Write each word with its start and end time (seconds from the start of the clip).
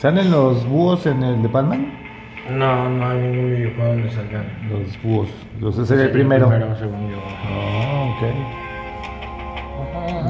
¿Salen 0.00 0.30
los 0.30 0.66
búhos 0.66 1.04
en 1.04 1.22
el 1.22 1.42
de 1.42 1.48
Batman? 1.48 1.92
No, 2.50 2.88
no 2.88 3.10
hay 3.10 3.18
ningún 3.20 3.50
videojuego 3.50 3.92
donde 3.92 4.10
salgan. 4.10 4.44
Los 4.70 5.02
búhos. 5.02 5.28
Los 5.60 5.74
ese 5.76 5.88
Sería 5.88 6.04
el 6.04 6.10
primero. 6.10 6.48
según 6.78 7.10
yo. 7.10 7.18
Ah, 7.44 8.14
ok. 8.16 8.22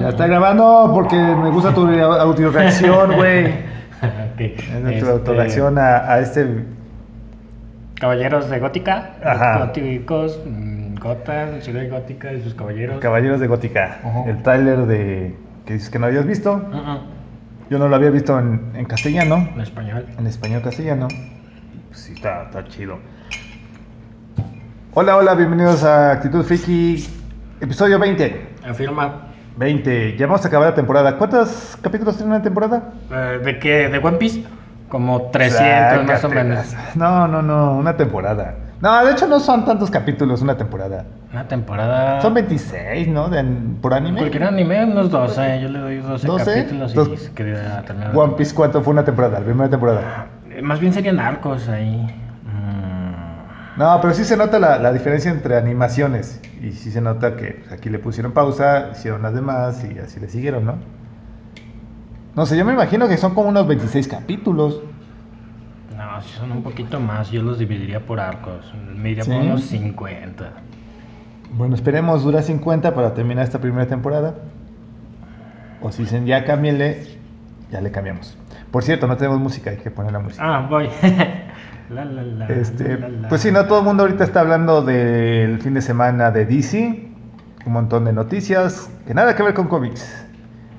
Ya 0.00 0.08
está 0.08 0.27
grabando 0.27 0.91
porque 0.92 1.14
me 1.14 1.50
gusta 1.50 1.72
tu 1.72 1.86
autorreacción, 1.86 3.12
güey. 3.17 3.47
Ok, 3.47 4.41
Es 4.41 4.83
tu 4.83 4.89
este, 4.89 5.08
autorreacción 5.11 5.78
a, 5.78 5.98
a 6.14 6.19
este. 6.19 6.64
Caballeros 8.00 8.50
de 8.50 8.58
Gótica. 8.58 9.12
Ajá. 9.23 9.67
Góticos, 9.67 10.41
mm, 10.47 10.97
Gotham, 10.97 11.61
Ciudad 11.61 11.89
Gótica 11.89 12.33
y 12.33 12.41
sus 12.42 12.55
caballeros. 12.55 12.98
Caballeros 12.98 13.39
de 13.39 13.47
Gótica. 13.47 13.98
Ajá. 14.02 14.25
El 14.27 14.42
trailer 14.42 14.86
de. 14.86 15.36
que 15.64 15.75
dices 15.75 15.91
que 15.91 16.00
no 16.00 16.06
habías 16.06 16.27
visto. 16.27 16.55
Ujú, 16.55 17.20
Yo 17.71 17.79
no 17.79 17.89
lo 17.89 17.95
había 17.95 18.11
visto 18.11 18.37
en, 18.37 18.73
en 18.75 18.85
castellano. 18.85 19.49
En 19.55 19.61
español. 19.61 20.05
En 20.19 20.27
español 20.27 20.61
castellano. 20.61 21.07
Pues 21.89 22.01
sí, 22.01 22.13
está, 22.15 22.43
está 22.43 22.65
chido. 22.67 22.99
Hola, 24.93 25.17
hola, 25.17 25.35
bienvenidos 25.35 25.85
a 25.85 26.11
Actitud 26.11 26.43
Friki, 26.45 27.07
episodio 27.61 28.01
20. 28.01 28.48
Afirma. 28.69 29.29
20, 29.57 30.17
ya 30.17 30.27
vamos 30.27 30.45
a 30.45 30.48
acabar 30.48 30.71
la 30.71 30.75
temporada. 30.75 31.17
¿Cuántos 31.17 31.79
capítulos 31.81 32.17
tiene 32.17 32.33
una 32.33 32.43
temporada? 32.43 32.93
eh, 33.13 33.41
¿De 33.45 33.59
qué? 33.61 33.89
¿De 33.89 33.98
One 33.98 34.17
Piece? 34.17 34.45
Como 34.89 35.31
300 35.31 36.07
más 36.07 36.25
o 36.25 36.29
menos. 36.29 36.75
No, 36.97 37.29
no, 37.29 37.41
no, 37.41 37.77
una 37.77 37.97
temporada. 37.97 38.57
No, 38.81 39.05
de 39.05 39.12
hecho 39.12 39.27
no 39.27 39.39
son 39.41 39.64
tantos 39.67 39.91
capítulos 39.91 40.41
una 40.41 40.56
temporada. 40.56 41.05
Una 41.33 41.47
temporada. 41.47 42.20
Son 42.23 42.33
26, 42.33 43.09
¿no? 43.09 43.28
De- 43.28 43.45
por 43.81 43.92
anime. 43.92 44.19
Cualquier 44.19 44.45
anime, 44.45 44.84
unos 44.84 45.11
12. 45.11 45.61
Yo 45.61 45.69
le 45.69 45.78
doy 45.78 45.97
12, 45.98 46.27
12, 46.27 46.45
capítulos 46.45 46.95
y 46.95 46.98
entonces, 46.98 47.27
se 47.27 47.33
quedaría 47.33 47.83
terminado. 47.83 48.19
One 48.19 48.34
Piece, 48.36 48.55
¿cuánto 48.55 48.83
fue 48.83 48.92
una 48.92 49.05
temporada? 49.05 49.39
La 49.41 49.45
primera 49.45 49.69
temporada. 49.69 50.27
Eh, 50.51 50.62
Más 50.62 50.81
bien 50.81 50.92
serían 50.95 51.20
arcos 51.20 51.69
ahí. 51.69 52.06
Mm, 52.47 53.78
No, 53.78 53.98
pero 54.01 54.14
sí 54.14 54.25
se 54.25 54.36
nota 54.36 54.58
la, 54.58 54.78
la 54.78 54.92
diferencia 54.92 55.31
entre 55.31 55.56
animaciones. 55.56 56.41
Y 56.62 56.73
sí 56.73 56.91
se 56.91 57.01
nota 57.03 57.36
que 57.36 57.62
aquí 57.70 57.91
le 57.91 57.98
pusieron 57.98 58.33
pausa, 58.33 58.89
hicieron 58.92 59.23
las 59.23 59.35
demás 59.35 59.85
y 59.85 59.98
así 59.98 60.20
le 60.20 60.29
siguieron, 60.29 60.64
¿no? 60.64 60.74
No 62.35 62.47
sé, 62.47 62.57
yo 62.57 62.64
me 62.64 62.73
imagino 62.73 63.08
que 63.08 63.17
son 63.18 63.35
como 63.35 63.48
unos 63.51 63.67
26 63.67 64.08
capítulos. 64.08 64.80
No, 66.20 66.27
si 66.27 66.36
son 66.36 66.53
un 66.53 66.63
poquito 66.63 67.01
más. 67.01 67.31
Yo 67.31 67.42
los 67.42 67.58
dividiría 67.58 68.05
por 68.05 68.20
arcos. 68.20 68.73
Me 68.95 69.11
iría 69.11 69.25
¿Sí? 69.25 69.31
por 69.31 69.41
unos 69.41 69.63
50. 69.63 70.53
Bueno, 71.53 71.75
esperemos 71.75 72.23
dura 72.23 72.42
50 72.42 72.95
para 72.95 73.14
terminar 73.14 73.45
esta 73.45 73.58
primera 73.58 73.86
temporada. 73.86 74.35
O 75.80 75.91
si 75.91 76.03
dicen 76.03 76.27
ya 76.27 76.45
cámbienle, 76.45 77.07
ya 77.70 77.80
le 77.80 77.91
cambiamos. 77.91 78.36
Por 78.70 78.85
cierto, 78.85 79.07
no 79.07 79.17
tenemos 79.17 79.41
música, 79.41 79.70
hay 79.70 79.79
que 79.79 79.91
poner 79.91 80.13
la 80.13 80.19
música. 80.20 80.42
Ah, 80.45 80.67
voy. 80.69 80.89
la, 81.91 82.05
la, 82.05 82.23
la, 82.23 82.47
Este, 82.47 82.98
pues 83.29 83.41
sí, 83.41 83.51
no 83.51 83.67
todo 83.67 83.80
el 83.80 83.85
mundo 83.86 84.03
ahorita 84.03 84.23
está 84.23 84.41
hablando 84.41 84.83
del 84.83 85.61
fin 85.61 85.75
de 85.75 85.80
semana 85.80 86.30
de 86.30 86.45
DC, 86.45 87.09
un 87.64 87.73
montón 87.73 88.05
de 88.05 88.13
noticias 88.13 88.91
que 89.07 89.14
nada 89.14 89.35
que 89.35 89.42
ver 89.42 89.55
con 89.55 89.69
cómics, 89.69 90.27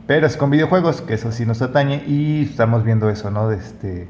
pero 0.06 0.28
es 0.28 0.38
con 0.38 0.52
videojuegos, 0.52 1.02
que 1.02 1.16
eso 1.16 1.32
sí 1.32 1.46
nos 1.46 1.62
atañe 1.62 2.04
y 2.08 2.44
estamos 2.44 2.84
viendo 2.84 3.10
eso, 3.10 3.32
¿no? 3.32 3.50
De 3.50 3.58
este, 3.58 4.08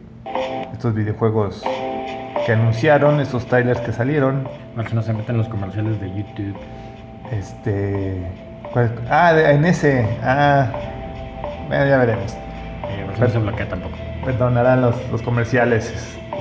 estos 0.74 0.94
videojuegos 0.94 1.64
que 2.46 2.54
anunciaron, 2.54 3.20
esos 3.20 3.46
trailers 3.46 3.80
que 3.82 3.92
salieron, 3.94 4.48
Para 4.76 4.88
que 4.88 4.96
no 4.96 5.02
se 5.02 5.14
metan 5.14 5.38
los 5.38 5.48
comerciales 5.50 6.00
de 6.02 6.10
YouTube. 6.10 6.56
este, 7.32 8.18
¿cuál- 8.74 8.92
ah, 9.10 9.34
en 9.38 9.64
ese, 9.66 10.06
ah, 10.24 10.68
bueno, 11.68 11.86
ya 11.86 11.98
veremos. 11.98 12.34
Eh, 12.34 13.06
si 13.16 13.22
no 13.22 13.30
se 13.30 13.38
bloquea 13.40 13.70
tampoco. 13.70 13.96
Perdonarán 14.26 14.82
los, 14.82 14.96
los 15.12 15.22
comerciales, 15.22 15.94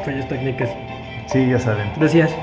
Fallas 0.05 0.29
técnicas. 0.29 0.69
sí, 1.27 1.49
ya 1.49 1.59
saben. 1.59 1.91
Decías. 1.99 2.35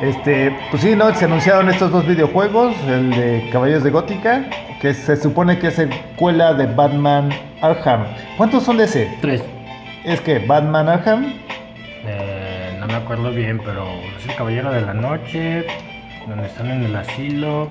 Este, 0.00 0.54
pues 0.70 0.82
sí, 0.82 0.96
¿no? 0.96 1.14
Se 1.14 1.24
anunciaron 1.26 1.68
estos 1.68 1.90
dos 1.92 2.06
videojuegos, 2.06 2.74
el 2.88 3.10
de 3.10 3.48
Caballeros 3.52 3.84
de 3.84 3.90
Gótica, 3.90 4.44
que 4.80 4.92
se 4.94 5.16
supone 5.16 5.58
que 5.58 5.68
es 5.68 5.74
secuela 5.74 6.54
de 6.54 6.66
Batman 6.66 7.30
Arkham. 7.60 8.04
¿Cuántos 8.36 8.64
son 8.64 8.78
de 8.78 8.84
ese? 8.84 9.08
Tres. 9.20 9.42
Es 10.04 10.20
que 10.20 10.38
Batman 10.40 10.88
Arkham, 10.88 11.32
Eh, 12.04 12.76
no 12.80 12.86
me 12.88 12.94
acuerdo 12.94 13.30
bien, 13.30 13.60
pero 13.64 13.84
es 14.18 14.28
el 14.28 14.34
Caballero 14.34 14.72
de 14.72 14.80
la 14.82 14.92
Noche, 14.94 15.64
donde 16.28 16.46
están 16.46 16.68
en 16.70 16.82
el 16.84 16.96
asilo. 16.96 17.70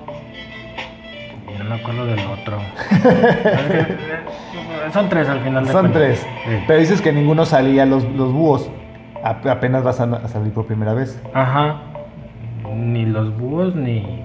Y 1.54 1.58
no 1.58 1.64
me 1.64 1.74
acuerdo 1.74 2.06
del 2.06 2.20
otro. 2.26 2.58
Son 4.92 5.08
tres 5.08 5.28
al 5.28 5.40
final 5.40 5.64
de 5.66 5.72
son 5.72 5.92
tres. 5.92 6.18
Sí. 6.44 6.50
Pero 6.66 6.78
dices 6.80 7.00
que 7.00 7.12
ninguno 7.12 7.44
salía 7.46 7.86
los, 7.86 8.04
los 8.04 8.32
búhos. 8.32 8.70
Ap- 9.22 9.46
apenas 9.46 9.84
vas 9.84 10.00
a, 10.00 10.28
salir 10.28 10.52
por 10.52 10.66
primera 10.66 10.92
vez. 10.94 11.20
Ajá. 11.34 11.76
Ni 12.74 13.04
los 13.06 13.36
búhos 13.38 13.74
ni, 13.74 14.22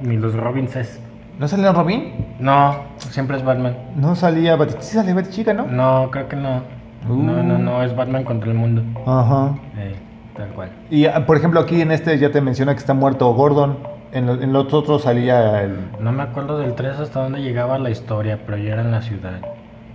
ni 0.00 0.16
los 0.16 0.34
Robinses. 0.34 1.00
¿No 1.38 1.48
salía 1.48 1.72
Robin? 1.72 2.26
No, 2.38 2.76
siempre 2.98 3.36
es 3.36 3.44
Batman. 3.44 3.76
No 3.96 4.14
salía 4.16 4.56
Bat- 4.56 4.80
Sí 4.80 4.94
salía 4.96 5.22
Chica, 5.30 5.52
¿no? 5.54 5.66
No, 5.66 6.10
creo 6.10 6.28
que 6.28 6.36
no. 6.36 6.62
No, 7.08 7.42
no, 7.42 7.58
no, 7.58 7.82
es 7.82 7.94
Batman 7.94 8.24
contra 8.24 8.50
el 8.50 8.56
mundo. 8.56 8.82
Ajá. 9.06 9.54
Eh, 9.78 9.94
tal 10.36 10.48
cual. 10.50 10.70
Y 10.90 11.06
ah, 11.06 11.24
por 11.26 11.36
ejemplo 11.36 11.60
aquí 11.60 11.80
en 11.80 11.92
este 11.92 12.18
ya 12.18 12.30
te 12.30 12.40
menciona 12.40 12.72
que 12.74 12.80
está 12.80 12.94
muerto 12.94 13.32
Gordon. 13.34 13.78
En, 14.12 14.26
lo- 14.26 14.40
en 14.42 14.52
los 14.52 14.72
otros 14.72 15.02
salía 15.02 15.62
el... 15.62 15.76
No 16.00 16.10
me 16.12 16.22
acuerdo 16.22 16.58
del 16.58 16.74
3 16.74 16.98
hasta 17.00 17.20
dónde 17.22 17.42
llegaba 17.42 17.78
la 17.78 17.90
historia, 17.90 18.38
pero 18.46 18.56
ya 18.56 18.72
era 18.74 18.82
en 18.82 18.90
la 18.92 19.02
ciudad. 19.02 19.40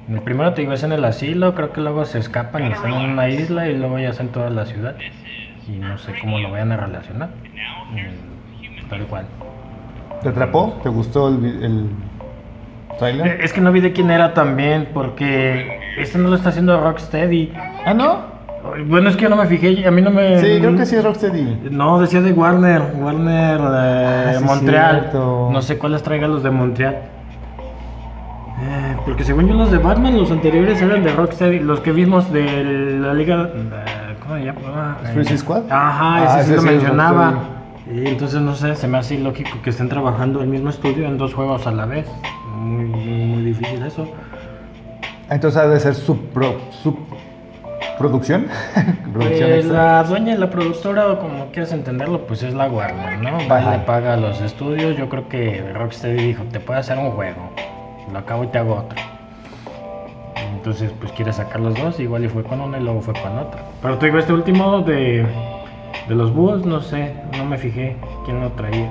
En 0.07 0.15
el 0.15 0.21
primero 0.21 0.53
te 0.53 0.61
digo 0.61 0.73
es 0.73 0.83
en 0.83 0.91
el 0.91 1.03
asilo, 1.05 1.55
creo 1.55 1.71
que 1.71 1.81
luego 1.81 2.05
se 2.05 2.19
escapan 2.19 2.67
y 2.67 2.71
están 2.71 2.93
en 2.93 3.09
una 3.11 3.29
isla 3.29 3.67
y 3.69 3.77
luego 3.77 3.97
ya 3.99 4.09
hacen 4.09 4.29
toda 4.29 4.49
la 4.49 4.65
ciudad. 4.65 4.95
Y 5.67 5.71
no 5.77 5.97
sé 5.97 6.13
cómo 6.21 6.37
lo 6.39 6.51
vayan 6.51 6.71
a 6.71 6.77
relacionar. 6.77 7.29
Mm, 7.91 8.89
Tal 8.89 9.01
cual. 9.07 9.25
¿Te 10.21 10.29
atrapó? 10.29 10.79
¿Te 10.83 10.89
gustó 10.89 11.29
el, 11.29 11.37
vi- 11.37 11.65
el 11.65 11.89
trailer? 12.99 13.27
Eh, 13.27 13.37
Es 13.43 13.53
que 13.53 13.61
no 13.61 13.71
vi 13.71 13.79
de 13.79 13.91
quién 13.93 14.11
era 14.11 14.33
también, 14.33 14.89
porque 14.93 15.79
este 15.97 16.17
no 16.17 16.29
lo 16.29 16.35
está 16.35 16.49
haciendo 16.49 16.79
Rocksteady. 16.81 17.51
Ah, 17.85 17.93
¿no? 17.93 18.31
Bueno, 18.87 19.09
es 19.09 19.15
que 19.15 19.23
yo 19.23 19.29
no 19.29 19.35
me 19.37 19.47
fijé, 19.47 19.87
a 19.87 19.91
mí 19.91 20.01
no 20.03 20.11
me... 20.11 20.39
Sí, 20.39 20.59
creo 20.59 20.75
que 20.75 20.85
sí 20.85 20.95
es 20.95 21.03
Rocksteady. 21.03 21.69
No, 21.71 21.99
decía 21.99 22.21
de 22.21 22.31
Warner, 22.31 22.81
Warner 22.99 23.59
de 23.59 23.67
Ah, 23.67 24.33
sí, 24.37 24.43
Montreal. 24.43 24.99
cierto. 24.99 25.49
No 25.51 25.61
sé 25.63 25.77
cuáles 25.79 26.03
traiga 26.03 26.27
los 26.27 26.43
de 26.43 26.51
Montreal. 26.51 26.97
Eh, 28.63 28.95
porque 29.05 29.23
según 29.23 29.47
yo 29.47 29.55
los 29.55 29.71
de 29.71 29.79
Batman, 29.79 30.17
los 30.17 30.29
anteriores 30.29 30.79
eran 30.81 31.03
de 31.03 31.11
Rocksteady, 31.11 31.59
los 31.59 31.79
que 31.79 31.91
vimos 31.91 32.31
de 32.31 32.97
la 33.01 33.13
liga... 33.15 33.49
eh, 33.55 34.15
¿Cómo 34.21 34.35
se 34.35 34.45
llama? 34.45 34.97
Eh, 35.05 35.13
Suicide 35.15 35.37
Squad? 35.39 35.63
Ajá, 35.71 36.15
Ah, 36.35 36.39
ese 36.41 36.43
sí 36.45 36.53
ese 36.53 36.55
lo 36.57 36.61
sí 36.61 36.67
mencionaba. 36.67 37.33
Y 37.91 38.07
entonces 38.07 38.39
no 38.41 38.53
sé, 38.53 38.75
se 38.75 38.87
me 38.87 38.99
hace 38.99 39.15
ilógico 39.15 39.49
que 39.63 39.71
estén 39.71 39.89
trabajando 39.89 40.41
el 40.41 40.47
mismo 40.47 40.69
estudio 40.69 41.07
en 41.07 41.17
dos 41.17 41.33
juegos 41.33 41.65
a 41.65 41.71
la 41.71 41.87
vez. 41.87 42.07
Muy, 42.55 42.85
muy, 42.85 43.25
muy 43.25 43.43
difícil 43.43 43.81
eso. 43.83 44.07
Entonces 45.31 45.61
ha 45.61 45.67
de 45.67 45.79
ser 45.79 45.95
subpro, 45.95 46.57
subproducción. 46.83 48.47
Producción 48.47 48.47
Pues 49.13 49.31
extra. 49.65 49.73
la 49.97 50.03
dueña 50.03 50.33
y 50.33 50.37
la 50.37 50.49
productora, 50.49 51.07
o 51.11 51.19
como 51.19 51.45
quieras 51.51 51.71
entenderlo, 51.71 52.25
pues 52.27 52.43
es 52.43 52.53
la 52.53 52.67
Warner, 52.67 53.19
¿no? 53.19 53.31
Va 53.49 53.59
y 53.59 53.63
Ajá. 53.63 53.77
le 53.77 53.79
paga 53.79 54.13
a 54.13 54.17
los 54.17 54.39
estudios. 54.41 54.97
Yo 54.97 55.09
creo 55.09 55.27
que 55.29 55.71
Rocksteady 55.73 56.27
dijo, 56.27 56.43
te 56.51 56.59
puedo 56.59 56.79
hacer 56.79 56.97
un 56.97 57.11
juego, 57.11 57.49
lo 58.11 58.19
acabo 58.19 58.43
y 58.43 58.47
te 58.47 58.57
hago 58.59 58.75
otro. 58.75 58.99
Entonces, 60.53 60.91
pues 60.99 61.11
quiere 61.13 61.33
sacar 61.33 61.59
los 61.61 61.73
dos, 61.75 61.99
igual 61.99 62.25
y 62.25 62.27
fue 62.29 62.43
con 62.43 62.61
uno 62.61 62.77
y 62.77 62.81
luego 62.81 63.01
fue 63.01 63.13
con 63.15 63.37
otro. 63.37 63.59
Pero 63.81 63.97
te 63.97 64.05
digo, 64.07 64.19
este 64.19 64.33
último 64.33 64.81
de, 64.81 65.25
de 66.07 66.15
los 66.15 66.33
búhos, 66.33 66.65
no 66.65 66.81
sé, 66.81 67.13
no 67.37 67.45
me 67.45 67.57
fijé 67.57 67.95
quién 68.25 68.41
lo 68.41 68.51
traía. 68.51 68.89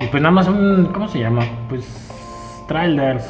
Y, 0.00 0.04
y 0.04 0.06
pues 0.08 0.22
nada 0.22 0.32
más 0.32 0.46
son, 0.46 0.90
¿cómo 0.92 1.08
se 1.08 1.18
llama? 1.18 1.42
Pues 1.68 1.84
trailers. 2.68 3.24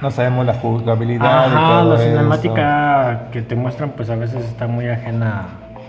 No 0.00 0.10
sabemos 0.10 0.46
la 0.46 0.54
jugabilidad. 0.54 1.50
y 1.50 1.54
Ajá, 1.54 1.80
todo 1.80 1.90
la 1.90 1.94
eso 1.96 2.04
cinemática 2.04 3.20
que 3.32 3.42
te 3.42 3.56
muestran 3.56 3.90
pues 3.90 4.10
a 4.10 4.16
veces 4.16 4.44
está 4.44 4.66
muy 4.66 4.88
ajena. 4.88 5.46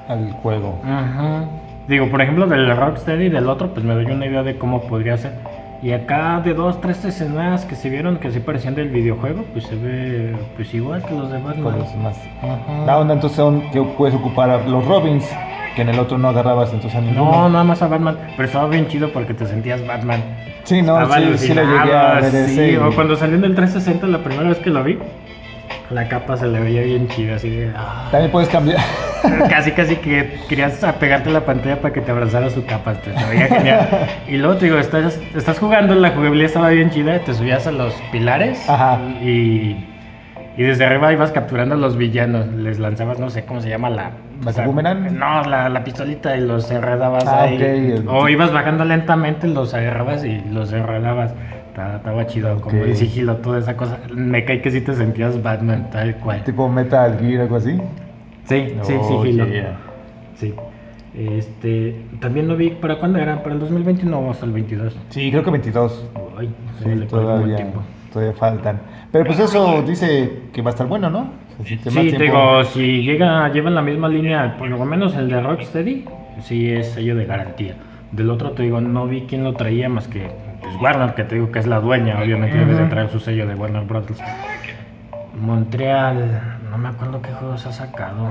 Al 0.07 0.31
juego. 0.31 0.79
Ajá. 0.83 1.45
Digo, 1.87 2.09
por 2.09 2.21
ejemplo, 2.21 2.47
del 2.47 2.75
Rocksteady 2.75 3.25
y 3.25 3.29
del 3.29 3.47
otro, 3.49 3.69
pues 3.73 3.85
me 3.85 3.93
doy 3.93 4.05
una 4.05 4.25
idea 4.25 4.43
de 4.43 4.57
cómo 4.57 4.81
podría 4.81 5.17
ser. 5.17 5.33
Y 5.81 5.91
acá 5.91 6.41
de 6.41 6.53
dos, 6.53 6.81
tres 6.81 7.05
escenas 7.05 7.63
que 7.65 7.75
se 7.75 7.89
vieron 7.89 8.17
que 8.17 8.31
sí 8.31 8.39
parecían 8.39 8.75
del 8.75 8.89
videojuego, 8.89 9.43
pues 9.53 9.65
se 9.65 9.75
ve 9.75 10.35
pues 10.55 10.73
igual 10.73 11.03
que 11.03 11.13
los 11.13 11.31
de 11.31 11.37
Batman. 11.37 11.63
Con 11.63 11.79
los 11.79 11.95
más. 11.95 12.17
Ajá. 12.41 12.85
La 12.85 12.97
onda 12.99 13.13
entonces 13.13 13.37
son 13.37 13.61
que 13.71 13.81
puedes 13.81 14.15
ocupar 14.15 14.49
a 14.49 14.57
los 14.67 14.85
Robins. 14.85 15.25
Que 15.79 15.83
en 15.83 15.89
el 15.91 15.99
otro 15.99 16.17
no 16.17 16.27
agarrabas 16.27 16.73
entonces 16.73 16.93
a 16.97 16.99
ninguno. 16.99 17.31
No, 17.31 17.47
nada 17.47 17.63
más 17.63 17.81
a 17.81 17.87
Batman. 17.87 18.17
Pero 18.35 18.47
estaba 18.49 18.67
bien 18.67 18.89
chido 18.89 19.13
porque 19.13 19.33
te 19.33 19.45
sentías 19.45 19.87
Batman. 19.87 20.21
Sí, 20.65 20.81
no, 20.81 21.01
Estaba 21.01 21.21
sí, 21.21 21.37
sí 21.37 21.53
lo 21.53 21.61
llegué 21.63 21.95
a 21.95 22.19
ver 22.19 22.31
sí, 22.31 22.37
ese. 22.51 22.79
O 22.79 22.93
cuando 22.93 23.15
salió 23.15 23.37
en 23.37 23.45
el 23.45 23.55
360 23.55 24.05
la 24.07 24.17
primera 24.21 24.49
vez 24.49 24.57
que 24.57 24.71
lo 24.71 24.83
vi, 24.83 24.99
la 25.89 26.09
capa 26.09 26.35
se 26.35 26.47
le 26.47 26.59
veía 26.59 26.81
bien 26.81 27.07
chida, 27.07 27.37
así 27.37 27.49
de. 27.49 27.71
ah. 27.77 28.09
También 28.11 28.29
puedes 28.29 28.49
cambiar. 28.49 28.77
Casi, 29.49 29.71
casi 29.71 29.95
que 29.95 30.37
querías 30.49 30.83
apegarte 30.83 31.29
a 31.29 31.31
la 31.31 31.45
pantalla 31.45 31.79
para 31.79 31.93
que 31.93 32.01
te 32.01 32.11
abrazara 32.11 32.49
su 32.49 32.65
capa. 32.65 32.95
Te 32.95 33.11
veía 33.11 33.47
genial. 33.47 33.87
Y 34.27 34.35
luego 34.35 34.57
te 34.57 34.65
digo, 34.65 34.79
estás, 34.79 35.17
estás 35.33 35.59
jugando, 35.59 35.95
la 35.95 36.09
jugabilidad 36.09 36.47
estaba 36.47 36.69
bien 36.71 36.89
chida, 36.89 37.19
te 37.19 37.33
subías 37.33 37.67
a 37.67 37.71
los 37.71 37.93
pilares 38.11 38.69
Ajá. 38.69 38.99
y, 39.21 39.77
y 40.57 40.63
desde 40.63 40.85
arriba 40.85 41.13
ibas 41.13 41.31
capturando 41.31 41.75
a 41.75 41.77
los 41.77 41.95
villanos. 41.95 42.47
Les 42.47 42.79
lanzabas, 42.79 43.17
no 43.17 43.29
sé 43.29 43.45
cómo 43.45 43.61
se 43.61 43.69
llama 43.69 43.89
la. 43.89 44.11
¿Boomerang? 44.65 45.17
No, 45.17 45.43
la, 45.43 45.69
la 45.69 45.83
pistolita 45.83 46.35
y 46.37 46.41
los 46.41 46.69
enredabas 46.71 47.25
Ah, 47.27 47.43
ahí. 47.43 47.55
ok, 47.55 47.61
el- 47.61 48.07
O 48.07 48.29
ibas 48.29 48.51
bajando 48.53 48.85
lentamente, 48.85 49.47
los 49.47 49.73
agarrabas 49.73 50.23
y 50.23 50.41
los 50.51 50.71
enredabas. 50.71 51.33
Estaba, 51.69 52.27
chido, 52.27 52.59
como 52.59 52.77
Ok. 52.81 52.87
el 52.87 52.95
sigilo, 52.97 53.37
toda 53.37 53.59
esa 53.59 53.77
cosa. 53.77 53.99
Me 54.13 54.43
cae 54.43 54.61
que 54.61 54.69
sí 54.71 54.81
te 54.81 54.93
sentías 54.93 55.41
Batman, 55.41 55.89
tal 55.91 56.15
cual. 56.17 56.43
tipo 56.43 56.67
Metal 56.67 57.17
Gear, 57.19 57.41
algo 57.43 57.55
así. 57.55 57.77
Sí, 58.45 58.73
sí, 58.81 58.93
Oh, 58.99 59.23
sigilo. 59.23 59.45
yeah. 59.47 59.77
Sí. 60.35 60.53
Este, 61.15 62.01
también 62.19 62.47
lo 62.47 62.55
vi, 62.55 62.69
¿para 62.71 62.97
cuándo 62.99 63.19
era? 63.19 63.41
¿Para 63.43 63.55
el 63.55 63.59
2021 63.61 64.19
o 64.19 64.31
hasta 64.31 64.45
el 64.45 64.51
22? 64.51 64.97
Sí, 65.09 65.31
creo 65.31 65.43
que 65.43 65.51
22. 65.51 66.05
Ay, 66.37 66.53
Sí, 66.79 66.83
como 66.85 67.05
todavía, 67.05 67.55
tiempo. 67.55 67.81
todavía 68.11 68.33
faltan. 68.35 68.79
Pero 69.11 69.25
pues 69.25 69.39
eso 69.39 69.81
dice 69.81 70.43
que 70.53 70.61
va 70.61 70.69
a 70.69 70.73
estar 70.73 70.87
bueno, 70.87 71.09
¿no? 71.09 71.31
Si 71.65 71.75
te 71.77 71.89
Sí, 71.89 71.99
tiempo- 72.01 72.19
digo, 72.23 72.63
si 72.65 73.01
llega, 73.01 73.49
llevan 73.51 73.75
la 73.75 73.81
misma 73.81 74.07
línea, 74.07 74.55
por 74.57 74.69
lo 74.69 74.85
menos 74.85 75.15
el 75.15 75.29
de 75.29 75.41
Rocksteady, 75.41 76.05
sí 76.41 76.71
es 76.71 76.91
sello 76.91 77.15
de 77.15 77.25
garantía. 77.25 77.75
Del 78.11 78.29
otro 78.29 78.51
te 78.51 78.63
digo, 78.63 78.79
no 78.81 79.07
vi 79.07 79.21
quién 79.27 79.43
lo 79.43 79.53
traía 79.53 79.89
más 79.89 80.07
que 80.07 80.29
pues, 80.61 80.75
Warner, 80.81 81.15
que 81.15 81.23
te 81.23 81.35
digo 81.35 81.51
que 81.51 81.59
es 81.59 81.67
la 81.67 81.79
dueña, 81.79 82.19
obviamente 82.21 82.57
debe 82.57 82.75
de 82.75 82.85
traer 82.85 83.09
su 83.09 83.19
sello 83.19 83.45
de 83.47 83.55
Warner 83.55 83.83
Brothers. 83.83 84.19
Montreal, 85.39 86.41
no 86.69 86.77
me 86.77 86.89
acuerdo 86.89 87.21
qué 87.21 87.29
juegos 87.31 87.65
ha 87.65 87.71
sacado. 87.71 88.27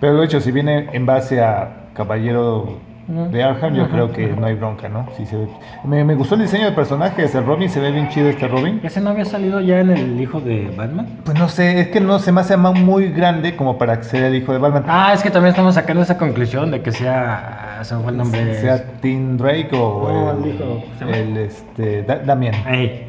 Pero 0.00 0.14
lo 0.14 0.22
dicho, 0.22 0.40
si 0.40 0.52
viene 0.52 0.88
en 0.92 1.06
base 1.06 1.42
a 1.42 1.88
Caballero 1.94 2.78
de 3.06 3.42
Arkham, 3.42 3.74
yo 3.74 3.88
creo 3.88 4.10
que 4.12 4.28
no 4.28 4.46
hay 4.46 4.54
bronca, 4.54 4.88
¿no? 4.88 5.06
Sí 5.16 5.26
se 5.26 5.36
ve. 5.36 5.46
Me, 5.84 6.04
me 6.04 6.14
gustó 6.14 6.36
el 6.36 6.40
diseño 6.42 6.64
de 6.64 6.72
personajes. 6.72 7.34
El 7.34 7.44
Robin 7.44 7.68
se 7.68 7.78
ve 7.80 7.90
bien 7.90 8.08
chido 8.08 8.28
este 8.28 8.48
Robin. 8.48 8.80
¿Ese 8.82 9.00
no 9.00 9.10
había 9.10 9.24
salido 9.26 9.60
ya 9.60 9.80
en 9.80 9.90
el 9.90 10.20
hijo 10.20 10.40
de 10.40 10.72
Batman? 10.76 11.06
Pues 11.24 11.38
no 11.38 11.48
sé, 11.48 11.80
es 11.80 11.88
que 11.88 12.00
no 12.00 12.18
se 12.18 12.32
me 12.32 12.40
hace 12.40 12.56
ma- 12.56 12.72
muy 12.72 13.10
grande 13.10 13.56
como 13.56 13.76
para 13.76 14.02
ser 14.02 14.24
el 14.24 14.34
hijo 14.34 14.52
de 14.52 14.58
Batman. 14.58 14.84
Ah, 14.86 15.12
es 15.14 15.22
que 15.22 15.30
también 15.30 15.50
estamos 15.50 15.74
sacando 15.74 16.02
esa 16.02 16.16
conclusión 16.16 16.70
de 16.70 16.80
que 16.80 16.92
sea. 16.92 17.78
Se 17.82 17.94
fue 17.96 18.10
el 18.12 18.16
nombre. 18.16 18.54
sea 18.60 18.82
Tim 19.02 19.36
Drake 19.36 19.68
o 19.72 20.08
No, 20.08 20.30
el, 20.44 20.50
el 20.50 20.54
hijo, 20.54 20.82
el, 21.12 21.36
este, 21.36 22.02
Da- 22.04 22.20
Damian. 22.20 22.54
Ey. 22.66 23.06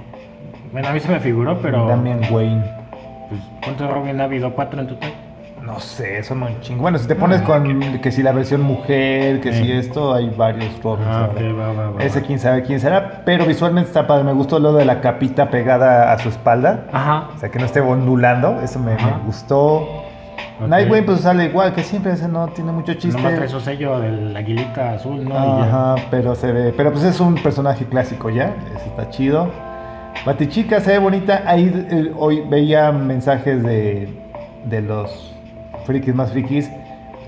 Bueno, 0.73 0.89
a 0.89 0.91
mí 0.91 0.99
se 0.99 1.09
me 1.09 1.19
figuró, 1.21 1.57
pero. 1.61 1.87
Damian 1.87 2.19
Wayne. 2.31 2.63
Pues, 3.29 3.39
¿Cuántos 3.63 3.89
Robin 3.89 4.19
ha 4.19 4.25
habido? 4.25 4.51
¿Cuatro 4.53 4.81
en 4.81 4.87
total? 4.87 5.11
No 5.65 5.79
sé, 5.79 6.21
son 6.21 6.43
un 6.43 6.59
chingo. 6.61 6.83
Bueno, 6.83 6.99
si 6.99 7.07
te 7.07 7.15
pones 7.15 7.41
con 7.41 7.99
que 7.99 8.11
si 8.11 8.21
la 8.21 8.31
versión 8.31 8.61
mujer, 8.61 9.41
que 9.41 9.51
si 9.51 9.71
esto, 9.71 10.13
hay 10.13 10.29
varios 10.29 10.71
Robins 10.83 11.07
Ah, 11.07 11.25
ahora. 11.25 11.33
ok, 11.33 11.59
va, 11.59 11.73
va, 11.73 11.89
va, 11.89 12.03
Ese 12.03 12.21
quién 12.21 12.37
sabe 12.39 12.61
quién 12.61 12.79
será, 12.79 13.23
pero 13.25 13.45
visualmente 13.45 13.89
está 13.89 14.05
padre. 14.05 14.25
Me 14.25 14.33
gustó 14.33 14.59
lo 14.59 14.73
de 14.73 14.85
la 14.85 15.01
capita 15.01 15.49
pegada 15.49 16.13
a 16.13 16.19
su 16.19 16.29
espalda. 16.29 16.85
Ajá. 16.91 17.29
O 17.35 17.39
sea, 17.39 17.49
que 17.49 17.57
no 17.57 17.65
esté 17.65 17.81
ondulando. 17.81 18.61
Eso 18.61 18.79
me, 18.79 18.95
gustó. 19.25 20.03
Nightwing 20.67 21.05
pues 21.05 21.21
sale 21.21 21.45
igual, 21.45 21.73
que 21.73 21.83
siempre 21.83 22.13
ese 22.13 22.27
no 22.27 22.47
tiene 22.49 22.71
mucho 22.71 22.93
chiste. 22.93 23.19
Nomás 23.19 23.35
trae 23.35 23.49
su 23.49 23.59
sello 23.59 23.99
del 23.99 24.37
aguilita 24.37 24.93
azul, 24.93 25.27
¿no? 25.27 25.35
Ajá, 25.35 25.95
pero 26.11 26.35
se 26.35 26.51
ve. 26.51 26.73
Pero 26.77 26.91
pues 26.91 27.03
es 27.03 27.19
un 27.19 27.35
personaje 27.35 27.85
clásico 27.85 28.29
ya. 28.29 28.55
Eso 28.75 28.85
está 28.85 29.09
chido. 29.09 29.49
Batichica 30.25 30.79
se 30.79 30.91
ve 30.91 30.99
bonita. 30.99 31.43
Ahí 31.47 31.87
eh, 31.89 32.11
hoy 32.17 32.43
veía 32.49 32.91
mensajes 32.91 33.63
de, 33.63 34.07
de 34.65 34.81
los 34.81 35.34
frikis 35.85 36.13
más 36.15 36.31
frikis 36.31 36.69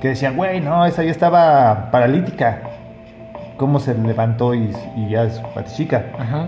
que 0.01 0.09
decían, 0.09 0.35
güey, 0.35 0.59
no, 0.61 0.85
esa 0.85 1.03
ya 1.03 1.11
estaba 1.11 1.89
paralítica. 1.91 2.61
¿Cómo 3.57 3.79
se 3.79 3.95
levantó 3.95 4.53
y, 4.53 4.71
y 4.95 5.09
ya 5.09 5.23
es 5.23 5.41
Batichica? 5.55 6.05
Ajá. 6.19 6.47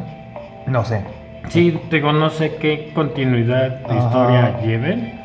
No 0.68 0.86
sé. 0.86 1.02
Sí, 1.48 1.80
digo, 1.90 2.12
no 2.14 2.30
sé 2.30 2.56
qué 2.58 2.92
continuidad 2.94 3.80
de 3.80 3.86
Ajá. 3.98 4.06
historia 4.08 4.62
lleven. 4.62 5.20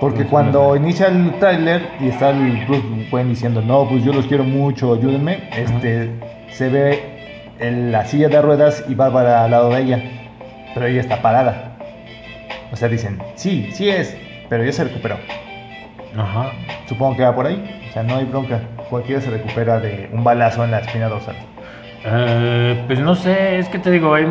Porque 0.00 0.18
Pues, 0.18 0.28
cuando 0.28 0.60
no. 0.70 0.76
inicia 0.76 1.06
el 1.06 1.32
tráiler 1.40 1.88
y 2.00 2.08
está 2.08 2.30
el 2.30 2.64
Bruce 2.66 2.84
Wayne 3.10 3.30
diciendo, 3.30 3.62
no, 3.62 3.88
pues 3.88 4.04
yo 4.04 4.12
los 4.12 4.26
quiero 4.26 4.44
mucho, 4.44 4.94
ayúdenme, 4.94 5.48
este, 5.56 6.10
se 6.50 6.68
ve 6.68 7.00
en 7.58 7.90
la 7.90 8.04
silla 8.04 8.28
de 8.28 8.40
ruedas 8.42 8.84
y 8.88 8.94
Bárbara 8.94 9.44
al 9.44 9.50
lado 9.50 9.70
de 9.70 9.80
ella, 9.80 10.02
pero 10.74 10.86
ella 10.86 11.00
está 11.00 11.20
parada. 11.22 11.72
O 12.70 12.76
sea, 12.76 12.88
dicen, 12.88 13.18
sí, 13.34 13.70
sí 13.72 13.88
es, 13.88 14.14
pero 14.50 14.62
ya 14.62 14.72
se 14.72 14.84
recuperó. 14.84 15.16
Ajá. 16.18 16.52
Supongo 16.86 17.16
que 17.16 17.22
va 17.22 17.34
por 17.34 17.46
ahí, 17.46 17.62
o 17.88 17.92
sea, 17.92 18.02
no 18.02 18.16
hay 18.16 18.24
bronca. 18.24 18.60
Cualquiera 18.90 19.20
se 19.20 19.30
recupera 19.30 19.78
de 19.80 20.08
un 20.12 20.24
balazo 20.24 20.64
en 20.64 20.70
la 20.72 20.78
espina 20.80 21.08
dorsal. 21.08 21.36
Eh, 22.04 22.84
pues 22.86 22.98
no 23.00 23.14
sé, 23.14 23.58
es 23.58 23.68
que 23.68 23.78
te 23.78 23.90
digo, 23.90 24.14
hay- 24.14 24.26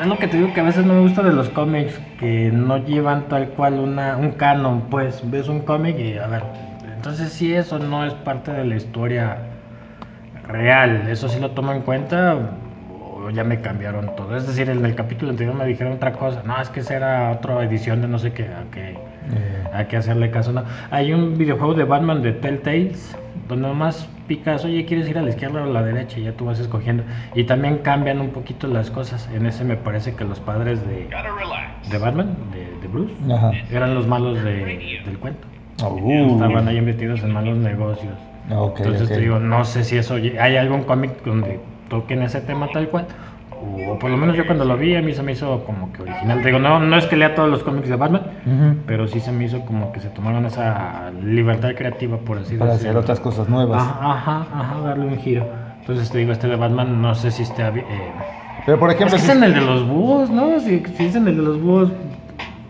es 0.00 0.06
lo 0.06 0.18
que 0.18 0.28
te 0.28 0.36
digo 0.36 0.52
que 0.52 0.60
a 0.60 0.64
veces 0.64 0.84
no 0.84 0.94
me 0.94 1.00
gusta 1.00 1.22
de 1.22 1.32
los 1.32 1.48
cómics, 1.50 2.00
que 2.18 2.50
no 2.52 2.78
llevan 2.78 3.28
tal 3.28 3.48
cual 3.50 3.74
una, 3.80 4.16
un 4.16 4.32
canon, 4.32 4.82
pues 4.90 5.28
ves 5.30 5.48
un 5.48 5.60
cómic 5.60 5.98
y 5.98 6.18
a 6.18 6.26
ver, 6.26 6.42
entonces 6.94 7.32
si 7.32 7.54
eso 7.54 7.78
no 7.78 8.04
es 8.04 8.12
parte 8.14 8.52
de 8.52 8.64
la 8.64 8.76
historia 8.76 9.38
real, 10.48 11.08
eso 11.08 11.28
sí 11.28 11.40
lo 11.40 11.50
tomo 11.52 11.72
en 11.72 11.82
cuenta 11.82 12.36
o 12.90 13.30
ya 13.30 13.44
me 13.44 13.60
cambiaron 13.60 14.14
todo. 14.16 14.36
Es 14.36 14.46
decir, 14.46 14.68
en 14.70 14.84
el 14.84 14.94
capítulo 14.94 15.30
anterior 15.30 15.54
me 15.54 15.64
dijeron 15.66 15.94
otra 15.94 16.12
cosa, 16.12 16.42
no, 16.44 16.60
es 16.60 16.68
que 16.70 16.80
esa 16.80 16.94
era 16.96 17.30
otra 17.32 17.62
edición 17.64 18.00
de 18.02 18.08
no 18.08 18.18
sé 18.18 18.32
qué, 18.32 18.44
a 18.44 18.64
que 19.30 19.76
hay 19.76 19.84
que 19.86 19.96
hacerle 19.96 20.30
caso. 20.30 20.52
No. 20.52 20.64
Hay 20.90 21.12
un 21.12 21.36
videojuego 21.38 21.74
de 21.74 21.84
Batman 21.84 22.22
de 22.22 22.32
Telltales 22.32 23.16
donde 23.48 23.68
nomás 23.68 24.08
picas, 24.26 24.64
oye, 24.64 24.84
¿quieres 24.86 25.08
ir 25.08 25.18
a 25.18 25.22
la 25.22 25.28
izquierda 25.30 25.60
o 25.62 25.64
a 25.64 25.68
la 25.68 25.82
derecha? 25.82 26.18
Y 26.18 26.24
ya 26.24 26.32
tú 26.32 26.46
vas 26.46 26.58
escogiendo. 26.58 27.04
Y 27.34 27.44
también 27.44 27.78
cambian 27.78 28.20
un 28.20 28.30
poquito 28.30 28.66
las 28.66 28.90
cosas. 28.90 29.28
En 29.34 29.46
ese 29.46 29.62
me 29.64 29.76
parece 29.76 30.14
que 30.16 30.24
los 30.24 30.40
padres 30.40 30.84
de, 30.86 31.08
de 31.90 31.98
Batman, 31.98 32.34
de, 32.52 32.80
de 32.80 32.88
Bruce, 32.88 33.14
Ajá. 33.32 33.52
eran 33.70 33.94
los 33.94 34.06
malos 34.06 34.42
de- 34.42 35.00
del 35.04 35.18
cuento. 35.18 35.46
Oh, 35.84 35.96
Estaban 36.34 36.66
ahí 36.68 36.80
metidos 36.80 37.22
en 37.22 37.32
malos 37.32 37.58
negocios. 37.58 38.14
Entonces 38.78 39.08
te 39.08 39.20
digo, 39.20 39.38
no 39.38 39.64
sé 39.64 39.84
si 39.84 39.96
eso 39.98 40.14
hay 40.14 40.56
algún 40.56 40.84
cómic 40.84 41.22
donde 41.24 41.60
toquen 41.90 42.22
ese 42.22 42.40
tema 42.40 42.68
tal 42.72 42.88
cual. 42.88 43.06
O 43.58 43.98
por 43.98 44.10
lo 44.10 44.16
menos 44.16 44.36
yo 44.36 44.44
cuando 44.46 44.64
lo 44.64 44.76
vi 44.76 44.94
a 44.96 45.02
mí 45.02 45.12
se 45.14 45.22
me 45.22 45.32
hizo 45.32 45.64
como 45.64 45.92
que 45.92 46.02
original. 46.02 46.40
Te 46.42 46.48
digo, 46.48 46.58
no, 46.58 46.78
no 46.78 46.96
es 46.96 47.06
que 47.06 47.16
lea 47.16 47.34
todos 47.34 47.48
los 47.50 47.62
cómics 47.62 47.88
de 47.88 47.96
Batman, 47.96 48.22
pero 48.86 49.08
sí 49.08 49.20
se 49.20 49.32
me 49.32 49.44
hizo 49.44 49.60
como 49.64 49.92
que 49.92 50.00
se 50.00 50.10
tomaron 50.10 50.44
esa 50.46 51.10
libertad 51.24 51.70
creativa, 51.76 52.18
por 52.18 52.38
así 52.38 52.56
Para 52.56 52.72
decirlo. 52.72 52.90
hacer 52.90 53.02
otras 53.02 53.20
cosas 53.20 53.48
nuevas. 53.48 53.82
Ajá, 53.82 54.12
ajá, 54.12 54.46
ajá, 54.52 54.80
darle 54.82 55.06
un 55.06 55.16
giro. 55.16 55.46
Entonces 55.80 56.10
te 56.10 56.18
digo, 56.18 56.32
este 56.32 56.48
de 56.48 56.56
Batman 56.56 57.00
no 57.00 57.14
sé 57.14 57.30
si 57.30 57.44
abi- 57.62 57.84
Eh, 57.88 58.12
Pero 58.64 58.78
por 58.78 58.90
es 58.90 58.96
ejemplo, 58.96 59.16
que 59.16 59.22
si- 59.22 59.30
es 59.30 59.36
en 59.36 59.44
el 59.44 59.54
de 59.54 59.60
los 59.60 59.86
búhos, 59.86 60.30
¿no? 60.30 60.58
Si, 60.60 60.80
si 60.94 61.06
es 61.06 61.14
en 61.16 61.28
el 61.28 61.36
de 61.36 61.42
los 61.42 61.60
búhos, 61.60 61.92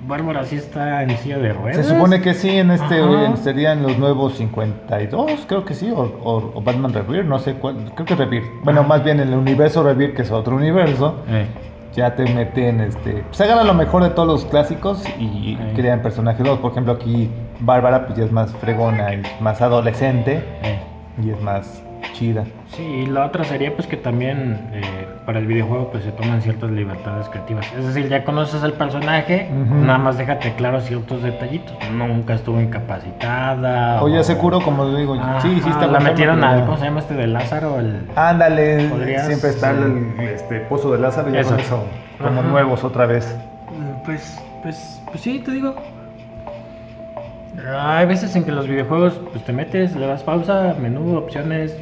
Bárbara 0.06 0.44
sí 0.44 0.56
está 0.56 1.02
en 1.02 1.16
silla 1.18 1.38
de 1.38 1.48
se 1.48 1.54
ruedas. 1.54 1.86
supone 1.86 2.20
que 2.20 2.32
sí, 2.34 2.50
en 2.50 2.70
este 2.70 3.00
Ajá. 3.00 3.24
en- 3.26 3.36
serían 3.38 3.82
los 3.82 3.98
nuevos 3.98 4.34
52, 4.36 5.44
creo 5.48 5.64
que 5.64 5.74
sí, 5.74 5.90
o, 5.90 6.00
o- 6.00 6.52
o 6.54 6.62
Batman 6.62 6.92
Rebirth, 6.92 7.26
no 7.26 7.38
sé 7.38 7.54
cuál, 7.54 7.76
creo 7.94 8.06
que 8.06 8.14
Rebirth. 8.14 8.46
Bueno, 8.62 8.82
más 8.84 9.02
bien 9.02 9.18
el 9.20 9.34
universo 9.34 9.82
Rebirth, 9.82 10.14
que 10.14 10.22
es 10.22 10.30
otro 10.30 10.56
universo, 10.56 11.16
Eh, 11.28 11.46
ya 11.94 12.14
te 12.14 12.24
meten, 12.32 12.80
este, 12.82 13.24
se 13.30 13.44
agarran 13.44 13.66
lo 13.66 13.74
mejor 13.74 14.02
de 14.04 14.10
todos 14.10 14.28
los 14.28 14.44
clásicos 14.44 15.02
y 15.18 15.54
Eh. 15.58 15.72
crean 15.74 16.02
personajes 16.02 16.40
nuevos. 16.40 16.60
Por 16.60 16.72
ejemplo, 16.72 16.92
aquí 16.92 17.30
Bárbara 17.60 18.06
pues 18.06 18.18
ya 18.18 18.24
es 18.26 18.32
más 18.32 18.52
fregona, 18.56 19.14
y 19.14 19.22
más 19.40 19.60
adolescente 19.62 20.44
eh. 20.62 20.78
y 21.24 21.30
es 21.30 21.40
más 21.40 21.82
chida. 22.12 22.44
Sí, 22.70 22.82
y 22.82 23.06
la 23.06 23.24
otra 23.26 23.44
sería 23.44 23.74
pues 23.74 23.86
que 23.86 23.96
también 23.96 24.68
eh, 24.72 24.82
para 25.24 25.38
el 25.38 25.46
videojuego 25.46 25.90
pues 25.90 26.04
se 26.04 26.12
toman 26.12 26.42
ciertas 26.42 26.70
libertades 26.70 27.28
creativas. 27.28 27.66
Es 27.78 27.86
decir, 27.86 28.08
ya 28.08 28.24
conoces 28.24 28.62
al 28.62 28.72
personaje, 28.74 29.48
nada 29.50 29.98
más 29.98 30.18
déjate 30.18 30.52
claro 30.54 30.80
ciertos 30.80 31.22
detallitos. 31.22 31.74
Nunca 31.92 32.34
estuvo 32.34 32.60
incapacitada. 32.60 34.02
O 34.02 34.08
ya 34.08 34.22
se 34.22 34.36
curó, 34.36 34.60
como 34.60 34.94
digo, 34.96 35.16
sí, 35.40 35.60
sí 35.62 35.68
está 35.70 35.86
La 35.86 36.00
metieron 36.00 36.42
al, 36.44 36.64
¿cómo 36.64 36.76
se 36.78 36.84
llama 36.84 37.00
este 37.00 37.14
de 37.14 37.26
Lázaro? 37.26 37.78
El... 37.80 38.06
Ándale, 38.16 38.88
Podrías- 38.88 39.26
siempre 39.26 39.50
está 39.50 39.70
el 39.70 40.14
este, 40.20 40.60
pozo 40.60 40.92
de 40.92 40.98
Lázaro 40.98 41.30
y 41.30 41.32
ya 41.34 41.40
Eso. 41.40 41.56
como 42.18 42.40
Ajá. 42.40 42.48
nuevos 42.48 42.84
otra 42.84 43.06
vez. 43.06 43.36
Mm, 43.70 44.04
Pues, 44.04 44.38
pues, 44.62 45.00
pues 45.10 45.20
sí, 45.20 45.38
te 45.44 45.50
digo. 45.52 45.74
Hay 47.74 48.06
veces 48.06 48.36
en 48.36 48.44
que 48.44 48.52
los 48.52 48.68
videojuegos 48.68 49.18
pues 49.32 49.42
te 49.44 49.52
metes, 49.52 49.96
le 49.96 50.06
das 50.06 50.22
pausa, 50.22 50.74
menú, 50.80 51.16
opciones, 51.16 51.74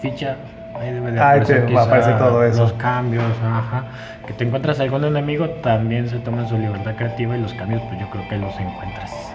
ficha. 0.00 0.36
Ahí 0.78 0.92
debe 0.92 1.10
de 1.12 1.20
Ahí 1.20 1.26
aparecer 1.40 1.66
te 1.66 1.72
va 1.72 1.80
a 1.80 1.84
quizá 1.84 1.94
aparecer 1.96 2.18
todo 2.18 2.44
eso. 2.44 2.62
Los 2.62 2.72
cambios, 2.74 3.24
ajá. 3.42 3.84
Que 4.26 4.32
te 4.34 4.44
encuentras 4.44 4.78
algún 4.80 5.04
enemigo, 5.04 5.48
también 5.62 6.08
se 6.08 6.18
toman 6.18 6.48
su 6.48 6.58
libertad 6.58 6.94
creativa 6.96 7.36
y 7.36 7.40
los 7.40 7.54
cambios, 7.54 7.80
pues 7.88 7.98
yo 8.00 8.10
creo 8.10 8.28
que 8.28 8.36
los 8.36 8.58
encuentras. 8.60 9.34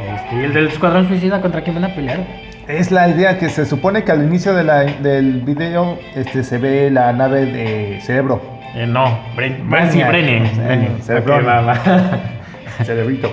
Este, 0.00 0.36
y 0.36 0.44
el 0.44 0.52
del 0.54 0.68
Escuadrón 0.68 1.06
Suicida, 1.08 1.40
¿contra 1.40 1.60
quién 1.62 1.74
van 1.76 1.84
a 1.84 1.94
pelear? 1.94 2.20
Es 2.66 2.90
la 2.90 3.08
idea 3.08 3.38
que 3.38 3.48
se 3.50 3.66
supone 3.66 4.04
que 4.04 4.12
al 4.12 4.22
inicio 4.24 4.54
de 4.54 4.64
la- 4.64 4.84
del 4.84 5.42
video 5.42 5.98
este, 6.16 6.42
se 6.42 6.58
ve 6.58 6.90
la 6.90 7.12
nave 7.12 7.46
de 7.46 8.00
Cerebro, 8.00 8.40
Eh, 8.74 8.86
no, 8.86 9.18
va, 11.46 11.60
va. 11.60 11.74
Cerebrito. 12.84 13.32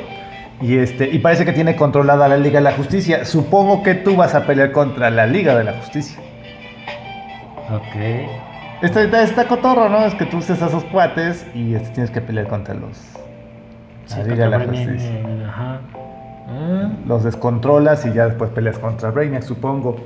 Y, 0.62 0.78
este, 0.78 1.10
y 1.10 1.20
parece 1.20 1.44
que 1.46 1.54
tiene 1.54 1.76
controlada 1.76 2.28
la 2.28 2.38
Liga 2.38 2.60
de 2.60 2.64
la 2.66 2.74
Justicia. 2.74 3.26
Supongo 3.26 3.82
que 3.84 3.96
tú 3.96 4.16
vas 4.16 4.36
a 4.36 4.46
pelear 4.46 4.72
contra 4.72 5.10
la 5.10 5.26
Liga 5.26 5.56
de 5.58 5.64
la 5.64 5.74
Justicia. 5.74 6.20
ok. 7.70 8.30
Esta 8.84 9.04
está, 9.04 9.22
está 9.24 9.48
cotorro, 9.48 9.90
¿no? 9.90 10.06
Es 10.06 10.16
que 10.16 10.26
tú 10.26 10.38
usas 10.38 10.62
a 10.62 10.68
esos 10.68 10.84
cuates 10.86 11.46
y 11.54 11.76
este, 11.76 11.90
tienes 11.92 12.10
que 12.12 12.20
pelear 12.22 12.48
contra 12.48 12.74
los. 12.74 12.98
Sí, 14.06 14.18
la 14.18 14.24
Liga 14.24 14.44
de 14.46 14.50
la 14.52 14.60
Justicia. 14.60 15.20
Ajá. 15.48 15.82
Mm, 16.48 17.08
Los 17.08 17.24
descontrolas 17.24 18.06
y 18.06 18.14
ya 18.14 18.26
después 18.26 18.50
peleas 18.52 18.78
contra 18.80 19.12
Brainiac, 19.12 19.44
supongo. 19.44 19.98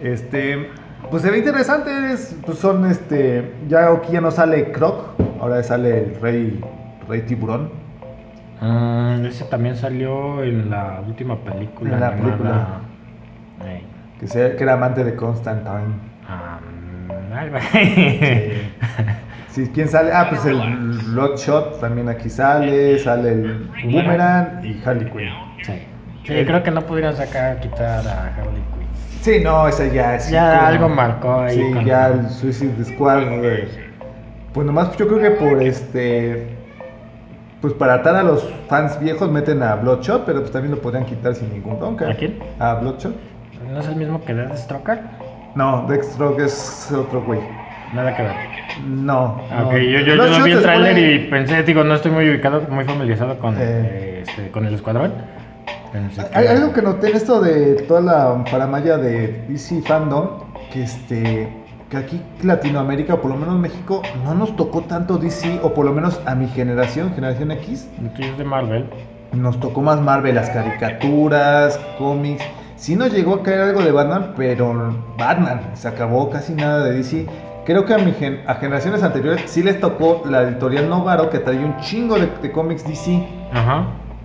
Este. 0.00 0.68
Pues 1.10 1.22
se 1.22 1.30
ve 1.30 1.38
interesante. 1.38 1.90
es- 2.12 2.34
pues 2.44 2.58
son 2.58 2.90
este. 2.90 3.52
Ya 3.68 3.88
aquí 3.92 4.12
ya 4.12 4.20
no 4.22 4.30
sale 4.30 4.72
Croc. 4.72 5.10
Ahora 5.40 5.62
sale 5.62 5.98
el 6.04 6.20
Rey. 6.20 6.60
Rey 7.08 7.20
Tiburón. 7.22 7.70
Mm, 8.62 9.26
ese 9.26 9.44
también 9.44 9.76
salió 9.76 10.42
en 10.42 10.70
la 10.70 11.02
última 11.06 11.36
película. 11.36 11.94
En 11.94 12.00
la 12.00 12.08
animada. 12.08 12.26
película. 12.36 12.66
Que, 14.20 14.26
se- 14.28 14.56
que 14.56 14.62
era 14.62 14.74
amante 14.74 15.02
de 15.04 15.16
Constantine. 15.16 15.94
Ah, 16.28 16.58
algo 17.36 17.56
ahí. 17.74 18.72
Sí, 19.48 19.70
¿quién 19.74 19.88
sale? 19.88 20.12
Ah, 20.14 20.26
pues 20.30 20.46
el 20.46 20.58
Bloodshot 21.08 21.78
también 21.80 22.08
aquí 22.08 22.30
sale, 22.30 22.98
sale 22.98 23.32
el 23.32 23.68
Boomerang 23.84 24.64
y 24.64 24.80
Harley 24.84 25.10
Quinn. 25.10 25.28
Sí. 25.62 25.72
Sí, 26.24 26.44
creo 26.46 26.62
que 26.62 26.70
no 26.70 26.80
podrían 26.82 27.14
sacar, 27.16 27.58
quitar 27.60 28.06
a 28.06 28.26
Harley 28.28 28.62
Quinn. 28.72 28.86
Sí, 29.20 29.40
no, 29.42 29.68
ese 29.68 29.92
ya 29.92 30.14
es... 30.16 30.30
Ya 30.30 30.66
algo 30.68 30.88
marcó 30.88 31.40
ahí 31.40 31.56
Sí, 31.56 31.84
ya 31.84 32.08
el 32.08 32.28
Suicide 32.30 32.84
Squad, 32.84 33.24
Pues 34.54 34.66
nomás 34.66 34.96
yo 34.96 35.06
creo 35.06 35.20
que 35.20 35.30
por 35.32 35.62
este... 35.62 36.56
Pues 37.62 37.72
para 37.74 37.94
atar 37.94 38.16
a 38.16 38.22
los 38.24 38.46
fans 38.68 38.98
viejos 39.00 39.30
meten 39.30 39.62
a 39.62 39.76
Bloodshot, 39.76 40.24
pero 40.26 40.40
pues 40.40 40.50
también 40.52 40.74
lo 40.74 40.80
podrían 40.82 41.06
quitar 41.06 41.34
sin 41.34 41.50
ningún 41.52 41.78
bronca. 41.78 42.10
¿A 42.10 42.14
quién? 42.14 42.38
A 42.58 42.74
Bloodshot. 42.74 43.14
¿No 43.72 43.80
es 43.80 43.86
el 43.86 43.96
mismo 43.96 44.22
que 44.24 44.34
Deathstroker? 44.34 45.00
No, 45.54 45.86
Dextroke 45.88 46.40
es 46.40 46.90
otro 46.92 47.22
güey. 47.22 47.40
Nada 47.94 48.16
que 48.16 48.22
ver. 48.22 48.32
No. 48.86 49.40
Ah, 49.50 49.60
no. 49.60 49.68
Ok, 49.68 49.74
yo, 49.74 50.00
yo, 50.00 50.16
yo 50.16 50.38
no 50.38 50.44
vi 50.44 50.52
el 50.52 50.62
tráiler 50.62 50.98
y 50.98 51.18
pensé, 51.30 51.62
digo, 51.62 51.84
no 51.84 51.94
estoy 51.94 52.10
muy 52.10 52.28
ubicado, 52.28 52.62
muy 52.68 52.84
familiarizado 52.84 53.38
con, 53.38 53.54
Eh. 53.54 53.58
eh, 53.60 54.24
este, 54.26 54.50
con 54.50 54.66
el 54.66 54.74
escuadrón. 54.74 55.12
Pensé 55.92 56.22
Hay 56.32 56.46
algo 56.46 56.72
que 56.72 56.82
noté 56.82 57.10
en 57.10 57.16
esto 57.16 57.40
de 57.40 57.74
toda 57.82 58.00
la 58.00 58.44
paramaya 58.50 58.96
de 58.96 59.44
DC 59.48 59.82
Fandom, 59.82 60.26
que 60.72 60.82
este 60.84 61.61
que 61.92 61.98
aquí 61.98 62.22
Latinoamérica, 62.42 63.12
o 63.14 63.20
por 63.20 63.30
lo 63.30 63.36
menos 63.36 63.58
México, 63.58 64.00
no 64.24 64.34
nos 64.34 64.56
tocó 64.56 64.80
tanto 64.80 65.18
DC, 65.18 65.60
o 65.62 65.74
por 65.74 65.84
lo 65.84 65.92
menos 65.92 66.18
a 66.24 66.34
mi 66.34 66.48
generación, 66.48 67.12
generación 67.14 67.50
X, 67.50 67.86
es 68.18 68.38
de 68.38 68.44
Marvel. 68.44 68.88
nos 69.32 69.60
tocó 69.60 69.82
más 69.82 70.00
Marvel, 70.00 70.34
las 70.34 70.48
caricaturas, 70.48 71.78
cómics. 71.98 72.42
Sí 72.76 72.96
nos 72.96 73.12
llegó 73.12 73.34
a 73.34 73.42
caer 73.42 73.60
algo 73.60 73.82
de 73.82 73.92
Batman, 73.92 74.32
pero 74.38 74.94
Batman, 75.18 75.60
se 75.74 75.86
acabó 75.86 76.30
casi 76.30 76.54
nada 76.54 76.82
de 76.84 76.94
DC. 76.94 77.26
Creo 77.66 77.84
que 77.84 77.92
a, 77.92 77.98
mi 77.98 78.12
gen- 78.12 78.40
a 78.46 78.54
generaciones 78.54 79.02
anteriores 79.02 79.42
sí 79.44 79.62
les 79.62 79.78
tocó 79.78 80.22
la 80.24 80.42
editorial 80.42 80.88
Novaro, 80.88 81.28
que 81.28 81.40
traía 81.40 81.64
un 81.66 81.76
chingo 81.76 82.18
de, 82.18 82.26
de 82.40 82.50
cómics 82.50 82.84
DC. 82.86 83.22
Ajá. 83.52 83.84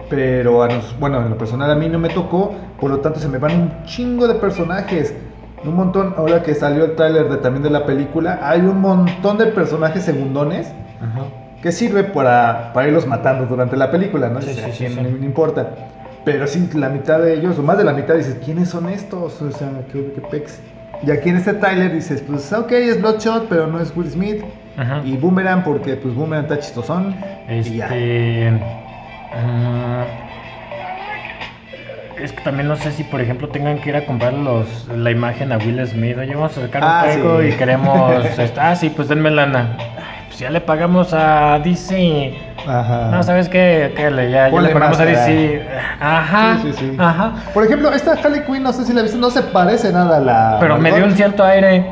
Pero 0.09 0.63
a 0.63 0.69
nos, 0.69 0.97
bueno, 0.99 1.21
en 1.21 1.29
lo 1.31 1.37
personal 1.37 1.69
a 1.69 1.75
mí 1.75 1.89
no 1.89 1.99
me 1.99 2.07
tocó, 2.07 2.55
por 2.79 2.89
lo 2.89 2.99
tanto 3.01 3.19
se 3.19 3.27
me 3.27 3.37
van 3.39 3.59
un 3.59 3.83
chingo 3.83 4.25
de 4.25 4.35
personajes. 4.35 5.13
Un 5.67 5.75
montón, 5.75 6.13
ahora 6.17 6.41
que 6.43 6.55
salió 6.55 6.85
el 6.85 6.95
tráiler 6.95 7.29
de, 7.29 7.37
también 7.37 7.63
de 7.63 7.69
la 7.69 7.85
película, 7.85 8.39
hay 8.41 8.61
un 8.61 8.79
montón 8.81 9.37
de 9.37 9.47
personajes 9.47 10.03
segundones 10.03 10.67
Ajá. 11.01 11.25
que 11.61 11.71
sirve 11.71 12.03
para, 12.05 12.71
para 12.73 12.87
irlos 12.87 13.05
matando 13.05 13.45
durante 13.45 13.75
la 13.77 13.91
película, 13.91 14.29
¿no? 14.29 14.41
Sí, 14.41 14.53
sí, 14.53 14.61
"¿A 14.61 14.71
sí. 14.73 14.95
No, 14.95 15.01
no 15.03 15.25
importa. 15.25 15.69
Pero 16.25 16.45
sí, 16.47 16.69
la 16.73 16.89
mitad 16.89 17.19
de 17.19 17.33
ellos, 17.35 17.57
o 17.59 17.63
más 17.63 17.77
de 17.77 17.83
la 17.85 17.93
mitad, 17.93 18.15
dices, 18.15 18.37
¿quiénes 18.43 18.69
son 18.69 18.89
estos? 18.89 19.41
O 19.41 19.51
sea, 19.51 19.69
¿qué, 19.91 20.11
qué 20.13 20.21
pex? 20.21 20.59
Y 21.03 21.11
aquí 21.11 21.29
en 21.29 21.37
este 21.37 21.53
tráiler 21.53 21.93
dices, 21.93 22.23
pues 22.27 22.51
ok, 22.51 22.71
es 22.71 22.99
Bloodshot, 22.99 23.47
pero 23.47 23.67
no 23.67 23.79
es 23.79 23.95
Will 23.95 24.09
Smith. 24.09 24.43
Ajá. 24.77 25.01
Y 25.05 25.15
Boomerang, 25.17 25.63
porque 25.63 25.95
pues 25.95 26.13
Boomerang 26.15 26.45
está 26.45 26.59
chistosón. 26.59 27.15
Y 27.49 27.77
ya. 27.77 27.85
Este. 27.85 28.61
Es 32.27 32.33
que 32.33 32.41
también 32.43 32.67
no 32.67 32.75
sé 32.75 32.91
si, 32.91 33.03
por 33.03 33.21
ejemplo, 33.21 33.47
tengan 33.49 33.79
que 33.79 33.89
ir 33.89 33.95
a 33.95 34.05
comprar 34.05 34.33
los, 34.33 34.87
la 34.95 35.11
imagen 35.11 35.51
a 35.51 35.57
Will 35.57 35.85
Smith. 35.87 36.17
Oye, 36.17 36.35
vamos 36.35 36.57
a 36.57 36.61
sacar 36.61 36.83
un 36.83 36.89
Ah, 36.89 37.01
juego 37.05 37.41
sí. 37.41 37.47
y 37.47 37.51
queremos. 37.53 38.13
ah, 38.59 38.75
sí, 38.75 38.89
pues 38.89 39.07
denme 39.07 39.31
lana. 39.31 39.77
Ay, 39.79 40.23
pues 40.27 40.39
ya 40.39 40.49
le 40.49 40.61
pagamos 40.61 41.13
a 41.13 41.59
DC. 41.59 42.33
Ajá. 42.67 43.09
No, 43.11 43.23
¿sabes 43.23 43.47
qué? 43.49 43.93
Ya, 43.97 44.09
le 44.09 44.69
pagamos 44.69 44.99
a. 44.99 45.05
DC. 45.05 45.65
Ajá. 45.99 46.59
Sí, 46.61 46.73
sí, 46.73 46.91
sí. 46.91 46.95
Ajá. 46.99 47.33
Por 47.53 47.63
ejemplo, 47.63 47.91
esta 47.93 48.11
Harley 48.11 48.41
Quinn, 48.45 48.63
no 48.63 48.73
sé 48.73 48.83
si 48.85 48.93
la 48.93 49.01
viste, 49.01 49.17
no 49.17 49.29
se 49.29 49.41
parece 49.41 49.91
nada 49.91 50.17
a 50.17 50.19
la. 50.19 50.57
Pero 50.59 50.77
me 50.77 50.91
dio 50.93 51.05
un 51.05 51.13
cierto 51.13 51.43
aire. 51.43 51.85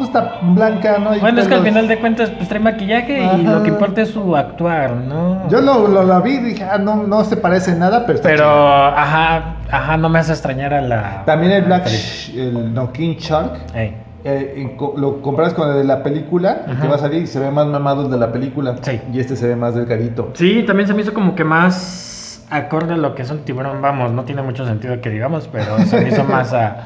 Pues 0.00 0.08
está 0.08 0.38
blanca, 0.40 0.96
¿no? 0.98 1.14
Y 1.14 1.20
Bueno, 1.20 1.42
es 1.42 1.46
que 1.46 1.54
al 1.56 1.62
final 1.62 1.86
de 1.86 1.98
cuentas, 1.98 2.30
pues 2.30 2.48
trae 2.48 2.58
maquillaje 2.58 3.22
y 3.22 3.42
lo 3.42 3.62
que 3.62 3.68
importa 3.68 4.00
es 4.00 4.08
su 4.08 4.34
actuar, 4.34 4.92
¿no? 4.92 5.46
Yo 5.50 5.60
lo, 5.60 5.86
lo, 5.88 6.22
vi 6.22 6.36
y 6.36 6.38
dije, 6.38 6.64
ah, 6.64 6.78
no, 6.78 7.02
no 7.06 7.22
se 7.22 7.36
parece 7.36 7.74
nada, 7.74 8.06
pero. 8.06 8.16
está 8.16 8.30
Pero, 8.30 8.48
ajá, 8.48 9.56
ajá, 9.70 9.98
no 9.98 10.08
me 10.08 10.18
hace 10.18 10.32
extrañar 10.32 10.72
a 10.72 10.80
la. 10.80 11.22
También 11.26 11.52
el 11.52 11.64
Black. 11.64 11.84
Sh- 11.84 12.34
el 12.34 12.72
no, 12.72 12.90
King 12.92 13.16
Shark. 13.18 13.58
Eh, 14.24 14.74
lo 14.96 15.20
comparas 15.20 15.52
con 15.52 15.68
el 15.68 15.76
de 15.76 15.84
la 15.84 16.02
película, 16.02 16.62
el 16.66 16.78
que 16.78 16.88
va 16.88 16.94
a 16.94 16.98
salir 16.98 17.24
y 17.24 17.26
se 17.26 17.38
ve 17.38 17.50
más 17.50 17.66
mamado 17.66 18.06
el 18.06 18.10
de 18.10 18.16
la 18.16 18.32
película. 18.32 18.76
Sí. 18.80 18.98
Y 19.12 19.20
este 19.20 19.36
se 19.36 19.48
ve 19.48 19.54
más 19.56 19.74
delgadito. 19.74 20.30
Sí, 20.32 20.64
también 20.66 20.86
se 20.86 20.94
me 20.94 21.02
hizo 21.02 21.12
como 21.12 21.34
que 21.34 21.44
más 21.44 22.42
acorde 22.48 22.94
a 22.94 22.96
lo 22.96 23.14
que 23.14 23.20
es 23.20 23.30
un 23.30 23.40
tiburón. 23.40 23.82
Vamos, 23.82 24.12
no 24.12 24.24
tiene 24.24 24.40
mucho 24.40 24.64
sentido 24.64 24.98
que 25.02 25.10
digamos, 25.10 25.46
pero 25.52 25.78
se 25.80 26.00
me 26.00 26.08
hizo 26.08 26.24
más 26.24 26.54
a. 26.54 26.76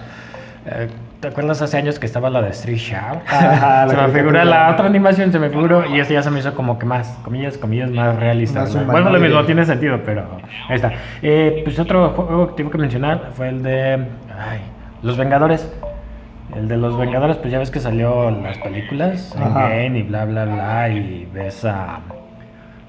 eh, 0.67 0.89
¿Te 1.25 1.29
acuerdas 1.29 1.63
hace 1.63 1.79
años 1.79 1.99
que 1.99 2.05
estaba 2.05 2.29
la 2.29 2.43
de 2.43 2.51
Street 2.51 2.77
Shark? 2.77 3.23
Ajá, 3.29 3.89
se 3.89 3.97
me 3.97 4.09
figura 4.09 4.45
la 4.45 4.73
otra 4.73 4.85
animación, 4.85 5.33
se 5.33 5.39
me 5.39 5.49
figuró, 5.49 5.87
y 5.89 5.99
este 5.99 6.13
ya 6.13 6.23
se 6.23 6.31
me 6.31 6.41
hizo 6.41 6.55
como 6.55 6.79
que 6.79 6.85
más, 6.85 7.19
comillas, 7.23 7.57
comillas, 7.57 7.91
más 7.93 8.17
realista. 8.17 8.61
Más 8.61 8.75
¿no? 8.75 8.85
Bueno, 8.85 9.09
lo 9.09 9.19
mismo, 9.19 9.43
tiene 9.45 9.65
sentido, 9.65 9.99
pero 10.05 10.27
ahí 10.69 10.77
está. 10.77 10.93
Eh, 11.23 11.63
pues 11.65 11.79
otro 11.79 12.11
juego 12.11 12.49
que 12.49 12.55
tengo 12.57 12.71
que 12.71 12.77
mencionar 12.77 13.31
fue 13.33 13.49
el 13.49 13.63
de 13.63 14.07
ay, 14.39 14.61
Los 15.01 15.17
Vengadores. 15.17 15.67
El 16.55 16.69
de 16.69 16.77
Los 16.77 16.99
Vengadores, 16.99 17.39
pues 17.39 17.51
ya 17.51 17.59
ves 17.59 17.71
que 17.71 17.81
salió 17.81 18.31
las 18.31 18.59
películas. 18.59 19.35
Endgame 19.35 20.01
y 20.01 20.03
bla, 20.03 20.27
bla, 20.27 20.45
bla, 20.45 20.91
y 20.91 21.27
ves 21.33 21.65
a... 21.65 22.01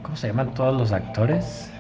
¿Cómo 0.02 0.18
se 0.18 0.28
llaman 0.28 0.54
todos 0.54 0.78
los 0.78 0.92
actores? 0.92 1.72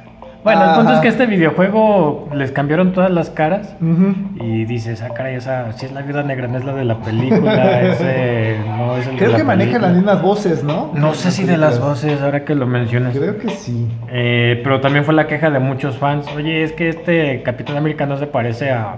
Bueno, 0.45 0.63
el 0.63 0.75
punto 0.75 0.89
Ajá. 0.89 0.95
es 0.97 1.01
que 1.01 1.07
este 1.07 1.25
videojuego 1.25 2.29
les 2.31 2.51
cambiaron 2.51 2.93
todas 2.93 3.09
las 3.09 3.31
caras. 3.31 3.75
Ujú. 3.81 4.13
Y 4.35 4.65
dices, 4.65 5.01
ah, 5.01 5.09
caray, 5.09 5.37
esa 5.37 5.71
sí 5.71 5.87
es 5.87 5.91
la 5.91 6.03
viuda 6.03 6.21
negra, 6.21 6.47
no 6.47 6.59
es 6.59 6.63
la 6.63 6.73
de 6.73 6.85
la 6.85 6.99
película, 6.99 7.81
ese 7.89 8.59
no 8.67 8.95
es 8.95 9.07
el 9.07 9.13
de 9.13 9.17
Creo 9.17 9.31
la 9.31 9.37
que 9.37 9.43
manejan 9.43 9.81
las 9.81 9.93
mismas 9.93 10.21
voces, 10.21 10.63
¿no? 10.63 10.91
No 10.93 11.15
sé 11.15 11.31
si 11.31 11.45
de 11.45 11.57
las 11.57 11.79
voces, 11.79 12.21
ahora 12.21 12.45
que 12.45 12.53
lo 12.53 12.67
mencionas. 12.67 13.17
Creo 13.17 13.39
que 13.39 13.49
sí. 13.49 13.87
Eh, 14.07 14.61
pero 14.63 14.81
también 14.81 15.03
fue 15.03 15.15
la 15.15 15.25
queja 15.25 15.49
de 15.49 15.57
muchos 15.57 15.97
fans. 15.97 16.27
Oye, 16.35 16.63
es 16.63 16.73
que 16.73 16.89
este 16.89 17.41
Capitán 17.41 17.77
América 17.77 18.05
no 18.05 18.17
se 18.17 18.27
parece 18.27 18.69
a 18.69 18.97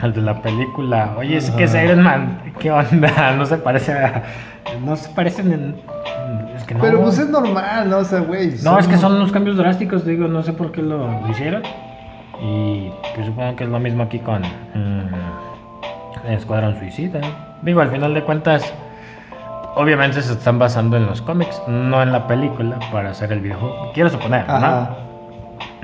al 0.00 0.12
de 0.12 0.20
la 0.22 0.42
película. 0.42 1.14
Oye, 1.18 1.38
es 1.38 1.50
que 1.50 1.64
es 1.64 1.74
Ajá. 1.74 1.84
Iron 1.84 2.02
Man. 2.02 2.38
¿Qué 2.60 2.70
onda? 2.70 3.32
No 3.36 3.46
se 3.46 3.56
parece 3.56 3.92
a. 3.94 4.22
No 4.84 4.94
se 4.94 5.08
parecen 5.10 5.52
en. 5.52 5.76
Es 6.66 6.68
que 6.68 6.74
no. 6.74 6.80
Pero 6.80 7.00
pues 7.00 7.18
es 7.18 7.28
normal, 7.28 7.88
¿no? 7.88 7.98
O 7.98 8.04
sea, 8.04 8.20
güey. 8.20 8.54
No, 8.62 8.78
es 8.78 8.88
que 8.88 8.96
son 8.96 9.14
unos 9.14 9.30
cambios 9.30 9.56
drásticos, 9.56 10.04
digo, 10.04 10.26
no 10.26 10.42
sé 10.42 10.52
por 10.52 10.72
qué 10.72 10.82
lo 10.82 11.08
hicieron. 11.30 11.62
Y 12.42 12.90
pues 13.14 13.26
supongo 13.26 13.54
que 13.56 13.64
es 13.64 13.70
lo 13.70 13.78
mismo 13.78 14.02
aquí 14.02 14.18
con 14.18 14.42
mm, 14.42 16.28
Escuadrón 16.28 16.76
Suicida. 16.78 17.20
Digo, 17.62 17.80
al 17.80 17.90
final 17.90 18.14
de 18.14 18.22
cuentas, 18.22 18.74
obviamente 19.76 20.20
se 20.20 20.32
están 20.32 20.58
basando 20.58 20.96
en 20.96 21.06
los 21.06 21.22
cómics, 21.22 21.62
no 21.68 22.02
en 22.02 22.12
la 22.12 22.26
película 22.26 22.78
para 22.90 23.10
hacer 23.10 23.32
el 23.32 23.40
videojuego. 23.40 23.92
Quiero 23.94 24.10
suponer, 24.10 24.44
Ajá. 24.48 24.90
¿no? 24.90 25.06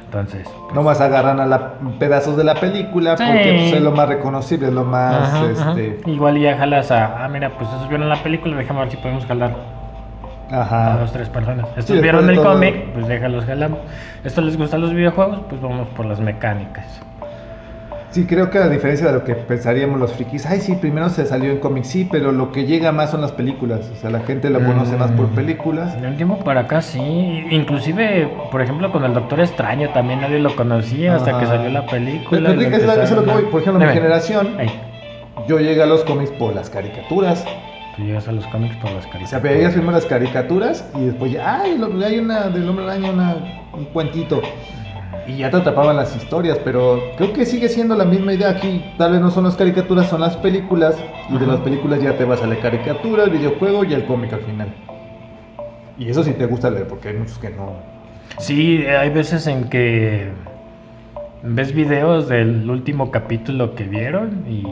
Entonces. 0.04 0.46
Nomás 0.74 1.00
agarran 1.00 1.40
a 1.40 1.46
la, 1.46 1.74
pedazos 1.98 2.36
de 2.36 2.44
la 2.44 2.54
película 2.54 3.16
Sí. 3.16 3.24
porque 3.24 3.54
pues, 3.54 3.72
es 3.72 3.80
lo 3.80 3.92
más 3.92 4.08
reconocible, 4.08 4.68
es 4.68 4.74
lo 4.74 4.84
más, 4.84 5.28
ajá, 5.28 5.44
ajá. 5.58 5.70
este... 5.70 6.10
Igual 6.10 6.38
ya 6.38 6.56
jalas 6.58 6.90
a. 6.90 7.24
Ah, 7.24 7.28
mira, 7.28 7.50
pues 7.50 7.68
esos 7.70 7.88
vieron 7.88 8.08
la 8.10 8.22
película, 8.22 8.56
déjame 8.56 8.80
ver 8.80 8.90
si 8.90 8.96
podemos 8.98 9.24
jalar 9.24 9.71
a 10.50 10.60
Ajá. 10.62 10.96
dos, 10.98 11.12
tres 11.12 11.28
personas. 11.28 11.66
Estos 11.76 11.96
Sí, 11.96 12.02
vieron 12.02 12.28
el 12.28 12.36
todo- 12.36 12.52
cómic, 12.54 12.92
pues 12.94 13.06
déjalos 13.08 13.44
jalamos. 13.44 13.80
¿Esto 14.24 14.40
les 14.42 14.56
gustan 14.56 14.80
los 14.80 14.92
videojuegos? 14.94 15.40
Pues 15.48 15.60
vamos 15.60 15.88
por 15.96 16.06
las 16.06 16.20
mecánicas. 16.20 17.00
Sí, 18.10 18.26
creo 18.26 18.50
que 18.50 18.58
a 18.58 18.68
diferencia 18.68 19.06
de 19.06 19.14
lo 19.14 19.24
que 19.24 19.34
pensaríamos 19.34 19.98
los 19.98 20.12
frikis, 20.12 20.44
ay, 20.44 20.60
sí, 20.60 20.74
primero 20.74 21.08
se 21.08 21.24
salió 21.24 21.50
en 21.50 21.60
cómics, 21.60 21.88
sí, 21.88 22.06
pero 22.12 22.30
lo 22.30 22.52
que 22.52 22.66
llega 22.66 22.92
más 22.92 23.10
son 23.10 23.22
las 23.22 23.32
películas. 23.32 23.90
O 23.90 23.96
sea, 23.96 24.10
la 24.10 24.20
gente 24.20 24.50
lo 24.50 24.62
conoce 24.62 24.98
más 24.98 25.10
por 25.12 25.28
Mm. 25.30 25.34
películas. 25.34 25.98
De 25.98 26.06
un 26.08 26.16
tiempo 26.18 26.36
para 26.44 26.60
acá 26.60 26.82
sí, 26.82 27.00
inclusive, 27.50 28.28
por 28.50 28.60
ejemplo, 28.60 28.92
con 28.92 29.04
el 29.04 29.14
Doctor 29.14 29.40
Extraño 29.40 29.88
también 29.94 30.20
nadie 30.20 30.40
lo 30.40 30.54
conocía 30.54 31.14
hasta 31.16 31.30
Ajá. 31.30 31.40
que 31.40 31.46
salió 31.46 31.70
la 31.70 31.86
película. 31.86 32.50
Pero, 32.50 32.52
Enrique, 32.52 32.76
es 32.76 33.10
lo- 33.12 33.24
que 33.24 33.30
voy. 33.30 33.44
a- 33.44 33.50
Por 33.50 33.60
ejemplo, 33.62 33.78
mi 33.78 33.86
Dime. 33.86 33.92
generación, 33.94 34.60
Ey, 34.60 34.68
yo 35.48 35.58
llegué 35.58 35.82
a 35.82 35.86
los 35.86 36.04
cómics 36.04 36.32
por 36.32 36.54
las 36.54 36.68
caricaturas. 36.68 37.46
Llegas 37.98 38.28
a 38.28 38.32
los 38.32 38.46
cómics 38.46 38.76
por 38.76 38.90
las 38.92 39.04
O 39.06 39.10
caricaturas. 39.10 39.30
sea, 39.30 39.38
veías 39.38 39.72
primero 39.72 39.92
las 39.92 40.06
caricaturas 40.06 40.88
y 40.96 41.04
después 41.06 41.32
ya, 41.32 41.60
ay, 41.60 41.80
hay 42.04 42.18
una 42.18 42.48
del 42.48 42.68
hombre 42.68 42.84
araña, 42.84 43.10
una, 43.10 43.36
un 43.72 43.84
cuentito. 43.86 44.40
Y 45.26 45.36
ya 45.36 45.50
te 45.50 45.58
atrapaban 45.58 45.96
las 45.96 46.16
historias, 46.16 46.58
pero 46.64 47.00
creo 47.16 47.32
que 47.32 47.46
sigue 47.46 47.68
siendo 47.68 47.94
la 47.94 48.04
misma 48.04 48.32
idea 48.32 48.50
aquí. 48.50 48.84
Tal 48.98 49.12
vez 49.12 49.20
no 49.20 49.30
son 49.30 49.44
las 49.44 49.56
caricaturas, 49.56 50.08
son 50.08 50.20
las 50.20 50.36
películas. 50.36 50.96
Y 51.30 51.38
de 51.38 51.46
las 51.46 51.60
películas 51.60 52.02
ya 52.02 52.16
te 52.16 52.24
vas 52.24 52.42
a 52.42 52.46
la 52.46 52.56
caricatura, 52.56 53.24
el 53.24 53.30
videojuego 53.30 53.84
y 53.84 53.94
el 53.94 54.04
cómic 54.06 54.32
al 54.32 54.40
final. 54.40 54.74
Y 55.98 56.08
eso 56.08 56.24
sí 56.24 56.32
te 56.32 56.46
gusta 56.46 56.70
leer, 56.70 56.88
porque 56.88 57.10
hay 57.10 57.14
muchos 57.16 57.38
que 57.38 57.50
no. 57.50 57.76
Sí, 58.38 58.84
hay 58.86 59.10
veces 59.10 59.46
en 59.46 59.68
que 59.68 60.30
ves 61.42 61.72
videos 61.72 62.28
del 62.28 62.68
último 62.68 63.10
capítulo 63.10 63.74
que 63.74 63.84
vieron 63.84 64.44
y, 64.48 64.64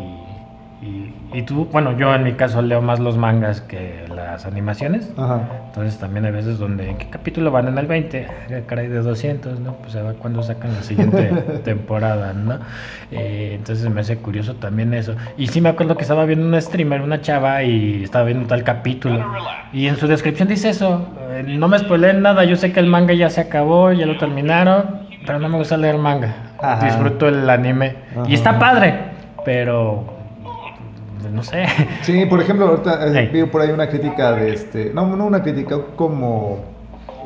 y, 1.33 1.43
tú, 1.43 1.67
bueno, 1.71 1.97
yo 1.97 2.15
en 2.15 2.25
mi 2.25 2.33
caso 2.33 2.63
leo 2.63 2.81
más 2.83 2.99
los 2.99 3.17
mangas 3.17 3.61
que 3.61 4.05
las 4.15 4.47
animaciones. 4.47 5.11
Ajá. 5.17 5.43
Entonces 5.67 5.99
también 5.99 6.25
hay 6.25 6.33
veces 6.33 6.59
donde, 6.59 6.91
¿en 6.91 6.99
qué 6.99 7.09
capítulo 7.09 7.51
van? 7.51 7.69
En 7.69 7.79
el 7.79 7.87
20, 7.87 8.27
ah, 8.27 8.61
caray, 8.67 8.89
de 8.89 9.01
200, 9.01 9.61
¿no? 9.61 9.75
Pues 9.75 9.95
a 9.97 10.03
ver 10.03 10.17
cuándo 10.17 10.43
sacan 10.43 10.75
la 10.75 10.83
siguiente 10.83 11.27
temporada, 11.65 12.33
¿no? 12.33 12.59
Eh, 13.13 13.53
entonces 13.55 13.89
me 13.91 14.01
hace 14.01 14.17
curioso 14.19 14.55
también 14.57 14.93
eso. 14.95 15.15
Y 15.37 15.47
sí 15.47 15.61
me 15.61 15.69
acuerdo 15.69 15.97
que 15.97 16.03
estaba 16.03 16.25
viendo 16.25 16.47
un 16.47 16.61
streamer, 16.61 17.01
una 17.01 17.21
chava, 17.21 17.63
y 17.63 18.05
estaba 18.05 18.25
viendo 18.25 18.47
tal 18.47 18.65
capítulo. 18.65 19.25
Y 19.73 19.87
en 19.87 19.97
su 19.97 20.07
descripción 20.07 20.49
dice 20.49 20.71
eso, 20.71 21.07
eh, 21.31 21.45
no 21.47 21.69
me 21.69 21.79
spoileen 21.79 22.23
nada, 22.23 22.45
yo 22.45 22.57
sé 22.57 22.73
que 22.73 22.81
el 22.81 22.87
manga 22.87 23.15
ya 23.15 23.31
se 23.31 23.41
acabó, 23.41 23.93
ya 23.93 24.07
lo 24.07 24.19
terminaron, 24.19 25.01
pero 25.27 25.39
no 25.39 25.49
me 25.49 25.59
gusta 25.59 25.77
leer 25.77 25.99
manga. 25.99 26.35
Ajá. 26.61 26.85
Disfruto 26.87 27.29
el 27.29 27.49
anime. 27.49 27.97
Ajá. 28.13 28.25
Y 28.29 28.35
está 28.35 28.59
padre, 28.59 28.95
pero... 29.45 30.20
No 31.29 31.43
sé. 31.43 31.67
Sí, 32.03 32.25
por 32.27 32.41
ejemplo, 32.41 32.67
ahorita 32.69 33.07
eh, 33.21 33.31
vi 33.33 33.45
por 33.45 33.63
ahí 33.63 33.71
una 33.71 33.89
crítica 33.89 34.33
de 34.33 34.55
este. 34.55 34.91
No, 34.95 35.17
no 35.17 35.27
una 35.27 35.43
crítica, 35.43 35.77
como. 35.97 36.59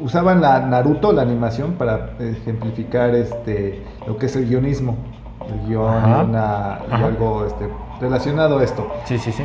Usaban 0.03 0.41
la 0.41 0.59
Naruto, 0.61 1.13
la 1.13 1.23
animación, 1.23 1.73
para 1.75 2.11
ejemplificar 2.19 3.15
este 3.15 3.81
lo 4.07 4.17
que 4.17 4.27
es 4.27 4.35
el 4.37 4.49
guionismo. 4.49 4.97
El 5.49 5.69
guion 5.69 5.87
Ajá. 5.95 6.23
y, 6.23 6.25
una- 6.31 6.79
y 6.91 7.03
algo 7.05 7.47
este, 7.47 7.69
relacionado 8.01 8.59
a 8.59 8.65
esto. 8.65 8.91
Sí, 9.05 9.19
sí, 9.19 9.31
sí. 9.31 9.45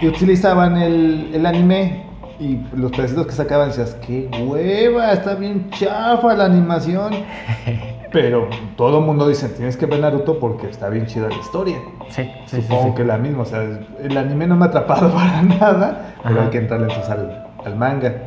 Y 0.00 0.08
utilizaban 0.08 0.76
el, 0.78 1.30
el 1.34 1.46
anime 1.46 2.02
y 2.40 2.58
los 2.76 2.90
pedacitos 2.92 3.26
que 3.26 3.32
sacaban 3.32 3.68
decías, 3.68 3.96
qué 4.06 4.28
hueva, 4.48 5.12
está 5.12 5.34
bien 5.34 5.70
chafa 5.70 6.34
la 6.34 6.46
animación. 6.46 7.12
Pero 8.12 8.48
todo 8.76 8.98
el 9.00 9.04
mundo 9.04 9.28
dice, 9.28 9.48
tienes 9.50 9.76
que 9.76 9.86
ver 9.86 10.00
Naruto 10.00 10.38
porque 10.38 10.68
está 10.68 10.88
bien 10.88 11.06
chida 11.06 11.28
la 11.28 11.36
historia. 11.36 11.78
Sí, 12.08 12.22
sí, 12.46 12.56
sí, 12.56 12.62
Supongo 12.62 12.88
sí. 12.88 12.94
que 12.96 13.04
la 13.04 13.18
misma, 13.18 13.42
o 13.42 13.44
sea, 13.44 13.62
el 13.62 14.16
anime 14.16 14.46
no 14.46 14.56
me 14.56 14.64
ha 14.64 14.68
atrapado 14.68 15.10
para 15.14 15.42
nada, 15.42 16.14
pero 16.22 16.42
hay 16.42 16.48
que 16.48 16.58
entrarle 16.58 16.86
entonces 16.86 17.10
al, 17.10 17.46
al 17.64 17.76
manga. 17.76 18.22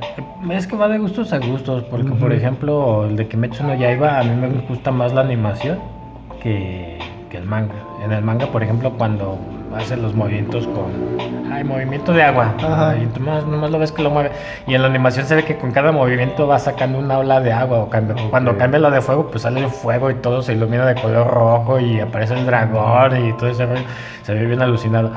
Es 0.52 0.68
que 0.68 0.76
va 0.76 0.88
de 0.88 1.00
gustos 1.00 1.34
a 1.34 1.40
gustos, 1.40 1.84
porque 1.86 2.12
por 2.12 2.32
ejemplo, 2.32 3.06
el 3.06 3.16
de 3.16 3.28
Kimetsu 3.28 3.64
no 3.64 3.74
Yaiba, 3.74 4.20
a 4.20 4.24
mí 4.24 4.36
me 4.36 4.50
gusta 4.68 4.92
más 4.92 5.14
la 5.14 5.22
animación 5.22 5.80
que, 6.42 7.00
que 7.30 7.38
el 7.38 7.46
manga. 7.46 7.74
En 8.04 8.12
el 8.12 8.24
manga, 8.24 8.48
por 8.48 8.62
ejemplo, 8.64 8.92
cuando 8.98 9.38
hace 9.76 9.98
los 9.98 10.14
movimientos 10.14 10.68
con... 10.68 11.52
Ay, 11.52 11.64
movimiento 11.64 12.14
de 12.14 12.24
agua. 12.24 12.54
Ajá. 12.58 12.96
Y 12.98 13.06
tú 13.08 13.20
nomás, 13.20 13.46
nomás 13.46 13.72
lo 13.72 13.80
ves 13.80 13.92
que 13.92 14.02
lo 14.02 14.10
mueve. 14.10 14.32
Y 14.68 14.74
en 14.76 14.82
la 14.82 14.88
animación 14.88 15.26
se 15.26 15.36
ve 15.36 15.44
que 15.44 15.58
con 15.58 15.72
cada 15.72 15.92
movimiento 15.92 16.48
va 16.48 16.58
sacando 16.60 16.98
una 17.00 17.18
ola 17.20 17.42
de 17.42 17.52
agua. 17.52 17.80
O 17.80 17.90
cambia- 17.90 18.16
cuando 18.30 18.58
cambia 18.58 18.80
la 18.80 18.90
de 18.90 19.02
fuego, 19.02 19.28
pues 19.30 19.44
sale 19.44 19.60
el 19.62 19.70
fuego 19.70 20.10
y 20.10 20.16
todo 20.16 20.42
se 20.42 20.54
ilumina 20.54 20.86
de 20.86 20.96
color 20.96 21.28
rojo 21.28 21.80
y 21.80 22.00
aparece 22.00 22.36
el 22.36 22.46
dragón 22.46 23.26
y 23.28 23.34
todo 23.34 23.50
ese 23.50 23.66
rollo. 23.66 23.82
Se 24.24 24.34
ve 24.34 24.46
bien 24.46 24.62
alucinado. 24.62 25.12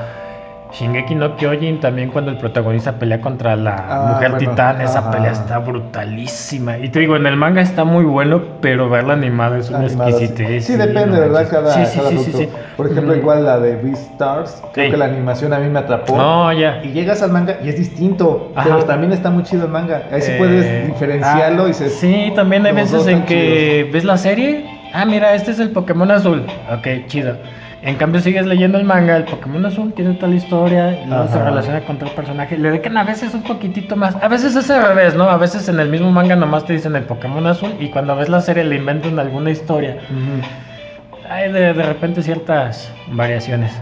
Shingeki 0.77 1.15
no 1.15 1.37
Kyojin 1.37 1.79
también 1.79 2.09
cuando 2.09 2.31
el 2.31 2.37
protagonista 2.37 2.93
pelea 2.99 3.21
contra 3.21 3.55
la 3.55 3.75
Ah, 3.89 4.05
mujer 4.13 4.31
bueno, 4.31 4.49
titán, 4.51 4.81
esa 4.81 4.99
ajá. 4.99 5.11
pelea 5.11 5.31
está 5.31 5.59
brutalísima. 5.59 6.77
Y 6.77 6.89
te 6.89 6.99
digo, 6.99 7.15
en 7.15 7.25
el 7.27 7.37
manga 7.37 7.61
está 7.61 7.85
muy 7.85 8.03
bueno, 8.03 8.41
pero 8.61 8.89
verla 8.89 9.13
animada 9.13 9.57
es 9.57 9.69
una 9.69 9.79
Animada, 9.79 10.11
sí. 10.11 10.23
exquisitez. 10.25 10.65
Sí, 10.65 10.75
depende, 10.75 11.19
¿verdad? 11.19 11.33
manches. 11.33 11.49
Cada, 11.49 11.71
sí, 11.73 11.85
sí, 11.85 11.97
cada 11.97 12.09
producto. 12.09 12.39
Por 12.75 12.85
ejemplo, 12.87 13.13
Ujú. 13.13 13.21
igual 13.21 13.45
la 13.45 13.59
de 13.59 13.75
Beastars, 13.77 14.61
creo 14.73 14.91
que 14.91 14.97
la 14.97 15.05
animación 15.05 15.53
a 15.53 15.59
mí 15.59 15.69
me 15.69 15.79
atrapó. 15.79 16.17
No, 16.17 16.51
ya. 16.51 16.81
Y 16.83 16.89
llegas 16.91 17.21
al 17.21 17.31
manga 17.31 17.57
y 17.63 17.69
es 17.69 17.77
distinto, 17.77 18.51
Ajá. 18.55 18.67
pero 18.69 18.83
también 18.85 19.13
está 19.13 19.29
muy 19.29 19.43
chido 19.43 19.65
el 19.65 19.71
manga. 19.71 20.03
Ahí 20.11 20.21
sí 20.21 20.31
Eh, 20.33 20.35
puedes 20.37 20.87
diferenciarlo 20.87 21.63
ah, 21.63 21.65
y 21.65 21.67
dices, 21.69 21.93
Sí, 21.95 22.33
también 22.35 22.65
hay 22.65 22.73
veces 22.73 23.07
en 23.07 23.23
que 23.23 23.89
ves 23.93 24.03
la 24.03 24.17
serie. 24.17 24.65
Ah, 24.93 25.05
mira, 25.05 25.33
este 25.35 25.51
es 25.51 25.59
el 25.59 25.71
Pokémon 25.71 26.09
azul. 26.11 26.45
Ok, 26.71 27.07
chido. 27.07 27.37
En 27.85 27.97
cambio, 27.97 28.19
sigues 28.19 28.47
leyendo 28.47 28.79
el 28.79 28.83
manga, 28.83 29.15
el 29.15 29.25
Pokémon 29.25 29.63
azul 29.63 29.93
tiene 29.93 30.15
tal 30.15 30.33
historia, 30.33 31.03
y 31.03 31.07
luego 31.07 31.27
se 31.27 31.39
relaciona 31.43 31.81
con 31.81 31.99
tal 31.99 32.09
personaje. 32.09 32.57
Le 32.57 32.69
dedican 32.71 32.97
a 32.97 33.03
veces 33.03 33.31
un 33.35 33.43
poquitito 33.43 33.95
más. 33.95 34.15
A 34.23 34.27
veces 34.27 34.55
es 34.55 34.71
al 34.71 34.87
revés, 34.87 35.13
¿no? 35.13 35.25
A 35.29 35.37
veces 35.37 35.69
en 35.69 35.79
el 35.79 35.89
mismo 35.89 36.11
manga 36.11 36.35
nomás 36.35 36.65
te 36.65 36.73
dicen 36.73 36.95
el 36.95 37.03
Pokémon 37.03 37.45
azul, 37.45 37.75
y 37.79 37.89
cuando 37.89 38.15
ves 38.15 38.27
la 38.27 38.41
serie 38.41 38.63
le 38.63 38.77
inventan 38.77 39.19
alguna 39.19 39.51
historia. 39.51 39.97
Ujú. 40.09 41.29
Hay 41.29 41.51
de, 41.51 41.73
de 41.73 41.83
repente 41.83 42.23
ciertas 42.23 42.91
variaciones. 43.11 43.79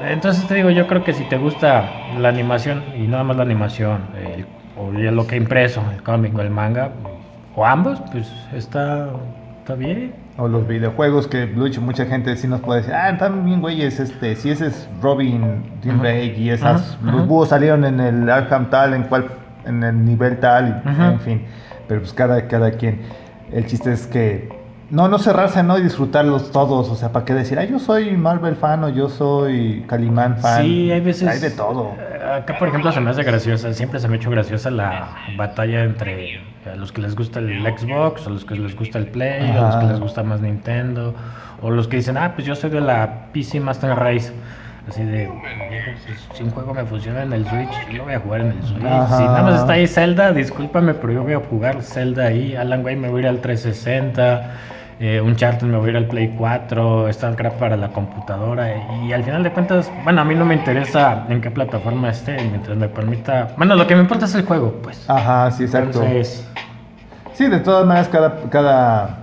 Entonces 0.00 0.44
te 0.48 0.54
digo, 0.54 0.70
yo 0.70 0.88
creo 0.88 1.04
que 1.04 1.12
si 1.12 1.22
te 1.22 1.36
gusta 1.36 1.84
la 2.18 2.30
animación, 2.30 2.82
y 2.96 3.06
nada 3.06 3.22
más 3.22 3.36
la 3.36 3.44
animación, 3.44 4.08
el- 4.20 4.46
o 4.76 4.90
lo 4.90 5.26
que 5.28 5.36
impreso, 5.36 5.84
el 5.94 6.02
cómic 6.02 6.36
o 6.36 6.40
el 6.40 6.50
manga, 6.50 6.90
o 7.54 7.64
ambos, 7.64 8.02
pues 8.10 8.28
está, 8.52 9.06
está 9.60 9.74
bien. 9.74 10.14
O 10.36 10.48
los 10.48 10.66
videojuegos 10.66 11.26
que 11.26 11.46
dicho, 11.46 11.80
mucha 11.80 12.06
gente 12.06 12.36
sí 12.36 12.48
nos 12.48 12.60
puede 12.60 12.80
decir, 12.80 12.94
ah, 12.94 13.10
están 13.10 13.44
bien 13.44 13.60
güeyes, 13.60 14.00
este, 14.00 14.34
si 14.36 14.50
ese 14.50 14.68
es 14.68 14.88
Robin, 15.02 15.62
Tim. 15.82 15.98
Drake 15.98 16.34
y 16.36 16.50
esas, 16.50 16.98
Ajá, 17.00 17.12
los 17.12 17.26
búhos 17.26 17.50
salieron 17.50 17.84
en 17.84 18.00
el 18.00 18.28
Arkham 18.28 18.70
tal, 18.70 18.94
en 18.94 19.04
cual, 19.04 19.26
en 19.64 19.82
el 19.82 20.04
nivel 20.04 20.38
tal, 20.40 20.82
y, 20.84 21.02
en 21.02 21.20
fin, 21.20 21.42
pero 21.88 22.00
pues 22.00 22.12
cada, 22.12 22.48
cada 22.48 22.72
quien. 22.72 23.00
El 23.52 23.66
chiste 23.66 23.92
es 23.92 24.06
que 24.06 24.59
no, 24.90 25.08
no 25.08 25.18
cerrarse, 25.18 25.62
¿no? 25.62 25.78
Y 25.78 25.82
disfrutarlos 25.82 26.50
todos, 26.52 26.88
o 26.90 26.96
sea, 26.96 27.10
¿para 27.12 27.24
qué 27.24 27.34
decir, 27.34 27.58
ah, 27.58 27.64
yo 27.64 27.78
soy 27.78 28.16
Marvel 28.16 28.56
fan 28.56 28.82
o 28.84 28.88
yo 28.88 29.08
soy 29.08 29.84
Calimán 29.88 30.36
fan? 30.38 30.62
Sí, 30.62 30.90
hay 30.90 31.00
veces. 31.00 31.28
Hay 31.28 31.38
de 31.38 31.50
todo. 31.50 31.94
Eh, 31.98 32.16
Acá, 32.42 32.58
por 32.58 32.68
ejemplo, 32.68 32.92
se 32.92 33.00
me 33.00 33.10
hace 33.10 33.22
graciosa, 33.22 33.72
siempre 33.72 33.98
se 34.00 34.08
me 34.08 34.14
ha 34.14 34.16
hecho 34.18 34.30
graciosa 34.30 34.70
la 34.70 35.08
batalla 35.36 35.84
entre 35.84 36.40
a 36.70 36.76
los 36.76 36.92
que 36.92 37.00
les 37.02 37.14
gusta 37.16 37.38
el 37.40 37.62
Xbox, 37.62 38.26
o 38.26 38.30
los 38.30 38.44
que 38.44 38.54
les 38.54 38.76
gusta 38.76 38.98
el 38.98 39.06
Play, 39.06 39.50
o 39.50 39.60
los 39.62 39.76
que 39.76 39.82
Ajá. 39.84 39.92
les 39.92 40.00
gusta 40.00 40.22
más 40.22 40.40
Nintendo, 40.40 41.14
o 41.62 41.70
los 41.70 41.88
que 41.88 41.96
dicen, 41.96 42.16
ah, 42.16 42.32
pues 42.34 42.46
yo 42.46 42.54
soy 42.54 42.70
de 42.70 42.80
la 42.80 43.26
PC 43.32 43.60
Master 43.60 43.90
Race. 43.96 44.32
Así 44.88 45.04
de, 45.04 45.28
"Viejo, 45.28 45.90
si- 46.34 46.42
un 46.42 46.50
juego 46.50 46.74
me 46.74 46.84
funciona 46.84 47.22
en 47.22 47.32
el 47.32 47.46
Switch, 47.46 47.70
yo 47.90 47.98
lo 47.98 48.04
voy 48.04 48.14
a 48.14 48.18
jugar 48.20 48.40
en 48.40 48.46
el 48.48 48.62
Switch. 48.64 48.84
Ajá. 48.84 49.16
Si 49.18 49.22
nada 49.24 49.42
más 49.42 49.60
está 49.60 49.72
ahí 49.74 49.86
Zelda, 49.86 50.32
discúlpame, 50.32 50.94
pero 50.94 51.12
yo 51.12 51.22
voy 51.22 51.34
a 51.34 51.38
jugar 51.40 51.82
Zelda 51.82 52.24
ahí. 52.26 52.56
Alan 52.56 52.84
Wake 52.84 52.96
me 52.96 53.08
voy 53.08 53.18
a 53.20 53.22
ir 53.24 53.28
al 53.28 53.40
360. 53.40 54.50
Eh, 55.02 55.18
Uncharted 55.18 55.66
me 55.66 55.78
voy 55.78 55.88
a 55.88 55.90
ir 55.92 55.96
al 55.96 56.04
Play 56.08 56.34
4, 56.36 57.10
StarCraft 57.10 57.56
para 57.58 57.74
la 57.78 57.88
computadora 57.88 58.76
y 58.76 59.14
al 59.14 59.24
final 59.24 59.42
de 59.42 59.50
cuentas, 59.50 59.90
bueno, 60.04 60.20
a 60.20 60.24
mí 60.26 60.34
no 60.34 60.44
me 60.44 60.54
interesa 60.54 61.24
en 61.30 61.40
qué 61.40 61.50
plataforma 61.50 62.10
esté, 62.10 62.36
mientras 62.50 62.76
me 62.76 62.86
permita, 62.86 63.48
bueno, 63.56 63.76
lo 63.76 63.86
que 63.86 63.94
me 63.94 64.02
importa 64.02 64.26
es 64.26 64.34
el 64.34 64.44
juego, 64.44 64.74
pues. 64.82 65.08
Ajá, 65.08 65.50
sí, 65.52 65.64
exacto. 65.64 66.02
Entonces, 66.02 66.46
Sí, 67.32 67.46
de 67.48 67.60
todas 67.60 67.86
maneras, 67.86 68.10
cada, 68.10 68.36
cada, 68.50 69.20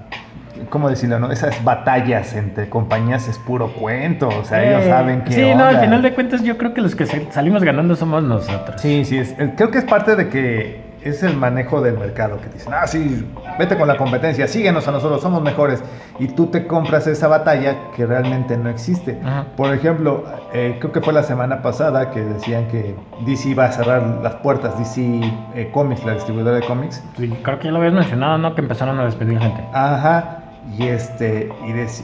¿cómo 0.70 0.90
decirlo? 0.90 1.20
No? 1.20 1.32
Esas 1.32 1.64
batallas 1.64 2.34
entre 2.34 2.68
compañías 2.68 3.28
es 3.28 3.38
puro 3.38 3.68
cuento, 3.74 4.30
o 4.30 4.44
sea, 4.44 4.64
ellos 4.64 4.84
eh, 4.86 4.90
saben 4.90 5.22
que... 5.22 5.34
Sí, 5.34 5.54
no, 5.54 5.66
al 5.66 5.80
final 5.80 6.02
de 6.02 6.16
cuentas 6.16 6.42
yo 6.44 6.58
creo 6.58 6.74
que 6.74 6.82
los 6.82 6.96
que 6.96 7.06
sal- 7.06 7.28
salimos 7.30 7.64
ganando 7.64 7.96
somos 7.96 8.24
nosotros. 8.24 8.82
Sí, 8.82 9.06
sí, 9.06 9.20
es- 9.20 9.36
el- 9.38 9.52
creo 9.54 9.70
que 9.70 9.78
es 9.78 9.84
parte 9.86 10.16
de 10.16 10.28
que 10.30 10.87
es 11.04 11.24
el 11.24 11.36
manejo 11.38 11.82
del 11.82 11.98
mercado, 11.98 12.40
que 12.42 12.50
dicen, 12.50 12.74
ah, 12.74 12.88
sí, 12.88 13.26
vete 13.58 13.78
con 13.78 13.88
la 13.88 13.98
competencia, 13.98 14.48
síguenos 14.48 14.88
a 14.88 14.92
nosotros, 14.92 15.22
somos 15.22 15.42
mejores, 15.42 15.84
y 16.20 16.28
tú 16.28 16.48
te 16.48 16.68
compras 16.68 17.08
esa 17.08 17.28
batalla 17.28 17.92
que 17.96 18.06
realmente 18.06 18.58
no 18.58 18.70
existe. 18.70 19.20
Ajá. 19.24 19.46
Por 19.56 19.74
ejemplo, 19.74 20.24
eh, 20.54 20.78
creo 20.80 20.92
que 20.92 21.02
fue 21.02 21.14
la 21.14 21.24
semana 21.24 21.62
pasada 21.62 22.12
que 22.12 22.22
decían 22.22 22.68
que 22.68 22.96
DC 23.26 23.50
iba 23.50 23.66
a 23.66 23.72
cerrar 23.72 24.20
las 24.24 24.36
puertas, 24.36 24.78
DC 24.78 25.22
eh, 25.56 25.70
Comics, 25.74 26.04
la 26.06 26.14
distribuidora 26.14 26.58
de 26.58 26.66
cómics, 26.66 27.04
Sí, 27.18 27.30
creo 27.44 27.60
que 27.60 27.66
ya 27.66 27.72
lo 27.72 27.78
habías 27.80 27.94
mencionado, 27.94 28.38
¿no? 28.38 28.54
Que 28.56 28.62
empezaron 28.62 29.00
a 29.00 29.06
despedir 29.06 29.40
gente. 29.40 29.64
Ajá. 29.74 30.44
Y 30.78 30.88
este, 30.88 31.50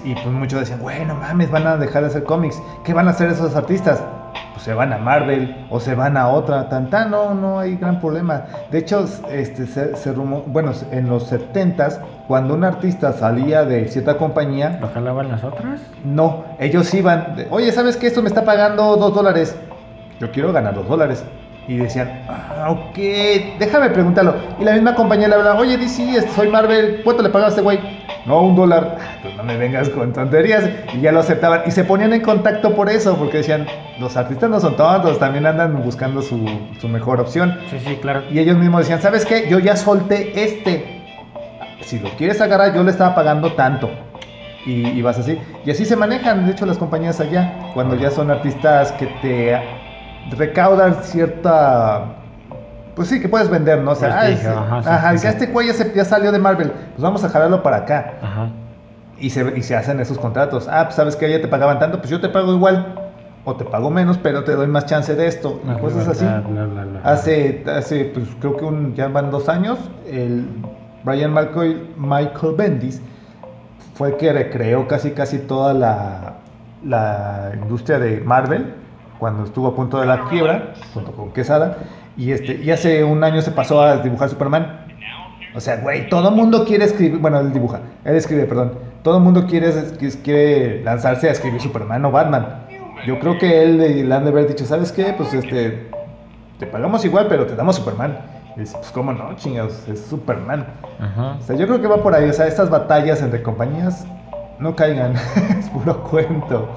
y 0.03 0.13
pues 0.13 0.25
muchos 0.27 0.61
decían, 0.61 0.79
bueno, 0.79 1.15
mames, 1.15 1.51
van 1.51 1.67
a 1.67 1.77
dejar 1.77 2.03
de 2.03 2.09
hacer 2.09 2.23
cómics. 2.23 2.61
¿Qué 2.85 2.93
van 2.93 3.07
a 3.07 3.11
hacer 3.11 3.29
esos 3.29 3.55
artistas? 3.55 4.01
Pues 4.53 4.63
se 4.63 4.73
van 4.73 4.93
a 4.93 4.97
Marvel 4.97 5.65
o 5.69 5.79
se 5.79 5.95
van 5.95 6.15
a 6.15 6.29
otra, 6.29 6.69
tan 6.69 6.89
tan, 6.89 7.11
no, 7.11 7.33
no 7.33 7.59
hay 7.59 7.75
gran 7.75 7.99
problema. 7.99 8.43
De 8.71 8.77
hecho, 8.79 9.05
este, 9.31 9.65
se, 9.67 9.95
se 9.95 10.13
rumo- 10.13 10.43
bueno, 10.47 10.71
en 10.91 11.09
los 11.09 11.31
70s, 11.31 11.99
cuando 12.27 12.53
un 12.53 12.63
artista 12.63 13.11
salía 13.13 13.65
de 13.65 13.87
cierta 13.87 14.17
compañía, 14.17 14.77
¿Lo 14.79 14.89
jalaban 14.89 15.29
las 15.29 15.43
otras? 15.43 15.81
no, 16.05 16.45
ellos 16.59 16.93
iban, 16.93 17.35
de, 17.35 17.47
oye, 17.49 17.71
¿sabes 17.71 17.97
que 17.97 18.07
esto 18.07 18.21
me 18.21 18.27
está 18.29 18.45
pagando 18.45 18.95
dos 18.95 19.13
dólares? 19.13 19.55
Yo 20.19 20.31
quiero 20.31 20.53
ganar 20.53 20.75
dos 20.75 20.87
dólares. 20.87 21.25
Y 21.65 21.77
decían, 21.77 22.23
ah, 22.27 22.71
ok, 22.71 22.97
déjame 23.57 23.89
preguntarlo. 23.89 24.35
Y 24.59 24.65
la 24.65 24.73
misma 24.73 24.95
compañía 24.95 25.29
le 25.29 25.35
hablaba, 25.35 25.57
oye, 25.59 25.77
DC, 25.77 26.17
este, 26.17 26.29
soy 26.31 26.49
Marvel, 26.49 26.99
¿cuánto 27.05 27.23
le 27.23 27.29
pagaba 27.29 27.47
a 27.47 27.49
este 27.51 27.61
güey? 27.61 27.79
No, 28.25 28.41
un 28.41 28.55
dólar. 28.55 28.97
"Ah, 28.99 29.17
Pues 29.21 29.35
no 29.35 29.43
me 29.43 29.57
vengas 29.57 29.89
con 29.89 30.13
tonterías. 30.13 30.63
Y 30.93 31.01
ya 31.01 31.11
lo 31.11 31.19
aceptaban. 31.19 31.61
Y 31.65 31.71
se 31.71 31.83
ponían 31.83 32.13
en 32.13 32.21
contacto 32.21 32.73
por 32.73 32.89
eso, 32.89 33.17
porque 33.17 33.37
decían, 33.37 33.65
los 33.99 34.15
artistas 34.15 34.49
no 34.49 34.59
son 34.59 34.75
tontos, 34.77 35.19
también 35.19 35.45
andan 35.45 35.83
buscando 35.83 36.21
su, 36.21 36.39
su 36.79 36.87
mejor 36.87 37.19
opción. 37.19 37.57
Sí, 37.69 37.79
sí, 37.85 37.95
claro. 38.01 38.23
Y 38.31 38.39
ellos 38.39 38.57
mismos 38.57 38.81
decían, 38.81 39.01
¿sabes 39.01 39.25
qué? 39.25 39.47
Yo 39.49 39.59
ya 39.59 39.75
solté 39.75 40.41
este. 40.43 41.01
Si 41.81 41.99
lo 41.99 42.09
quieres 42.11 42.39
agarrar, 42.39 42.73
yo 42.73 42.83
le 42.83 42.91
estaba 42.91 43.13
pagando 43.13 43.53
tanto. 43.53 43.89
Y, 44.65 44.87
y 44.87 45.01
vas 45.01 45.19
así. 45.19 45.37
Y 45.65 45.71
así 45.71 45.83
se 45.83 45.97
manejan, 45.97 46.45
de 46.45 46.53
hecho, 46.53 46.65
las 46.65 46.77
compañías 46.77 47.19
allá. 47.19 47.71
Cuando 47.73 47.95
ya 47.95 48.09
son 48.09 48.31
artistas 48.31 48.93
que 48.93 49.07
te 49.21 49.59
recaudan 50.37 50.95
cierta... 51.03 52.22
Pues 52.95 53.07
sí, 53.07 53.19
que 53.19 53.27
puedes 53.27 53.49
vender, 53.49 53.79
¿no? 53.79 53.91
O 53.91 53.95
sea, 53.95 54.19
ajá, 54.19 54.27
sí, 54.35 54.47
ajá, 54.87 55.17
sí, 55.17 55.27
este 55.27 55.47
güey 55.47 55.69
ya, 55.95 56.05
salió 56.05 56.31
de 56.31 56.39
Marvel, 56.39 56.71
pues 56.71 57.01
vamos 57.01 57.23
a 57.23 57.29
jalarlo 57.29 57.63
para 57.63 57.77
acá. 57.77 58.13
Ajá. 58.21 58.49
Y 59.17 59.29
se, 59.29 59.57
y 59.57 59.63
se 59.63 59.75
hacen 59.75 59.99
esos 59.99 60.17
contratos. 60.17 60.67
Ah, 60.69 60.83
pues 60.85 60.95
sabes 60.95 61.15
que 61.15 61.29
ya 61.29 61.41
te 61.41 61.47
pagaban 61.47 61.79
tanto, 61.79 61.97
pues 61.99 62.09
yo 62.09 62.19
te 62.21 62.29
pago 62.29 62.53
igual. 62.53 62.99
O 63.45 63.55
te 63.57 63.65
pago 63.65 63.89
menos, 63.89 64.17
pero 64.17 64.45
te 64.45 64.53
doy 64.53 64.67
más 64.67 64.85
chance 64.85 65.15
de 65.15 65.27
esto. 65.27 65.59
Y 65.63 65.67
Más 65.67 65.77
cosas 65.79 66.07
así. 66.07 66.23
libertad, 66.23 66.49
bla, 66.49 66.65
bla, 66.65 66.85
bla. 66.85 67.01
Hace, 67.03 67.63
hace 67.67 68.05
pues 68.05 68.25
creo 68.39 68.55
que 68.55 68.63
un, 68.63 68.95
ya 68.95 69.09
van 69.09 69.31
dos 69.31 69.49
años, 69.49 69.77
el 70.09 70.47
Brian 71.03 71.33
Michael, 71.33 71.89
Michael 71.97 72.55
Bendis 72.57 73.01
fue 73.95 74.09
el 74.09 74.17
que 74.17 74.31
recreó 74.31 74.87
casi 74.87 75.11
casi 75.11 75.39
toda 75.39 75.73
la, 75.73 76.35
la 76.85 77.51
industria 77.61 77.99
de 77.99 78.21
Marvel 78.21 78.75
cuando 79.19 79.43
estuvo 79.43 79.67
a 79.67 79.75
punto 79.75 79.99
de 79.99 80.05
la 80.05 80.27
quiebra, 80.29 80.73
junto 80.93 81.11
con 81.11 81.31
Quesada, 81.31 81.77
y, 82.17 82.31
este, 82.31 82.55
y 82.55 82.71
hace 82.71 83.03
un 83.03 83.23
año 83.23 83.41
se 83.41 83.51
pasó 83.51 83.81
a 83.81 83.97
dibujar 83.97 84.29
Superman. 84.29 84.81
O 85.55 85.59
sea, 85.59 85.77
güey, 85.77 86.09
todo 86.09 86.29
el 86.29 86.35
mundo 86.35 86.65
quiere 86.65 86.85
escribir, 86.85 87.19
bueno, 87.19 87.39
él 87.39 87.53
dibuja, 87.53 87.81
él 88.05 88.15
escribe, 88.15 88.45
perdón, 88.45 88.73
todo 89.03 89.17
el 89.17 89.23
mundo 89.23 89.45
quiere, 89.45 89.71
quiere 90.23 90.83
lanzarse 90.83 91.29
a 91.29 91.31
escribir 91.31 91.61
Superman 91.61 92.03
o 92.05 92.11
Batman. 92.11 92.65
Yo 93.05 93.19
creo 93.19 93.37
que 93.37 93.61
él 93.61 93.77
le 93.77 94.15
han 94.15 94.23
de 94.23 94.31
haber 94.31 94.47
dicho, 94.47 94.65
¿sabes 94.65 94.91
qué? 94.91 95.13
Pues 95.15 95.31
este, 95.33 95.91
te 96.57 96.65
pagamos 96.65 97.05
igual, 97.05 97.27
pero 97.29 97.45
te 97.45 97.55
damos 97.55 97.75
Superman. 97.75 98.17
Y 98.55 98.61
dice, 98.61 98.77
pues 98.77 98.91
cómo 98.91 99.13
no, 99.13 99.35
chingados, 99.35 99.87
es 99.87 99.99
Superman. 99.99 100.65
Ajá. 100.99 101.37
O 101.39 101.41
sea, 101.43 101.55
yo 101.55 101.67
creo 101.67 101.81
que 101.81 101.87
va 101.87 102.01
por 102.01 102.15
ahí, 102.15 102.29
o 102.29 102.33
sea, 102.33 102.47
estas 102.47 102.69
batallas 102.69 103.21
entre 103.21 103.43
compañías 103.43 104.07
no 104.59 104.75
caigan, 104.75 105.13
es 105.59 105.69
puro 105.69 106.01
cuento. 106.03 106.69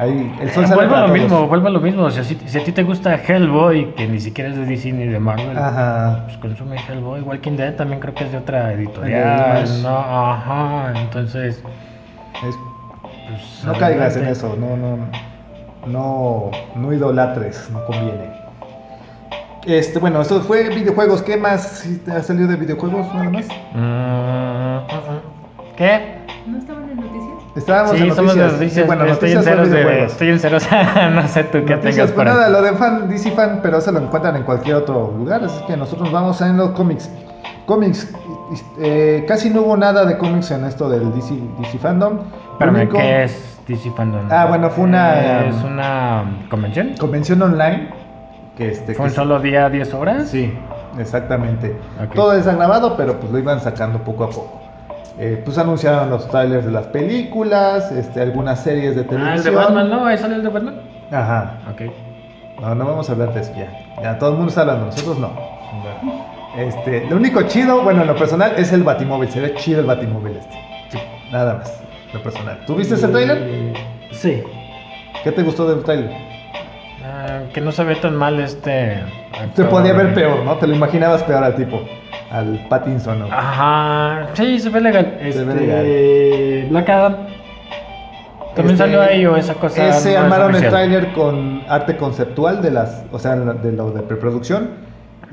Ahí, 0.00 0.34
el 0.40 0.50
sol 0.50 0.64
Eh, 0.64 0.66
sale 0.66 0.74
vuelve 0.76 0.90
para 0.94 1.00
lo 1.02 1.12
todos. 1.12 1.20
mismo, 1.20 1.46
vuelve 1.46 1.68
a 1.68 1.70
lo 1.72 1.80
mismo. 1.80 2.02
O 2.04 2.10
sea, 2.10 2.24
si, 2.24 2.34
si 2.46 2.58
a 2.58 2.64
ti 2.64 2.72
te 2.72 2.82
gusta 2.84 3.14
Hellboy, 3.16 3.94
que 3.96 4.08
ni 4.08 4.18
siquiera 4.18 4.48
es 4.48 4.56
de 4.56 4.64
DC 4.64 4.92
ni 4.92 5.04
de 5.06 5.20
Marvel, 5.20 5.58
Ajá. 5.58 6.22
pues 6.24 6.38
consume 6.38 6.76
Hellboy. 6.88 7.20
Walking 7.20 7.56
Dead 7.56 7.74
también 7.76 8.00
creo 8.00 8.14
que 8.14 8.24
es 8.24 8.32
de 8.32 8.38
otra 8.38 8.72
editorial. 8.72 9.82
No, 9.82 9.98
ajá. 9.98 10.92
Entonces, 10.96 11.56
Es- 11.56 12.56
pues. 13.28 13.64
no 13.64 13.74
caigas 13.74 14.16
en 14.16 14.26
eso, 14.28 14.56
no, 14.58 14.76
no, 14.76 14.98
no, 15.86 16.50
no 16.74 16.92
idolatres, 16.94 17.68
no 17.70 17.84
conviene. 17.84 18.30
Este, 19.66 19.98
bueno, 19.98 20.22
eso 20.22 20.40
fue 20.40 20.70
videojuegos. 20.70 21.20
¿Qué 21.22 21.36
más 21.36 21.86
ha 22.10 22.22
salido 22.22 22.48
de 22.48 22.56
videojuegos? 22.56 23.06
Nada 23.14 23.28
más. 23.28 23.46
Mm, 23.74 24.76
mm, 24.78 25.76
¿Qué? 25.76 26.14
¿No 26.46 26.52
noticias? 26.56 26.79
Estábamos 27.56 27.96
sí, 27.96 28.04
en 28.04 28.14
somos 28.14 28.36
noticias. 28.36 28.52
noticias. 28.52 28.74
Sí, 28.74 28.86
bueno, 28.86 29.04
estoy, 29.06 29.30
en 29.30 29.34
noticias 29.36 29.44
ceros 29.44 29.68
son 29.68 29.76
de, 29.76 30.04
estoy 30.04 30.28
en 30.30 30.38
ceros. 30.38 30.68
no 31.14 31.28
sé 31.28 31.44
tú 31.44 31.58
qué 31.64 31.74
Noticias, 31.74 31.80
tengas 31.80 31.96
pues 31.96 32.12
por 32.12 32.24
nada, 32.26 32.46
ahí. 32.46 32.52
lo 32.52 32.62
de 32.62 32.72
fan, 32.74 33.08
DC 33.08 33.30
fan, 33.32 33.60
pero 33.62 33.80
se 33.80 33.90
lo 33.92 33.98
encuentran 34.00 34.36
en 34.36 34.42
cualquier 34.44 34.76
otro 34.76 35.12
lugar, 35.16 35.42
así 35.44 35.60
que 35.66 35.76
nosotros 35.76 36.12
vamos 36.12 36.40
en 36.42 36.56
los 36.56 36.70
cómics. 36.70 37.10
Cómics, 37.66 38.12
eh, 38.80 39.24
casi 39.28 39.50
no 39.50 39.62
hubo 39.62 39.76
nada 39.76 40.04
de 40.04 40.16
cómics 40.18 40.50
en 40.52 40.64
esto 40.64 40.88
del 40.88 41.12
DC, 41.14 41.34
DC 41.60 41.78
fandom. 41.78 42.18
Espérame, 42.52 42.76
único- 42.76 42.98
¿qué 42.98 43.24
es 43.24 43.58
DC 43.66 43.90
Fandom? 43.92 44.26
Ah, 44.30 44.46
bueno, 44.46 44.70
fue 44.70 44.84
una- 44.84 45.46
¿Es 45.46 45.56
una 45.62 46.24
convención? 46.50 46.94
Convención 46.98 47.40
online, 47.42 47.90
que 48.56 48.70
este... 48.70 48.94
¿Fue 48.94 49.04
que 49.06 49.10
un 49.10 49.10
solo 49.10 49.38
día, 49.40 49.68
10 49.70 49.94
horas? 49.94 50.28
Sí, 50.28 50.52
exactamente. 50.98 51.76
Ok. 52.04 52.14
Todo 52.14 52.32
está 52.32 52.54
grabado, 52.54 52.96
pero 52.96 53.18
pues 53.20 53.30
lo 53.32 53.38
iban 53.38 53.60
sacando 53.60 53.98
poco 54.00 54.24
a 54.24 54.30
poco. 54.30 54.60
Eh, 55.22 55.42
pues 55.44 55.58
anunciaron 55.58 56.08
los 56.08 56.26
trailers 56.28 56.64
de 56.64 56.72
las 56.72 56.86
películas, 56.86 57.92
este, 57.92 58.22
algunas 58.22 58.62
series 58.62 58.94
de 58.96 59.02
Ah, 59.02 59.06
televisión. 59.06 59.36
el 59.36 59.42
de 59.44 59.50
Batman, 59.50 59.90
¿no? 59.90 60.06
Ahí 60.06 60.16
sale 60.16 60.36
el 60.36 60.42
de 60.42 60.48
Batman. 60.48 60.80
Ajá. 61.10 61.58
Ok. 61.70 61.82
No, 62.60 62.74
no 62.74 62.84
vamos 62.86 63.08
a 63.08 63.12
hablar 63.12 63.34
de 63.34 63.40
eso 63.40 63.52
ya. 63.56 63.70
Ya 64.02 64.18
todo 64.18 64.30
el 64.30 64.36
mundo 64.36 64.48
está 64.48 64.62
hablando, 64.62 64.86
nosotros 64.86 65.18
no. 65.18 65.30
Este, 66.56 67.06
lo 67.08 67.16
único 67.16 67.42
chido, 67.42 67.82
bueno, 67.82 68.00
en 68.02 68.08
lo 68.08 68.16
personal, 68.16 68.52
es 68.56 68.72
el 68.72 68.82
Batimóvil. 68.82 69.28
Se 69.30 69.40
ve 69.40 69.54
chido 69.54 69.80
el 69.80 69.86
Batimóvil 69.86 70.36
este. 70.36 70.54
Sí. 70.90 70.98
Nada 71.30 71.54
más, 71.56 71.82
lo 72.14 72.22
personal. 72.22 72.58
¿Tú 72.66 72.74
viste 72.74 72.94
ese 72.94 73.08
trailer? 73.08 73.74
Sí. 74.12 74.42
¿Qué 75.22 75.32
te 75.32 75.42
gustó 75.42 75.68
del 75.68 75.84
trailer? 75.84 76.10
Ah, 77.04 77.40
que 77.52 77.60
no 77.60 77.72
se 77.72 77.84
ve 77.84 77.96
tan 77.96 78.16
mal 78.16 78.40
este. 78.40 79.02
Se 79.34 79.40
actor. 79.42 79.68
podía 79.68 79.92
ver 79.92 80.12
peor, 80.14 80.44
¿no? 80.44 80.56
Te 80.56 80.66
lo 80.66 80.74
imaginabas 80.74 81.22
peor 81.24 81.44
al 81.44 81.54
tipo, 81.54 81.80
al 82.30 82.66
Pattinson, 82.68 83.18
¿no? 83.20 83.26
Ajá. 83.30 84.28
Sí, 84.34 84.58
se 84.58 84.68
ve 84.70 84.80
legal. 84.80 85.18
Se 85.30 85.44
ve 85.44 85.52
Este, 86.62 86.68
Black 86.70 86.88
Adam. 86.88 87.16
También 88.54 88.74
Este, 88.74 88.76
salió 88.78 89.00
ahí 89.02 89.26
o 89.26 89.36
esa 89.36 89.54
cosa. 89.54 89.88
Ese 89.88 90.14
no 90.14 90.20
armaron 90.20 90.54
el 90.54 90.68
tráiler 90.68 91.12
con 91.12 91.62
arte 91.68 91.96
conceptual 91.96 92.60
de 92.62 92.70
las, 92.72 93.04
o 93.12 93.18
sea, 93.18 93.36
de 93.36 93.72
lo 93.72 93.90
de 93.92 94.02
preproducción 94.02 94.70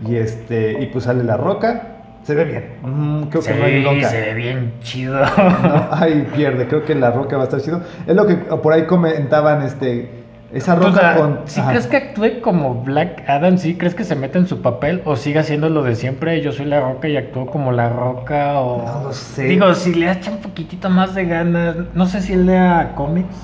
y 0.07 0.15
este 0.15 0.77
y 0.81 0.85
pues 0.87 1.05
sale 1.05 1.23
la 1.23 1.37
roca. 1.37 1.93
Se 2.23 2.35
ve 2.35 2.43
bien. 2.43 2.65
Mm, 2.83 3.23
creo 3.29 3.41
que 3.41 3.53
no 3.53 3.63
hay 3.65 3.77
Sí, 3.77 3.83
bronca. 3.83 4.09
se 4.09 4.21
ve 4.21 4.33
bien 4.33 4.73
chido. 4.81 5.19
No, 5.19 5.87
ay, 5.91 6.27
pierde. 6.35 6.67
Creo 6.67 6.83
que 6.83 6.93
la 6.93 7.09
roca 7.11 7.37
va 7.37 7.43
a 7.43 7.45
estar 7.45 7.61
chido. 7.61 7.81
Es 8.05 8.15
lo 8.15 8.27
que 8.27 8.35
por 8.35 8.73
ahí 8.73 8.85
comentaban, 8.85 9.61
este, 9.63 10.09
esa 10.53 10.73
O 10.75 10.77
roca 10.79 10.99
sea, 10.99 11.15
con. 11.15 11.39
¿sí 11.45 11.59
ajá. 11.59 11.69
crees 11.71 11.87
que 11.87 11.97
actúe 11.97 12.41
como 12.41 12.83
Black 12.83 13.23
Adam? 13.27 13.57
¿Sí 13.57 13.75
crees 13.75 13.95
que 13.95 14.03
se 14.03 14.15
mete 14.15 14.37
en 14.37 14.47
su 14.47 14.61
papel? 14.61 15.01
¿O 15.05 15.15
siga 15.15 15.41
haciendo 15.41 15.69
lo 15.69 15.83
de 15.83 15.95
siempre? 15.95 16.41
Yo 16.41 16.51
soy 16.51 16.65
la 16.67 16.79
roca 16.81 17.07
y 17.07 17.17
actúo 17.17 17.45
como 17.47 17.71
la 17.71 17.89
roca. 17.89 18.59
O... 18.61 18.85
No 18.85 19.03
lo 19.07 19.13
sé. 19.13 19.43
Digo, 19.43 19.73
si 19.73 19.93
le 19.93 20.11
echa 20.11 20.31
un 20.31 20.37
poquitito 20.37 20.89
más 20.89 21.15
de 21.15 21.25
ganas. 21.25 21.75
No 21.93 22.05
sé 22.05 22.21
si 22.21 22.33
él 22.33 22.45
lea 22.45 22.93
cómics. 22.95 23.35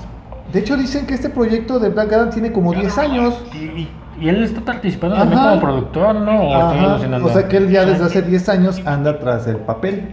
De 0.52 0.60
hecho, 0.60 0.76
dicen 0.76 1.06
que 1.06 1.14
este 1.14 1.28
proyecto 1.30 1.78
de 1.78 1.88
Black 1.90 2.12
Adam 2.12 2.30
tiene 2.30 2.52
como 2.52 2.72
10 2.72 2.96
años. 2.98 3.42
Y, 3.54 3.88
y- 4.20 4.28
él 4.28 4.44
está 4.44 4.60
participando 4.60 5.16
también 5.16 5.40
Ajá. 5.40 5.48
como 5.50 5.60
productor, 5.62 6.14
¿no? 6.14 6.40
¿O 6.42 6.72
estoy? 7.00 7.20
O 7.20 7.28
sea 7.30 7.48
que 7.48 7.56
él 7.56 7.68
ya 7.70 7.84
desde 7.84 8.04
hace 8.04 8.22
10 8.22 8.48
años 8.48 8.80
anda 8.86 9.18
tras 9.18 9.46
el 9.48 9.56
papel. 9.56 10.04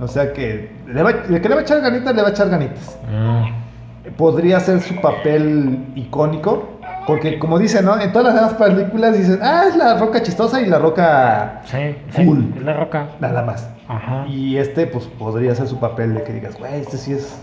O 0.00 0.08
sea 0.08 0.32
que 0.32 0.70
le 0.86 1.02
va, 1.02 1.12
que 1.24 1.38
le 1.40 1.48
va 1.54 1.60
a 1.60 1.62
echar 1.62 1.80
ganitas, 1.82 2.14
le 2.14 2.22
va 2.22 2.28
a 2.28 2.30
echar 2.30 2.48
ganitas. 2.48 2.98
Mm. 3.12 3.67
Podría 4.16 4.60
ser 4.60 4.80
su 4.80 5.00
papel 5.00 5.84
icónico. 5.94 6.68
Porque 7.06 7.38
como 7.38 7.58
dicen, 7.58 7.86
¿no? 7.86 7.98
En 7.98 8.12
todas 8.12 8.34
las 8.34 8.34
demás 8.34 8.54
películas 8.54 9.16
dicen, 9.16 9.38
ah, 9.42 9.64
es 9.68 9.76
la 9.76 9.96
roca 9.98 10.22
chistosa 10.22 10.60
y 10.60 10.66
la 10.66 10.78
roca 10.78 11.62
Sí, 11.64 11.96
sí, 12.10 12.24
Cool. 12.26 12.52
es 12.56 12.62
la 12.62 12.74
roca. 12.74 13.06
nada 13.20 13.42
más. 13.42 13.66
Ajá. 13.88 14.26
Y 14.28 14.58
este, 14.58 14.86
pues, 14.86 15.06
podría 15.06 15.54
ser 15.54 15.68
su 15.68 15.80
papel 15.80 16.12
de 16.14 16.22
que 16.24 16.34
digas, 16.34 16.58
güey, 16.58 16.74
este 16.80 16.98
sí 16.98 17.14
es 17.14 17.40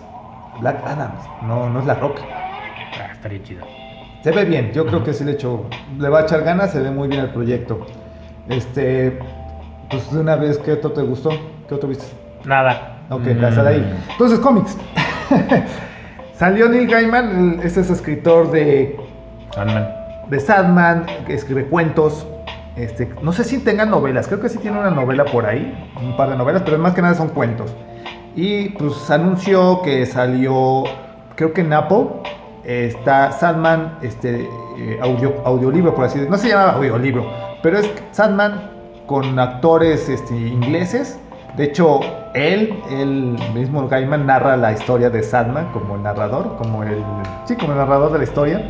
Black 0.59 0.77
Adam, 0.85 1.11
no, 1.47 1.67
no 1.71 1.79
es 1.79 1.85
la 1.87 1.95
roca. 1.95 2.21
Ah, 2.29 3.11
estaría 3.11 3.41
chido. 3.41 3.65
Se 4.23 4.31
ve 4.31 4.45
bien, 4.45 4.71
yo 4.71 4.85
creo 4.85 5.03
que 5.03 5.13
sí 5.13 5.23
le 5.23 5.31
echó, 5.31 5.65
le 5.97 6.09
va 6.09 6.19
a 6.19 6.21
echar 6.23 6.43
ganas, 6.43 6.71
se 6.71 6.79
ve 6.81 6.91
muy 6.91 7.07
bien 7.07 7.21
el 7.21 7.29
proyecto. 7.31 7.87
Este, 8.47 9.17
pues 9.89 10.11
de 10.13 10.19
una 10.19 10.35
vez, 10.35 10.59
¿qué 10.59 10.73
otro 10.73 10.91
te 10.91 11.01
gustó? 11.01 11.31
¿Qué 11.67 11.73
otro 11.73 11.89
viste? 11.89 12.05
Nada. 12.43 12.97
Ok, 13.09 13.21
Mm. 13.21 13.39
casa 13.41 13.63
de 13.63 13.69
ahí. 13.69 13.93
Entonces, 14.11 14.37
cómics. 14.39 14.77
Salió 16.37 16.67
Neil 16.67 16.87
Gaiman, 16.87 17.61
este 17.63 17.79
es 17.79 17.89
escritor 17.89 18.51
de, 18.51 18.99
Sandman. 19.53 19.87
de 20.27 20.39
Sandman, 20.41 21.05
que 21.25 21.33
escribe 21.33 21.65
cuentos. 21.67 22.27
Este, 22.75 23.09
no 23.21 23.31
sé 23.31 23.45
si 23.45 23.59
tenga 23.59 23.85
novelas, 23.85 24.27
creo 24.27 24.41
que 24.41 24.49
sí 24.49 24.57
tiene 24.57 24.77
una 24.77 24.89
novela 24.89 25.23
por 25.23 25.45
ahí, 25.45 25.73
un 26.01 26.17
par 26.17 26.29
de 26.29 26.35
novelas, 26.35 26.63
pero 26.65 26.77
más 26.77 26.93
que 26.93 27.01
nada 27.01 27.13
son 27.13 27.29
cuentos. 27.29 27.73
Y 28.35 28.69
pues 28.69 29.09
anunció 29.09 29.81
que 29.81 30.05
salió, 30.05 30.83
creo 31.35 31.53
que 31.53 31.61
en 31.61 31.71
Apple, 31.71 32.07
está 32.65 33.31
Sandman, 33.31 33.97
este, 34.01 34.41
eh, 34.77 34.99
audio, 35.01 35.35
audiolibro, 35.45 35.95
por 35.95 36.03
así 36.03 36.19
decirlo. 36.19 36.35
No 36.35 36.41
se 36.41 36.49
llama 36.49 36.71
audiolibro, 36.71 37.25
pero 37.63 37.79
es 37.79 37.89
Sandman 38.11 38.71
con 39.05 39.39
actores 39.39 40.09
este, 40.09 40.35
ingleses. 40.35 41.17
De 41.57 41.63
hecho, 41.63 42.01
él, 42.33 42.77
él 42.89 43.37
mismo 43.53 43.87
Gaiman 43.87 44.25
narra 44.25 44.57
la 44.57 44.73
historia 44.73 45.09
de 45.09 45.23
Sandman 45.23 45.71
como 45.71 45.95
el 45.95 46.03
narrador, 46.03 46.57
como 46.57 46.83
el, 46.83 47.01
sí, 47.45 47.55
como 47.55 47.73
narrador 47.73 48.11
de 48.11 48.17
la 48.17 48.23
historia. 48.25 48.61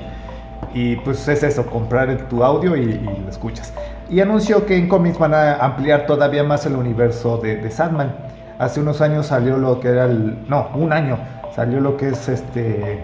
Y 0.74 0.98
pues 0.98 1.28
es 1.28 1.41
eso, 1.41 1.65
comprar 1.65 2.15
tu 2.28 2.43
audio 2.43 2.76
y, 2.76 2.93
lo 2.93 3.30
escuchas. 3.30 3.74
Y 4.10 4.19
anunció 4.19 4.65
que 4.65 4.78
en 4.78 4.88
cómics 4.88 5.17
van 5.17 5.34
a 5.34 5.56
ampliar 5.56 6.06
todavía 6.06 6.43
más 6.43 6.65
el 6.65 6.76
universo 6.76 7.38
de, 7.38 7.58
de 7.58 7.71
Sandman. 7.71 8.13
Hace 8.60 8.82
unos 8.82 9.02
años 9.02 9.28
salió 9.28 9.58
lo 9.58 9.80
que 9.80 9.88
era 9.88 10.06
el... 10.06 10.38
No, 10.48 10.69
un 10.76 10.93
año. 10.93 11.17
Salió 11.56 11.80
lo 11.80 11.98
que 11.98 12.10
es 12.10 12.30
este... 12.30 13.04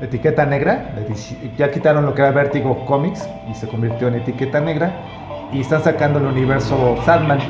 Etiqueta 0.00 0.46
negra. 0.46 0.94
Ya 1.58 1.70
quitaron 1.70 2.06
lo 2.06 2.14
que 2.14 2.22
era 2.22 2.30
Vertigo 2.30 2.84
Comics 2.86 3.28
y 3.50 3.54
se 3.54 3.68
convirtió 3.68 4.08
en 4.08 4.14
etiqueta 4.14 4.60
negra. 4.60 4.92
Y 5.52 5.60
están 5.60 5.82
sacando 5.82 6.18
el 6.20 6.26
universo 6.26 6.96
Sandman 7.04 7.40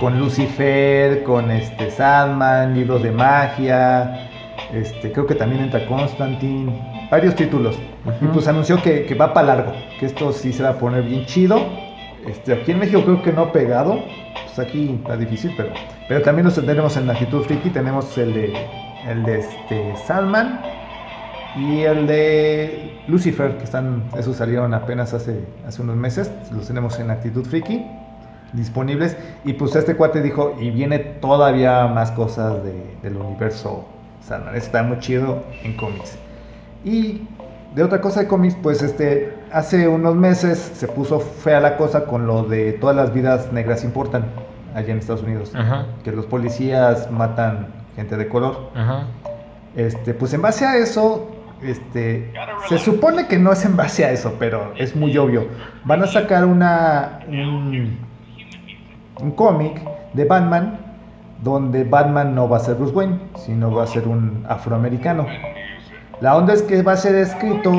con 0.00 0.18
Lucifer, 0.18 1.22
con 1.22 1.50
este 1.50 1.90
Sandman, 1.90 2.74
libros 2.74 3.02
de 3.02 3.12
magia, 3.12 4.28
este, 4.72 5.12
creo 5.12 5.26
que 5.26 5.34
también 5.34 5.62
entra 5.62 5.86
Constantine, 5.86 6.72
varios 7.10 7.34
títulos. 7.34 7.78
Y 8.20 8.26
pues 8.26 8.48
anunció 8.48 8.80
que, 8.82 9.04
que 9.04 9.14
va 9.14 9.32
para 9.32 9.46
largo, 9.48 9.72
que 9.98 10.06
esto 10.06 10.32
sí 10.32 10.52
se 10.52 10.62
va 10.62 10.70
a 10.70 10.78
poner 10.78 11.02
bien 11.02 11.24
chido. 11.26 11.58
Este, 12.26 12.54
aquí 12.54 12.72
en 12.72 12.78
México 12.78 13.02
creo 13.04 13.22
que 13.22 13.32
no 13.32 13.42
ha 13.42 13.52
pegado, 13.52 14.02
pues 14.44 14.58
aquí 14.58 14.98
está 15.02 15.16
difícil, 15.16 15.52
pero, 15.56 15.70
pero 16.08 16.22
también 16.22 16.46
los 16.46 16.54
tenemos 16.54 16.96
en 16.96 17.10
Actitud 17.10 17.42
Friki, 17.42 17.70
tenemos 17.70 18.16
el 18.16 18.32
de, 18.32 18.52
el 19.06 19.22
de 19.24 19.40
este, 19.40 19.96
Sandman 20.06 20.60
y 21.56 21.82
el 21.82 22.06
de 22.06 22.98
Lucifer, 23.06 23.58
que 23.58 23.64
están, 23.64 24.04
esos 24.18 24.36
salieron 24.36 24.72
apenas 24.72 25.12
hace, 25.12 25.44
hace 25.66 25.82
unos 25.82 25.96
meses, 25.96 26.32
los 26.50 26.66
tenemos 26.66 26.98
en 26.98 27.10
Actitud 27.10 27.44
Friki 27.44 27.84
disponibles. 28.54 29.16
Y 29.44 29.52
pues 29.54 29.76
este 29.76 29.94
cuate 29.96 30.22
dijo, 30.22 30.56
y 30.60 30.70
viene 30.70 30.98
todavía 30.98 31.86
más 31.88 32.10
cosas 32.12 32.62
de- 32.64 32.96
del 33.02 33.16
universo 33.16 33.84
Sandman. 34.22 34.54
Está 34.56 34.82
muy 34.82 34.98
chido 35.00 35.42
en 35.62 35.76
cómics. 35.76 36.16
Y 36.84 37.22
de 37.74 37.82
otra 37.82 38.00
cosa 38.00 38.20
de 38.20 38.26
cómics, 38.28 38.56
pues 38.62 38.82
este, 38.82 39.34
hace 39.52 39.88
unos 39.88 40.14
meses 40.14 40.58
se 40.74 40.86
puso 40.88 41.20
fea 41.20 41.60
la 41.60 41.76
cosa 41.76 42.04
con 42.06 42.26
lo 42.26 42.44
de 42.44 42.72
todas 42.74 42.94
las 42.96 43.12
vidas 43.12 43.52
negras 43.52 43.84
importan 43.84 44.24
allá 44.74 44.92
en 44.92 44.98
Estados 44.98 45.22
Unidos. 45.22 45.52
Ajá. 45.54 45.86
Que 46.04 46.12
los 46.12 46.26
policías 46.26 47.10
matan 47.10 47.68
gente 47.96 48.16
de 48.16 48.28
color. 48.28 48.70
Ajá. 48.74 49.04
Este, 49.76 50.14
pues 50.14 50.32
en 50.34 50.42
base 50.42 50.64
a 50.64 50.76
eso, 50.76 51.28
este, 51.62 52.32
se 52.68 52.78
supone 52.78 53.26
que 53.26 53.38
no 53.38 53.52
es 53.52 53.64
en 53.64 53.76
base 53.76 54.04
a 54.04 54.10
eso, 54.12 54.34
pero 54.38 54.72
es 54.76 54.94
muy 54.94 55.16
obvio. 55.18 55.46
Van 55.84 56.02
a 56.02 56.06
sacar 56.06 56.44
una 56.44 57.20
un, 57.28 57.98
un 59.20 59.32
cómic 59.32 59.80
de 60.12 60.24
Batman 60.24 60.78
donde 61.42 61.84
Batman 61.84 62.34
no 62.34 62.48
va 62.48 62.56
a 62.56 62.60
ser 62.60 62.76
Bruce 62.76 62.94
Wayne, 62.94 63.18
sino 63.36 63.70
va 63.72 63.84
a 63.84 63.86
ser 63.86 64.08
un 64.08 64.44
afroamericano. 64.48 65.26
La 66.20 66.36
onda 66.36 66.54
es 66.54 66.62
que 66.62 66.82
va 66.82 66.92
a 66.92 66.96
ser 66.96 67.14
escrito 67.16 67.72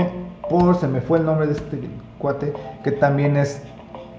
por, 0.50 0.76
se 0.76 0.88
me 0.88 1.02
fue 1.02 1.20
el 1.20 1.26
nombre 1.26 1.48
de 1.48 1.54
este 1.54 1.80
cuate, 2.20 2.54
que 2.84 2.92
también 2.92 3.38
es 3.38 3.64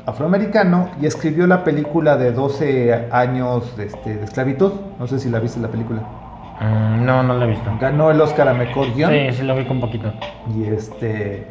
afroamericano 0.06 0.88
y 1.00 1.06
escribió 1.06 1.46
la 1.46 1.64
película 1.64 2.16
de 2.16 2.32
12 2.32 3.08
años 3.12 3.76
de, 3.76 3.86
este, 3.86 4.16
de 4.16 4.24
esclavitud. 4.24 4.72
No 4.98 5.06
sé 5.06 5.18
si 5.18 5.28
la 5.28 5.38
viste 5.38 5.60
la 5.60 5.68
película. 5.68 6.02
Mm, 6.60 7.04
no, 7.04 7.22
no 7.22 7.34
lo 7.34 7.44
he 7.44 7.48
visto. 7.48 7.70
Ganó 7.80 8.10
el 8.10 8.20
Oscar 8.20 8.48
a 8.48 8.54
mejor 8.54 8.92
guion. 8.94 9.10
Sí, 9.10 9.38
sí 9.38 9.42
lo 9.42 9.54
vi 9.54 9.66
con 9.66 9.80
poquito. 9.80 10.12
Y 10.56 10.64
este. 10.64 11.46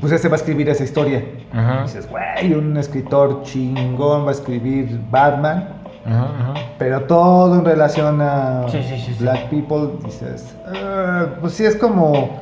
Pues 0.00 0.12
este 0.12 0.28
va 0.28 0.34
a 0.34 0.38
escribir 0.38 0.68
esa 0.68 0.84
historia. 0.84 1.24
Ajá. 1.52 1.80
Y 1.80 1.82
dices, 1.82 2.08
güey, 2.08 2.54
un 2.54 2.76
escritor 2.76 3.42
chingón 3.42 4.24
va 4.24 4.30
a 4.30 4.32
escribir 4.32 5.00
Batman. 5.10 5.68
Ajá, 6.06 6.30
ajá. 6.40 6.54
Pero 6.78 7.02
todo 7.02 7.54
en 7.56 7.64
relación 7.64 8.20
a 8.20 8.64
Sí, 8.68 8.82
sí, 8.82 8.96
sí, 8.98 9.14
sí. 9.14 9.22
Black 9.22 9.48
People. 9.50 9.90
Dices, 10.04 10.56
"Ah", 10.66 11.26
pues 11.40 11.52
sí, 11.54 11.64
es 11.64 11.76
como. 11.76 12.40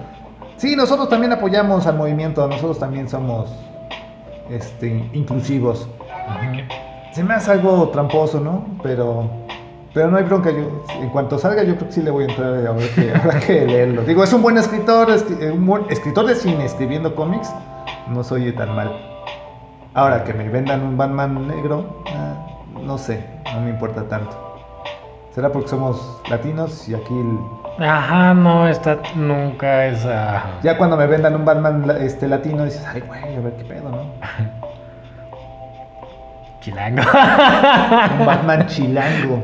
Sí, 0.56 0.76
nosotros 0.76 1.08
también 1.08 1.32
apoyamos 1.32 1.86
al 1.86 1.96
movimiento. 1.96 2.46
Nosotros 2.46 2.78
también 2.78 3.08
somos 3.08 3.50
este, 4.50 5.08
inclusivos. 5.12 5.88
Se 7.12 7.24
me 7.24 7.34
hace 7.34 7.50
algo 7.52 7.88
tramposo, 7.88 8.40
¿no? 8.40 8.64
Pero, 8.82 9.28
pero 9.94 10.10
no 10.10 10.16
hay 10.18 10.24
bronca. 10.24 10.50
Yo, 10.50 10.84
en 11.00 11.08
cuanto 11.10 11.38
salga, 11.38 11.62
yo 11.62 11.74
creo 11.76 11.88
que 11.88 11.94
sí 11.94 12.02
le 12.02 12.10
voy 12.10 12.24
a 12.24 12.28
entrar 12.28 12.54
a 12.66 12.72
ver 12.72 12.88
que, 12.90 13.12
habrá 13.14 13.40
que 13.40 13.66
leerlo. 13.66 14.02
Digo, 14.02 14.22
es 14.24 14.32
un 14.32 14.42
buen 14.42 14.56
escritor, 14.58 15.08
escri- 15.08 15.40
eh, 15.40 15.50
un 15.50 15.66
buen 15.66 15.84
escritor 15.90 16.26
de 16.26 16.34
cine 16.34 16.64
escribiendo 16.64 17.14
cómics. 17.14 17.52
No 18.08 18.22
soy 18.24 18.52
tan 18.52 18.74
mal. 18.74 18.90
Ahora 19.94 20.24
que 20.24 20.32
me 20.34 20.48
vendan 20.48 20.82
un 20.82 20.96
Batman 20.96 21.48
negro, 21.48 22.02
ah, 22.14 22.34
no 22.80 22.96
sé, 22.98 23.24
no 23.54 23.60
me 23.62 23.70
importa 23.70 24.04
tanto. 24.08 24.36
¿Será 25.34 25.50
porque 25.50 25.68
somos 25.68 26.20
latinos 26.28 26.88
y 26.88 26.94
aquí 26.94 27.14
el- 27.18 27.38
Ajá, 27.84 28.34
no, 28.34 28.68
está 28.68 28.98
nunca 29.14 29.86
esa. 29.86 30.42
ya 30.62 30.76
cuando 30.76 30.96
me 30.96 31.06
vendan 31.06 31.34
un 31.36 31.44
Batman 31.44 31.90
este 32.00 32.28
latino 32.28 32.64
dices, 32.64 32.84
ay 32.86 33.00
güey, 33.00 33.36
a 33.36 33.40
ver 33.40 33.54
qué 33.56 33.64
pedo, 33.64 33.88
¿no? 33.90 34.02
Chilango. 36.60 37.02
Un 38.20 38.26
Batman 38.26 38.66
chilango. 38.66 39.42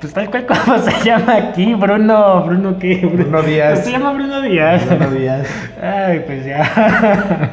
Pues 0.00 0.12
tal 0.12 0.28
cual 0.30 0.46
como 0.46 0.78
se 0.78 1.04
llama 1.04 1.36
aquí, 1.36 1.74
Bruno. 1.74 2.42
¿Bruno 2.44 2.78
qué? 2.78 3.06
Bruno 3.06 3.42
Díaz. 3.42 3.84
Se 3.84 3.92
llama 3.92 4.12
Bruno 4.12 4.42
Díaz. 4.42 4.84
Bruno 4.86 5.10
Díaz. 5.10 5.46
Ay, 5.80 6.20
pues 6.26 6.44
ya. 6.44 7.50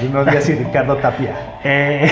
Bruno 0.00 0.24
Díaz 0.24 0.48
y 0.48 0.54
Ricardo 0.54 0.96
Tapia. 0.96 1.30
Eh, 1.64 2.10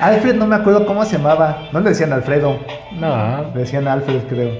Alfred 0.00 0.34
no 0.36 0.46
me 0.46 0.56
acuerdo 0.56 0.86
cómo 0.86 1.04
se 1.04 1.16
llamaba. 1.18 1.58
No 1.72 1.80
le 1.80 1.90
decían 1.90 2.12
Alfredo, 2.12 2.58
no. 2.92 3.52
le 3.54 3.60
decían 3.60 3.86
Alfred 3.86 4.22
creo. 4.28 4.52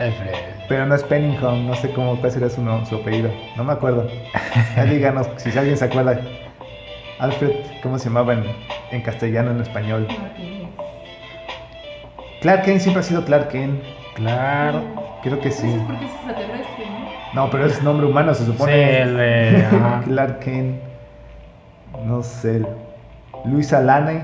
Alfred. 0.00 0.34
Pero 0.68 0.86
no 0.86 0.94
es 0.94 1.02
Pennington, 1.02 1.66
no 1.66 1.74
sé 1.74 1.90
cómo 1.92 2.16
cuál 2.20 2.30
sería 2.30 2.50
su, 2.50 2.62
su 2.88 2.96
apellido. 2.96 3.30
No 3.56 3.64
me 3.64 3.72
acuerdo. 3.72 4.06
Díganos 4.88 5.28
si 5.36 5.56
alguien 5.58 5.76
se 5.76 5.86
acuerda. 5.86 6.20
Alfred, 7.18 7.50
¿cómo 7.82 7.98
se 7.98 8.04
llamaba 8.08 8.34
en, 8.34 8.44
en 8.92 9.02
castellano, 9.02 9.50
en 9.50 9.60
español? 9.60 10.06
Clark 12.40 12.62
Kent 12.62 12.80
siempre 12.80 13.00
ha 13.00 13.02
sido 13.02 13.24
Clark 13.24 13.48
Kent. 13.48 13.82
Claro. 14.14 14.82
Creo 15.22 15.40
que 15.40 15.50
sí. 15.50 15.66
es 15.68 15.82
porque 15.82 16.04
es 16.04 16.12
extraterrestre, 16.12 16.84
¿no? 17.34 17.44
No, 17.44 17.50
pero 17.50 17.66
es 17.66 17.82
nombre 17.82 18.06
humano, 18.06 18.32
se 18.34 18.44
Sí, 18.44 18.52
supone. 18.52 19.02
el 19.02 19.16
de. 19.16 19.66
ajá. 19.66 20.02
Clark 20.06 20.38
Kent. 20.40 20.76
No 22.04 22.22
sé. 22.22 22.64
Luisa 23.44 23.80
Lane. 23.80 24.22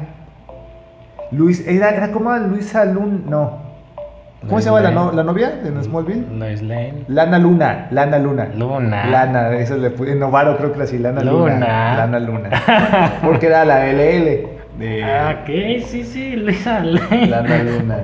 Luis, 1.33 1.66
era, 1.66 1.90
era 1.90 2.12
como 2.12 2.33
Luisa 2.37 2.85
Lun. 2.85 3.24
No. 3.28 3.63
¿Cómo 4.48 4.61
se 4.61 4.66
llama 4.66 4.80
la, 4.80 4.90
no- 4.90 5.12
la 5.12 5.22
novia 5.22 5.50
de 5.50 5.83
Smallville? 5.83 6.26
Lois 6.38 6.62
Lane. 6.62 7.04
Lana 7.09 7.38
Luna, 7.38 7.88
Lana 7.90 8.18
Luna. 8.18 8.48
Luna. 8.57 9.07
Lana, 9.07 9.50
eso 9.57 9.76
le 9.76 9.90
fue. 9.90 10.12
En 10.12 10.20
Novaro 10.20 10.57
creo 10.57 10.70
que 10.70 10.76
era 10.76 10.85
así, 10.85 10.98
Lana 10.98 11.22
Luna. 11.22 11.54
Luna. 11.54 11.96
Lana 11.96 12.18
Luna. 12.20 12.50
Porque 13.24 13.46
era 13.46 13.64
la 13.64 13.87
LL 13.87 14.48
de 14.78 15.04
Ah, 15.04 15.42
¿qué? 15.46 15.83
Sí, 15.87 16.04
sí, 16.04 16.37
Luisa 16.37 16.80
Lane. 16.80 17.26
Lana 17.26 17.62
Luna. 17.62 17.96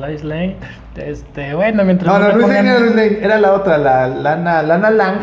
Lois 0.00 0.24
Lane. 0.24 0.56
Este, 0.96 1.54
bueno, 1.54 1.84
mientras. 1.84 2.12
No, 2.12 2.18
no, 2.18 2.28
me 2.28 2.34
Luis 2.34 2.48
Lane 2.48 2.68
era 2.70 2.80
Luis 2.80 2.94
Lane, 2.94 3.18
era 3.22 3.38
la 3.38 3.52
otra, 3.52 3.78
la 3.78 4.06
Lana, 4.08 4.62
Lana 4.62 4.90
Lang, 4.90 5.16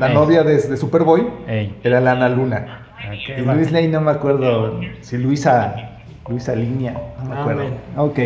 la 0.00 0.08
Ey. 0.08 0.14
novia 0.14 0.42
de, 0.42 0.56
de 0.56 0.76
Superboy, 0.76 1.26
Ey. 1.48 1.78
era 1.84 2.00
Lana 2.00 2.28
Luna. 2.28 2.80
Ok, 3.08 3.38
Y 3.38 3.42
va. 3.42 3.54
Luis 3.54 3.70
Lane 3.70 3.88
no 3.88 4.00
me 4.00 4.10
acuerdo 4.12 4.80
si 5.02 5.18
Luisa, 5.18 5.74
Luisa 6.28 6.54
Línea, 6.56 6.94
no 7.22 7.28
me 7.30 7.34
Ah, 7.36 7.40
acuerdo. 7.40 7.62
bueno. 7.62 7.76
Ok. 8.04 8.18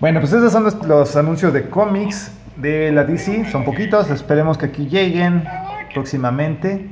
Bueno, 0.00 0.20
pues 0.20 0.32
esos 0.32 0.52
son 0.52 0.64
los, 0.64 0.74
los 0.86 1.14
anuncios 1.16 1.52
de 1.52 1.68
cómics 1.68 2.32
de 2.56 2.90
la 2.92 3.04
DC, 3.04 3.50
son 3.50 3.64
poquitos, 3.64 4.10
esperemos 4.10 4.56
que 4.58 4.66
aquí 4.66 4.86
lleguen 4.86 5.44
próximamente. 5.92 6.88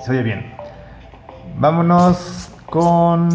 Se 0.00 0.12
oye 0.12 0.22
bien. 0.22 0.52
Vámonos 1.58 2.50
con... 2.66 3.28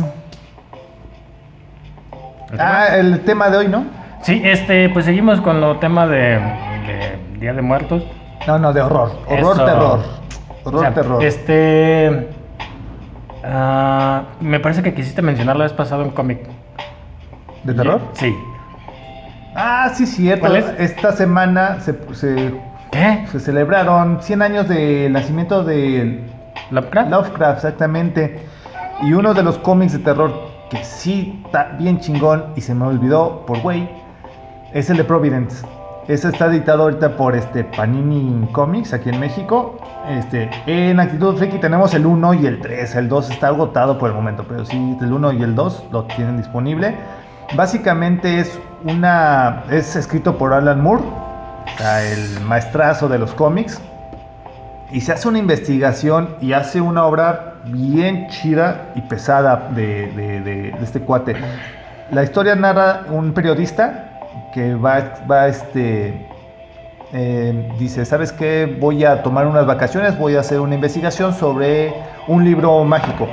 Ah, 2.58 2.98
el 2.98 3.22
tema 3.22 3.50
de 3.50 3.58
hoy, 3.58 3.68
¿no? 3.68 3.86
Sí, 4.22 4.42
este, 4.44 4.89
pues 4.89 5.06
seguimos 5.06 5.42
con 5.42 5.60
lo 5.60 5.80
tema 5.80 6.08
de, 6.08 6.39
de 6.88 7.39
Día 7.39 7.54
de 7.54 7.62
Muertos. 7.62 8.04
No, 8.48 8.60
no, 8.60 8.72
de 8.72 8.82
horror. 8.82 9.12
Horror, 9.28 9.56
Eso. 9.56 9.66
terror. 9.66 10.00
Horror, 10.63 10.76
O 10.76 10.80
sea, 10.80 10.94
terror. 10.94 11.24
Este. 11.24 12.30
ah, 13.44 14.24
me 14.39 14.60
parece 14.60 14.84
que 14.84 14.94
quisiste 14.94 15.22
mencionar 15.22 15.56
la 15.58 15.63
vez 15.63 15.74
pasado 15.74 16.04
un 16.04 16.12
cómic. 16.12 16.39
¿De 17.63 17.73
terror? 17.73 18.02
Sí. 18.13 18.36
Ah, 19.56 19.91
sí, 19.93 20.06
cierto. 20.06 20.47
¿Cuál 20.47 20.58
es? 20.58 20.65
Esta 20.80 21.12
semana 21.12 21.80
se, 21.80 21.95
se, 22.13 22.54
¿Qué? 22.91 23.26
se 23.32 23.39
celebraron 23.39 24.21
100 24.21 24.41
años 24.41 24.67
del 24.67 25.12
nacimiento 25.13 25.63
de 25.63 26.23
¿Lovecraft? 26.71 27.10
Lovecraft, 27.10 27.58
exactamente. 27.58 28.45
Y 29.04 29.13
uno 29.13 29.34
de 29.34 29.43
los 29.43 29.58
cómics 29.60 29.93
de 29.93 29.99
terror 29.99 30.34
que 30.69 30.84
sí 30.84 31.41
está 31.45 31.76
bien 31.78 31.99
chingón 31.99 32.45
y 32.56 32.62
se 32.62 32.73
me 32.73 32.86
olvidó 32.86 33.45
por 33.45 33.62
güey 33.62 33.88
es 34.73 34.89
el 34.89 34.97
de 34.97 35.04
Providence. 35.04 35.65
Ese 36.08 36.30
está 36.30 36.47
editado 36.47 36.84
ahorita 36.84 37.15
por 37.15 37.36
este 37.36 37.63
Panini 37.63 38.45
Comics 38.52 38.91
aquí 38.93 39.10
en 39.10 39.19
México. 39.19 39.78
Este, 40.10 40.49
en 40.65 40.99
Actitud 40.99 41.38
Friki 41.38 41.60
tenemos 41.60 41.93
el 41.93 42.06
1 42.06 42.34
y 42.34 42.45
el 42.47 42.60
3. 42.60 42.95
El 42.95 43.08
2 43.08 43.32
está 43.32 43.47
agotado 43.47 43.97
por 43.97 44.10
el 44.10 44.15
momento, 44.15 44.43
pero 44.47 44.65
sí, 44.65 44.97
el 44.99 45.13
1 45.13 45.34
y 45.34 45.43
el 45.43 45.56
2 45.56 45.86
lo 45.91 46.04
tienen 46.06 46.38
disponible. 46.38 46.97
Básicamente 47.56 48.39
es 48.39 48.60
una. 48.86 49.63
es 49.70 49.96
escrito 49.96 50.38
por 50.38 50.54
Alan 50.54 50.82
Moore, 50.82 51.04
el 52.02 52.42
maestrazo 52.42 53.08
de 53.08 53.20
los 53.20 53.34
cómics. 53.34 53.80
y 54.92 55.02
se 55.02 55.12
hace 55.12 55.28
una 55.28 55.39
investigación 55.39 56.36
y 56.39 56.54
hace 56.54 56.80
una 56.80 57.06
obra 57.06 57.56
bien 57.66 58.28
chida 58.28 58.92
y 58.96 59.02
pesada 59.02 59.70
de, 59.72 60.08
de- 60.12 60.76
este 60.84 61.00
cuate. 61.00 61.36
La 62.12 62.24
historia 62.24 62.56
narra 62.56 63.02
un 63.10 63.34
periodista 63.34 64.10
que 64.54 64.76
va, 64.76 65.16
va 65.30 65.48
este, 65.48 66.28
eh, 67.12 67.72
dice, 67.80 68.06
¿sabes 68.06 68.32
qué? 68.32 68.78
Voy 68.80 69.04
a 69.04 69.24
tomar 69.24 69.48
unas 69.48 69.66
vacaciones, 69.66 70.16
voy 70.20 70.36
a 70.36 70.42
hacer 70.42 70.60
una 70.60 70.76
investigación 70.76 71.34
sobre 71.34 71.92
un 72.28 72.44
libro 72.44 72.84
mágico. 72.84 73.28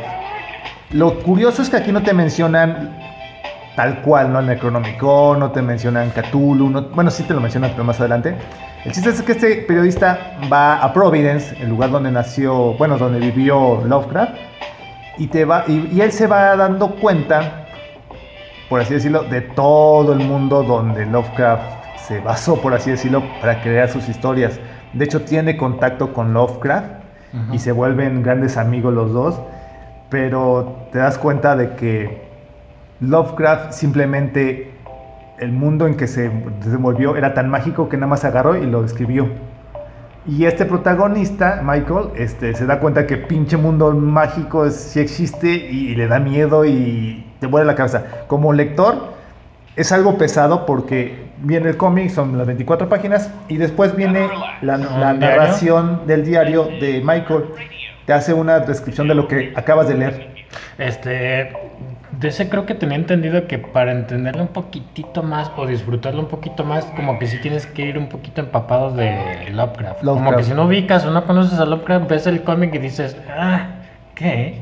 Lo 0.92 1.18
curioso 1.22 1.60
es 1.60 1.68
que 1.68 1.76
aquí 1.76 1.92
no 1.92 2.02
te 2.02 2.14
mencionan 2.14 2.96
tal 3.76 4.02
cual, 4.02 4.32
¿no? 4.32 4.40
El 4.40 4.46
Necronomicon, 4.46 5.38
no 5.38 5.50
te 5.52 5.62
mencionan 5.62 6.10
Cthulhu, 6.10 6.68
no- 6.70 6.82
bueno, 6.90 7.10
sí 7.10 7.22
te 7.22 7.34
lo 7.34 7.40
mencionan, 7.40 7.70
pero 7.72 7.84
más 7.84 8.00
adelante. 8.00 8.34
El 8.84 8.92
chiste 8.92 9.10
es 9.10 9.22
que 9.22 9.32
este 9.32 9.56
periodista 9.68 10.18
va 10.52 10.76
a 10.82 10.92
Providence, 10.92 11.54
el 11.62 11.68
lugar 11.68 11.90
donde 11.90 12.10
nació, 12.10 12.74
bueno, 12.74 12.98
donde 12.98 13.18
vivió 13.20 13.82
Lovecraft, 13.84 14.32
y, 15.18 15.26
te 15.26 15.44
va, 15.44 15.64
y, 15.66 15.88
y 15.92 16.00
él 16.00 16.12
se 16.12 16.26
va 16.26 16.56
dando 16.56 16.92
cuenta, 16.96 17.66
por 18.68 18.80
así 18.80 18.94
decirlo, 18.94 19.24
de 19.24 19.42
todo 19.42 20.12
el 20.12 20.20
mundo 20.20 20.62
donde 20.62 21.04
Lovecraft 21.04 21.84
se 21.96 22.20
basó, 22.20 22.60
por 22.60 22.72
así 22.74 22.90
decirlo, 22.90 23.22
para 23.40 23.60
crear 23.60 23.88
sus 23.88 24.08
historias. 24.08 24.58
De 24.94 25.04
hecho, 25.04 25.22
tiene 25.22 25.56
contacto 25.56 26.12
con 26.12 26.32
Lovecraft 26.32 26.86
y 27.52 27.58
se 27.60 27.70
vuelven 27.70 28.22
grandes 28.24 28.56
amigos 28.56 28.92
los 28.92 29.12
dos, 29.12 29.40
pero 30.08 30.88
te 30.90 30.98
das 30.98 31.16
cuenta 31.18 31.54
de 31.54 31.76
que 31.76 32.29
Lovecraft 33.00 33.72
simplemente 33.72 34.72
el 35.38 35.52
mundo 35.52 35.86
en 35.86 35.96
que 35.96 36.06
se 36.06 36.30
desenvolvió 36.62 37.16
era 37.16 37.32
tan 37.34 37.48
mágico 37.48 37.88
que 37.88 37.96
nada 37.96 38.08
más 38.08 38.24
agarró 38.24 38.56
y 38.56 38.66
lo 38.66 38.82
describió. 38.82 39.28
Y 40.26 40.44
este 40.44 40.66
protagonista, 40.66 41.62
Michael, 41.64 42.10
este, 42.16 42.52
se 42.54 42.66
da 42.66 42.78
cuenta 42.78 43.06
que 43.06 43.16
pinche 43.16 43.56
mundo 43.56 43.90
mágico 43.92 44.66
es- 44.66 44.74
sí 44.76 45.00
existe 45.00 45.48
y, 45.48 45.94
le 45.94 46.06
da 46.08 46.18
miedo 46.20 46.66
y 46.66 47.24
te 47.40 47.46
vuelve 47.46 47.66
la 47.66 47.74
cabeza. 47.74 48.04
Como 48.26 48.52
lector, 48.52 49.14
es 49.76 49.92
algo 49.92 50.18
pesado 50.18 50.66
porque 50.66 51.30
viene 51.42 51.70
el 51.70 51.78
cómic, 51.78 52.10
son 52.10 52.36
las 52.36 52.46
24 52.46 52.90
páginas, 52.90 53.30
y 53.48 53.56
después 53.56 53.96
viene 53.96 54.28
la, 54.60 54.76
la 54.76 55.14
narración 55.14 56.02
del 56.06 56.22
diario 56.22 56.64
de 56.64 57.00
Michael. 57.02 57.44
Te 58.04 58.12
hace 58.12 58.34
una 58.34 58.58
descripción 58.60 59.08
de 59.08 59.14
lo 59.14 59.26
que 59.26 59.54
acabas 59.56 59.88
de 59.88 59.94
leer. 59.94 60.28
Este, 60.76 61.50
de 62.20 62.28
ese 62.28 62.48
creo 62.48 62.66
que 62.66 62.74
tenía 62.74 62.96
entendido 62.96 63.46
que 63.46 63.58
para 63.58 63.92
entenderlo 63.92 64.42
un 64.42 64.48
poquitito 64.48 65.22
más 65.22 65.50
o 65.56 65.66
disfrutarlo 65.66 66.20
un 66.20 66.28
poquito 66.28 66.64
más, 66.64 66.84
como 66.96 67.18
que 67.18 67.26
sí 67.26 67.38
tienes 67.38 67.66
que 67.66 67.82
ir 67.82 67.96
un 67.98 68.08
poquito 68.08 68.40
empapado 68.42 68.90
de 68.92 69.48
Lovecraft. 69.52 70.04
Como 70.04 70.36
que 70.36 70.42
si 70.42 70.52
no 70.52 70.64
ubicas 70.66 71.04
o 71.06 71.10
no 71.10 71.24
conoces 71.24 71.58
a 71.58 71.64
Lovecraft, 71.64 72.08
ves 72.08 72.26
el 72.26 72.42
cómic 72.42 72.74
y 72.74 72.78
dices, 72.78 73.16
ah, 73.30 73.68
¿qué? 74.14 74.60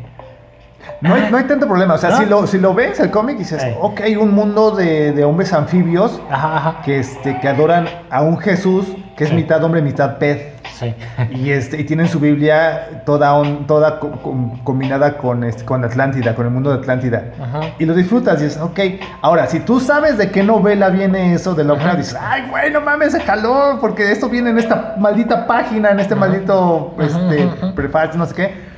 No 1.01 1.15
hay, 1.15 1.31
no 1.31 1.37
hay 1.37 1.45
tanto 1.45 1.67
problema, 1.67 1.95
o 1.95 1.99
sea, 1.99 2.11
¿No? 2.11 2.19
si, 2.19 2.27
lo, 2.27 2.47
si 2.47 2.59
lo 2.59 2.75
ves 2.75 2.99
el 3.01 3.11
cómic 3.11 3.37
dices, 3.39 3.61
Sí. 3.61 3.69
ok, 3.81 4.01
un 4.21 4.33
mundo 4.33 4.71
de, 4.71 5.13
de 5.13 5.25
hombres 5.25 5.53
anfibios 5.53 6.21
Ajá, 6.31 6.57
ajá. 6.57 6.83
que, 6.85 6.99
este, 7.01 7.39
que 7.41 7.49
adoran 7.49 7.87
a 8.11 8.23
un 8.23 8.39
Jesús 8.39 8.87
que 9.17 9.25
es 9.25 9.31
Sí. 9.31 9.37
mitad 9.37 9.63
hombre, 9.65 9.83
mitad 9.83 10.19
pez. 10.19 10.55
Sí. 10.79 10.95
Y, 11.31 11.51
este, 11.51 11.81
y 11.81 11.85
tienen 11.85 12.07
su 12.09 12.21
Biblia 12.21 13.03
toda, 13.05 13.35
un- 13.39 13.67
toda 13.67 13.99
co- 13.99 14.13
com- 14.23 14.59
combinada 14.65 15.17
con, 15.17 15.43
este, 15.45 15.65
con 15.65 15.85
Atlántida, 15.85 16.35
con 16.35 16.47
el 16.47 16.53
mundo 16.53 16.71
de 16.71 16.79
Atlántida. 16.79 17.25
Ajá. 17.43 17.61
Y 17.79 17.85
lo 17.85 17.95
disfrutas 17.95 18.41
y 18.41 18.45
dices, 18.45 18.61
ok. 18.61 18.79
Ahora, 19.23 19.47
si 19.47 19.61
tú 19.61 19.81
sabes 19.81 20.19
de 20.19 20.31
qué 20.31 20.43
novela 20.43 20.89
viene 20.91 21.35
eso 21.35 21.55
de 21.55 21.65
Lovecraft, 21.65 21.99
dices, 21.99 22.19
ay, 22.21 22.45
güey, 22.51 22.71
no 22.71 22.81
mames, 22.81 23.13
se 23.13 23.21
jaló, 23.21 23.79
porque 23.81 24.13
esto 24.13 24.29
viene 24.29 24.51
en 24.51 24.59
esta 24.59 24.95
maldita 24.99 25.47
página, 25.47 25.91
en 25.91 26.01
este 26.01 26.15
Ajá. 26.15 26.21
maldito 26.21 26.95
este, 27.01 27.43
ajá. 27.45 27.75
prefacio, 27.75 28.19
no 28.19 28.27
sé 28.27 28.35
qué. 28.35 28.69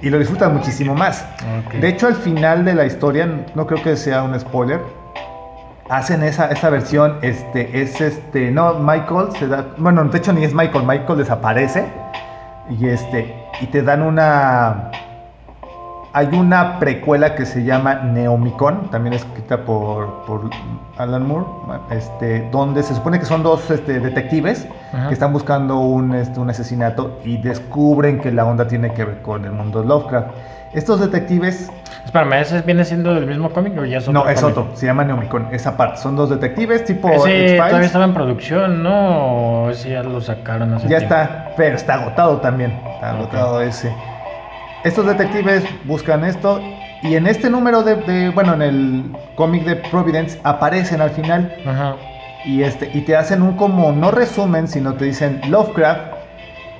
Y 0.00 0.10
lo 0.10 0.18
disfrutas 0.20 0.52
muchísimo 0.52 0.94
más. 0.94 1.24
De 1.80 1.88
hecho, 1.88 2.06
al 2.06 2.14
final 2.14 2.64
de 2.64 2.72
la 2.74 2.84
historia, 2.86 3.28
no 3.56 3.66
creo 3.66 3.82
que 3.82 3.96
sea 3.96 4.22
un 4.22 4.38
spoiler, 4.38 4.80
hacen 5.88 6.22
esa, 6.22 6.46
esa 6.50 6.70
versión, 6.70 7.16
este, 7.22 7.80
es 7.80 8.00
este, 8.00 8.50
no, 8.50 8.74
Michael 8.74 9.32
se 9.38 9.48
da, 9.48 9.66
bueno, 9.78 10.04
de 10.04 10.18
hecho 10.18 10.32
ni 10.32 10.44
es 10.44 10.54
Michael, 10.54 10.84
Michael 10.86 11.18
desaparece 11.18 11.86
y 12.70 12.88
este, 12.88 13.34
y 13.60 13.66
te 13.66 13.82
dan 13.82 14.02
una, 14.02 14.90
hay 16.12 16.26
una 16.26 16.78
precuela 16.78 17.34
que 17.34 17.46
se 17.46 17.64
llama 17.64 17.94
Neomicon, 17.94 18.90
también 18.90 19.14
escrita 19.14 19.64
por, 19.64 20.24
por 20.26 20.50
Alan 20.98 21.26
Moore, 21.26 21.46
este, 21.90 22.48
donde 22.50 22.82
se 22.82 22.94
supone 22.94 23.18
que 23.18 23.26
son 23.26 23.42
dos 23.42 23.70
este, 23.70 24.00
detectives 24.00 24.66
que 25.08 25.14
están 25.14 25.32
buscando 25.32 25.78
un, 25.78 26.14
este, 26.14 26.38
un 26.40 26.50
asesinato 26.50 27.18
y 27.24 27.38
descubren 27.38 28.20
que 28.20 28.30
la 28.30 28.44
onda 28.44 28.66
tiene 28.66 28.92
que 28.92 29.04
ver 29.04 29.22
con 29.22 29.44
el 29.44 29.52
mundo 29.52 29.82
Lovecraft. 29.82 30.28
Estos 30.72 31.00
detectives 31.00 31.70
Espérame, 32.04 32.34
¿ese 32.40 32.62
viene 32.62 32.84
siendo 32.84 33.14
del 33.14 33.26
mismo 33.26 33.50
cómic 33.50 33.76
o 33.78 33.84
ya 33.84 33.98
es 33.98 34.08
otro? 34.08 34.22
no, 34.24 34.28
es 34.30 34.40
cómic? 34.40 34.56
otro, 34.58 34.76
se 34.76 34.86
llama 34.86 35.04
Neomicon, 35.04 35.48
esa 35.52 35.76
parte. 35.76 35.98
Son 36.00 36.16
dos 36.16 36.30
detectives 36.30 36.84
tipo 36.84 37.08
Ese 37.10 37.56
todavía 37.56 37.80
estaba 37.86 38.04
en 38.04 38.14
producción, 38.14 38.82
¿no? 38.82 39.64
O 39.64 39.70
ese 39.70 39.90
ya 39.90 40.02
lo 40.02 40.20
sacaron 40.20 40.72
hace 40.72 40.88
Ya 40.88 40.98
tiempo? 40.98 41.14
está, 41.14 41.50
pero 41.56 41.76
está 41.76 41.94
agotado 41.94 42.38
también. 42.38 42.80
Está 42.94 43.10
agotado 43.10 43.60
ese. 43.60 43.92
Estos 44.84 45.06
detectives 45.06 45.64
buscan 45.84 46.24
esto 46.24 46.60
y 47.02 47.14
en 47.16 47.26
este 47.26 47.50
número 47.50 47.82
de, 47.82 47.96
de- 47.96 48.30
bueno, 48.30 48.54
en 48.54 48.62
el 48.62 49.04
cómic 49.34 49.64
de 49.64 49.76
Providence 49.76 50.38
aparecen 50.44 51.00
al 51.00 51.10
final 51.10 51.52
Ajá. 51.66 51.96
y 52.46 52.62
este 52.62 52.90
y 52.94 53.02
te 53.02 53.16
hacen 53.16 53.42
un 53.42 53.54
como 53.56 53.92
no 53.92 54.10
resumen, 54.10 54.66
sino 54.68 54.94
te 54.94 55.04
dicen 55.06 55.40
Lovecraft 55.48 56.00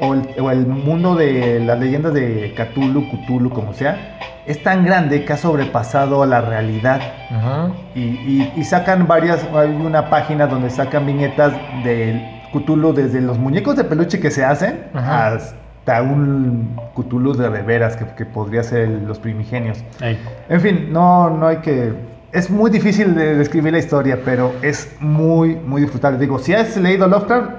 o 0.00 0.14
el, 0.14 0.22
o 0.40 0.50
el 0.50 0.66
mundo 0.66 1.14
de 1.14 1.60
las 1.60 1.78
leyendas 1.78 2.14
de 2.14 2.54
Cthulhu, 2.56 3.04
Cthulhu, 3.10 3.50
como 3.50 3.72
sea, 3.72 4.18
es 4.46 4.62
tan 4.62 4.84
grande 4.84 5.24
que 5.24 5.32
ha 5.32 5.36
sobrepasado 5.36 6.24
la 6.24 6.40
realidad. 6.40 7.00
Ajá. 7.30 7.70
Y, 7.94 8.00
y- 8.00 8.52
y 8.56 8.64
sacan 8.64 9.06
varias, 9.06 9.46
hay 9.54 9.70
una 9.70 10.08
página 10.10 10.46
donde 10.46 10.70
sacan 10.70 11.04
viñetas 11.06 11.52
del 11.84 12.22
Cthulhu 12.52 12.92
desde 12.94 13.20
los 13.20 13.38
muñecos 13.38 13.76
de 13.76 13.84
peluche 13.84 14.20
que 14.20 14.30
se 14.30 14.44
hacen 14.44 14.84
Ajá. 14.94 15.34
hasta 15.34 16.02
un 16.02 16.76
Cthulhu 16.96 17.34
de 17.34 17.48
veras 17.62 17.96
que, 17.96 18.06
que 18.16 18.24
podría 18.24 18.62
ser 18.62 18.88
los 18.88 19.18
primigenios. 19.18 19.84
Ey. 20.00 20.18
En 20.48 20.60
fin, 20.60 20.92
no, 20.92 21.28
no 21.30 21.46
hay 21.48 21.58
que... 21.58 21.92
Es 22.32 22.50
muy 22.50 22.70
difícil 22.70 23.14
de 23.14 23.36
describir 23.36 23.72
la 23.72 23.78
historia, 23.78 24.18
pero 24.24 24.52
es 24.62 24.94
muy, 25.00 25.56
muy 25.56 25.80
disfrutable. 25.82 26.18
Digo, 26.18 26.38
si 26.38 26.52
has 26.54 26.76
leído 26.76 27.08
Lovecraft, 27.08 27.50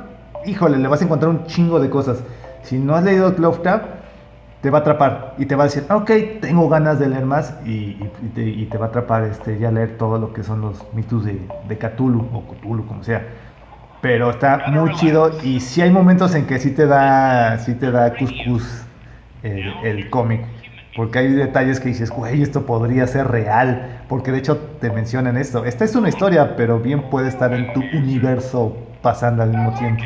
híjole, 0.43 0.77
le 0.79 0.87
vas 0.87 1.01
a 1.01 1.05
encontrar 1.05 1.29
un 1.31 1.45
chingo 1.45 1.79
de 1.79 1.89
cosas. 1.89 2.23
Si 2.61 2.77
no 2.79 2.95
has 2.95 3.03
leído 3.03 3.31
Lovecraft, 3.37 3.85
te 4.61 4.69
va 4.69 4.79
a 4.79 4.81
atrapar 4.81 5.35
y 5.37 5.45
te 5.45 5.55
va 5.55 5.63
a 5.63 5.67
decir, 5.67 5.85
"Ah, 5.89 5.97
ok, 5.97 6.11
tengo 6.41 6.67
ganas 6.69 6.99
de 6.99 7.07
leer 7.09 7.25
más 7.25 7.55
y, 7.65 7.71
y- 7.71 8.13
y 8.21 8.29
te, 8.29 8.41
y 8.43 8.65
te 8.65 8.77
va 8.77 8.87
a 8.87 8.89
atrapar 8.89 9.23
este, 9.23 9.57
ya 9.57 9.71
leer 9.71 9.97
todo 9.97 10.17
lo 10.19 10.33
que 10.33 10.43
son 10.43 10.61
los 10.61 10.93
mitos 10.93 11.23
de, 11.25 11.49
de 11.63 11.77
Cthulhu 11.77 12.29
o 12.33 12.47
Cthulhu, 12.47 12.85
como 12.85 13.03
sea. 13.03 13.25
Pero 14.01 14.29
está 14.29 14.63
muy 14.67 14.91
chido 14.91 15.31
y 15.43 15.59
sí 15.59 15.81
hay 15.81 15.91
momentos 15.91 16.33
en 16.35 16.45
que 16.47 16.59
sí 16.59 16.71
te 16.71 16.87
da, 16.87 17.57
sí 17.59 17.75
te 17.75 17.91
da 17.91 18.15
cuscús 18.17 18.85
el, 19.43 19.77
el 19.81 20.09
cómic. 20.09 20.45
Porque 20.93 21.19
hay 21.19 21.33
detalles 21.33 21.79
que 21.79 21.89
dices, 21.89 22.11
güey, 22.11 22.41
esto 22.41 22.65
podría 22.65 23.07
ser 23.07 23.27
real. 23.27 24.03
Porque 24.07 24.31
de 24.31 24.39
hecho 24.39 24.57
te 24.57 24.89
mencionan 24.91 25.37
esto. 25.37 25.65
Esta 25.65 25.85
es 25.85 25.95
una 25.95 26.09
historia, 26.09 26.55
pero 26.55 26.79
bien 26.79 27.09
puede 27.09 27.27
estar 27.29 27.53
en 27.53 27.73
tu 27.73 27.81
universo 27.91 28.97
pasando 29.01 29.43
al 29.43 29.49
mismo 29.51 29.73
tiempo. 29.73 30.05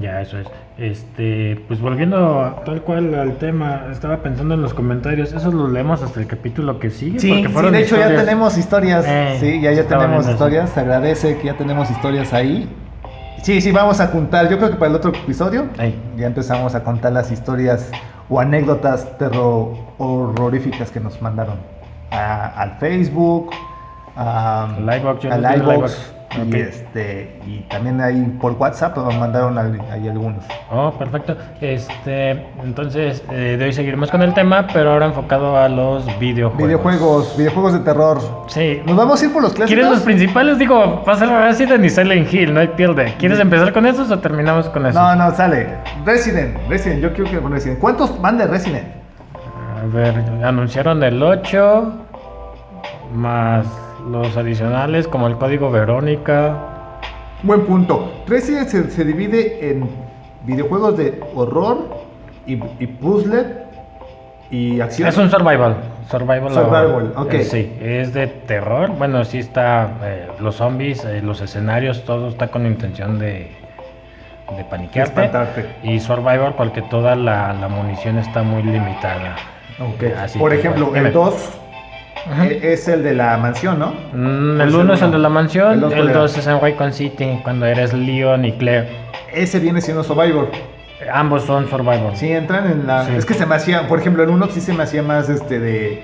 Ya, 0.00 0.20
eso 0.20 0.38
es. 0.38 0.46
Este, 0.78 1.64
pues 1.66 1.80
volviendo 1.80 2.60
tal 2.64 2.82
cual 2.82 3.14
al 3.14 3.36
tema, 3.38 3.86
estaba 3.90 4.18
pensando 4.18 4.54
en 4.54 4.62
los 4.62 4.74
comentarios, 4.74 5.32
eso 5.32 5.50
lo 5.50 5.68
leemos 5.68 6.02
hasta 6.02 6.20
el 6.20 6.26
capítulo 6.26 6.78
que 6.78 6.90
sigue. 6.90 7.18
Sí, 7.18 7.44
porque 7.52 7.68
sí, 7.68 7.72
de 7.74 7.82
hecho 7.82 7.96
ya 7.96 8.14
tenemos 8.16 8.56
historias. 8.56 9.04
Eh, 9.08 9.36
sí, 9.40 9.60
ya, 9.60 9.72
ya 9.72 9.84
tenemos 9.84 10.24
eso. 10.24 10.32
historias. 10.32 10.70
Se 10.70 10.80
agradece 10.80 11.36
que 11.38 11.46
ya 11.46 11.54
tenemos 11.56 11.90
historias 11.90 12.32
ahí. 12.32 12.68
Sí, 13.42 13.60
sí, 13.60 13.72
vamos 13.72 14.00
a 14.00 14.10
contar. 14.10 14.48
Yo 14.48 14.58
creo 14.58 14.70
que 14.70 14.76
para 14.76 14.90
el 14.90 14.96
otro 14.96 15.10
episodio 15.12 15.66
Ahí. 15.78 15.98
ya 16.16 16.26
empezamos 16.26 16.74
a 16.74 16.82
contar 16.82 17.12
las 17.12 17.30
historias 17.30 17.90
o 18.28 18.40
anécdotas 18.40 19.16
terror 19.16 19.74
horroríficas 19.98 20.90
que 20.90 21.00
nos 21.00 21.20
mandaron 21.22 21.56
a- 22.10 22.48
al 22.60 22.72
Facebook, 22.78 23.50
a, 24.16 24.64
Al 24.76 25.00
iVoox, 25.00 26.12
y 26.36 26.56
este 26.56 27.40
y 27.46 27.60
también 27.70 28.00
ahí 28.00 28.22
por 28.40 28.52
WhatsApp 28.52 28.96
nos 28.96 29.14
mandaron 29.16 29.58
ahí 29.58 30.08
algunos. 30.08 30.44
Oh, 30.70 30.92
perfecto. 30.92 31.36
Este, 31.60 32.30
entonces, 32.62 33.22
eh, 33.30 33.56
de 33.58 33.64
hoy 33.64 33.72
seguiremos 33.72 34.10
con 34.10 34.22
el 34.22 34.34
tema, 34.34 34.66
pero 34.72 34.92
ahora 34.92 35.06
enfocado 35.06 35.56
a 35.56 35.68
los 35.68 36.04
videojuegos. 36.18 36.66
Videojuegos, 36.66 37.36
videojuegos 37.36 37.72
de 37.72 37.80
terror. 37.80 38.18
Sí. 38.48 38.82
Nos 38.84 38.96
vamos 38.96 39.22
a 39.22 39.24
ir 39.24 39.32
por 39.32 39.42
los 39.42 39.52
clásicos. 39.52 39.68
¿Quieres 39.68 39.90
los 39.90 40.00
principales? 40.00 40.58
Digo, 40.58 41.02
va 41.08 41.12
a 41.12 41.16
ser 41.16 41.28
Resident 41.28 41.84
y 41.84 41.90
Silent 41.90 42.32
Hill, 42.32 42.52
no 42.52 42.60
hay 42.60 42.68
pierde. 42.68 43.14
¿Quieres 43.18 43.40
empezar 43.40 43.72
con 43.72 43.86
esos 43.86 44.10
o 44.10 44.18
terminamos 44.18 44.68
con 44.68 44.86
esos? 44.86 45.00
No, 45.00 45.16
no, 45.16 45.34
sale. 45.34 45.68
Resident, 46.04 46.56
Resident, 46.68 47.02
yo 47.02 47.12
quiero 47.14 47.30
que 47.30 47.38
con 47.38 47.52
Resident. 47.52 47.78
¿Cuántos 47.78 48.20
van 48.20 48.38
de 48.38 48.46
Resident? 48.46 48.86
A 49.80 49.86
ver, 49.86 50.14
anunciaron 50.44 51.02
el 51.02 51.22
8, 51.22 51.92
más 53.14 53.64
los 54.10 54.36
adicionales 54.36 55.06
como 55.08 55.26
el 55.26 55.36
código 55.36 55.70
Verónica. 55.70 56.56
Buen 57.42 57.62
punto. 57.66 58.10
Resident 58.26 58.68
se, 58.68 58.90
se 58.90 59.04
divide 59.04 59.70
en 59.70 59.88
videojuegos 60.44 60.96
de 60.96 61.20
horror 61.34 61.86
y, 62.46 62.54
y 62.54 62.86
puzzle 62.86 63.44
y 64.50 64.80
acción. 64.80 65.08
Es 65.08 65.16
un 65.18 65.30
survival. 65.30 65.76
Survival. 66.10 66.52
Survival, 66.52 67.12
o- 67.16 67.22
ok. 67.22 67.34
eh, 67.34 67.44
sí, 67.44 67.72
es 67.80 68.12
de 68.14 68.26
terror. 68.26 68.90
Bueno, 68.96 69.24
sí 69.24 69.38
está. 69.38 69.90
eh, 70.02 70.28
los 70.40 70.56
zombies, 70.56 71.04
eh, 71.04 71.20
los 71.22 71.40
escenarios, 71.40 72.04
todo 72.04 72.28
está 72.28 72.48
con 72.48 72.66
intención 72.66 73.18
de, 73.18 73.50
de 74.56 74.64
paniquearte. 74.64 75.24
espantarte. 75.24 75.66
Y 75.82 76.00
survival 76.00 76.54
porque 76.56 76.80
toda 76.82 77.14
la, 77.14 77.52
la 77.52 77.68
munición 77.68 78.18
está 78.18 78.42
muy 78.42 78.62
limitada. 78.62 79.36
Ok. 79.78 80.04
Así 80.18 80.38
Por 80.38 80.52
ejemplo, 80.52 80.96
el 80.96 81.12
2 81.12 81.34
Ajá. 81.34 81.67
Es 82.62 82.88
el 82.88 83.02
de 83.02 83.14
la 83.14 83.36
mansión, 83.38 83.78
¿no? 83.78 83.94
Mm, 84.12 84.56
¿Cuál 84.56 84.60
el 84.60 84.68
es 84.68 84.74
el 84.74 84.80
1 84.80 84.94
es 84.94 85.02
el 85.02 85.10
de 85.12 85.18
la 85.18 85.28
¿El 85.28 85.34
mansión, 85.34 85.72
el 85.72 85.80
cuál 85.80 86.08
era? 86.10 86.18
2 86.20 86.38
es 86.38 86.46
en 86.46 86.60
Raycon 86.60 86.92
City, 86.92 87.40
cuando 87.42 87.66
eres 87.66 87.92
Leon 87.92 88.44
y 88.44 88.52
Claire. 88.52 88.88
Ese 89.32 89.58
viene 89.58 89.80
siendo 89.80 90.02
Survivor. 90.04 90.50
Ambos 91.12 91.44
son 91.44 91.68
survival. 91.68 92.16
Sí, 92.16 92.32
entran 92.32 92.70
en 92.70 92.86
la. 92.86 93.04
Sí. 93.04 93.12
Es 93.16 93.24
que 93.24 93.34
se 93.34 93.46
me 93.46 93.54
hacía, 93.54 93.86
por 93.86 94.00
ejemplo, 94.00 94.24
en 94.24 94.30
uno 94.30 94.48
sí 94.48 94.60
se 94.60 94.72
me 94.72 94.82
hacía 94.82 95.02
más 95.02 95.28
este 95.28 95.60
de 95.60 96.02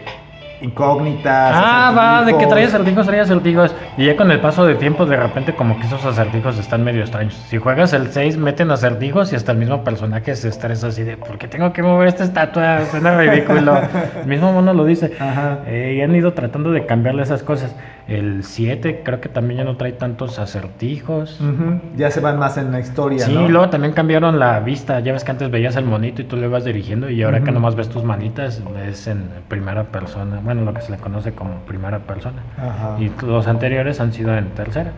incógnitas. 0.65 1.53
Ah, 1.57 1.93
va, 1.97 2.25
de 2.25 2.33
que 2.33 2.45
acertijos. 2.45 2.49
trae 2.53 2.65
acertijos, 2.65 3.07
trae 3.07 3.21
acertijos. 3.21 3.75
Y 3.97 4.07
ya 4.07 4.17
con 4.17 4.31
el 4.31 4.41
paso 4.41 4.67
de 4.67 4.75
tiempo, 4.75 5.07
de 5.07 5.17
repente, 5.17 5.55
como 5.55 5.79
que 5.79 5.87
esos 5.87 6.05
acertijos 6.05 6.59
están 6.59 6.83
medio 6.85 7.01
extraños. 7.03 7.35
Si 7.49 7.59
juegas 7.59 7.93
el 7.93 8.09
6, 8.11 8.37
meten 8.39 8.71
acertijos 8.71 9.33
y 9.33 9.37
hasta 9.37 9.53
el 9.53 9.59
mismo 9.59 9.85
personaje 9.85 10.35
se 10.35 10.49
estresa 10.49 10.89
así 10.89 11.03
de, 11.03 11.17
¿por 11.17 11.39
qué 11.39 11.49
tengo 11.49 11.73
que 11.73 11.83
mover 11.83 12.09
esta 12.09 12.25
estatua? 12.25 12.85
Suena 12.91 13.17
ridículo. 13.17 13.79
el 14.23 14.27
mismo 14.27 14.53
mono 14.53 14.73
lo 14.75 14.85
dice. 14.85 15.13
Ajá. 15.21 15.59
Eh, 15.67 15.95
y 15.99 16.01
han 16.03 16.15
ido 16.15 16.33
tratando 16.33 16.71
de 16.73 16.87
cambiarle 16.87 17.23
esas 17.23 17.43
cosas. 17.43 17.75
El 18.07 18.45
7 18.45 19.01
creo 19.03 19.21
que 19.21 19.31
también 19.31 19.59
ya 19.59 19.65
no 19.65 19.77
trae 19.79 19.93
tantos 19.93 20.39
acertijos. 20.39 21.41
Ya 21.97 22.11
se 22.11 22.21
van 22.21 22.39
más 22.39 22.59
en 22.59 22.71
la 22.71 22.81
historia, 22.81 23.21
Sí, 23.25 23.33
¿no? 23.35 23.49
luego 23.49 23.71
también 23.71 23.95
cambiaron 23.95 24.39
la 24.39 24.61
vista. 24.61 25.01
Ya 25.01 25.13
ves 25.13 25.25
que 25.25 25.31
antes 25.31 25.51
veías 25.51 25.77
el 25.77 25.87
monito 25.87 26.21
y 26.21 26.27
tú 26.27 26.37
le 26.37 26.47
vas 26.49 26.65
dirigiendo 26.65 27.09
y 27.09 27.23
ahora 27.23 27.39
que 27.39 27.45
Ujú. 27.45 27.55
nomás 27.55 27.77
ves 27.77 27.89
tus 27.89 28.05
manitas 28.05 28.61
es 28.87 29.07
en 29.07 29.29
primera 29.49 29.85
persona. 29.85 30.41
Bueno, 30.43 30.54
lo 30.63 30.75
que 30.75 30.83
se 30.83 30.93
le 30.93 30.99
conoce 30.99 31.33
como 31.35 31.61
primera 31.61 31.99
persona. 32.01 32.43
Ajá. 32.59 32.97
Y 32.99 33.11
los 33.25 33.47
anteriores 33.47 34.01
han 34.01 34.13
sido 34.13 34.37
en 34.37 34.49
tercera. 34.51 34.93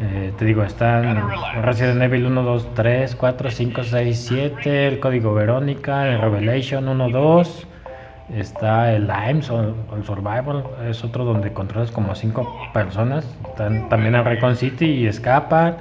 Eh, 0.00 0.32
te 0.36 0.44
digo, 0.44 0.64
están 0.64 1.30
Resident 1.62 2.02
Evil 2.02 2.26
1, 2.26 2.42
2, 2.42 2.74
3, 2.74 3.14
4, 3.14 3.50
5, 3.50 3.82
6, 3.84 4.24
7, 4.28 4.88
el 4.88 5.00
código 5.00 5.32
Verónica, 5.32 6.08
el 6.08 6.20
Revelation 6.20 6.88
1, 6.88 7.08
2. 7.10 7.68
Está 8.34 8.92
el 8.92 9.06
Limes 9.06 9.50
o 9.50 9.74
el 9.94 10.04
Survival, 10.04 10.64
es 10.88 11.04
otro 11.04 11.24
donde 11.24 11.52
controlas 11.52 11.90
como 11.90 12.14
5 12.14 12.70
personas. 12.72 13.24
Están 13.48 13.88
también 13.88 14.14
en 14.14 14.24
Recon 14.24 14.56
City 14.56 14.86
y 14.86 15.06
escapa. 15.06 15.76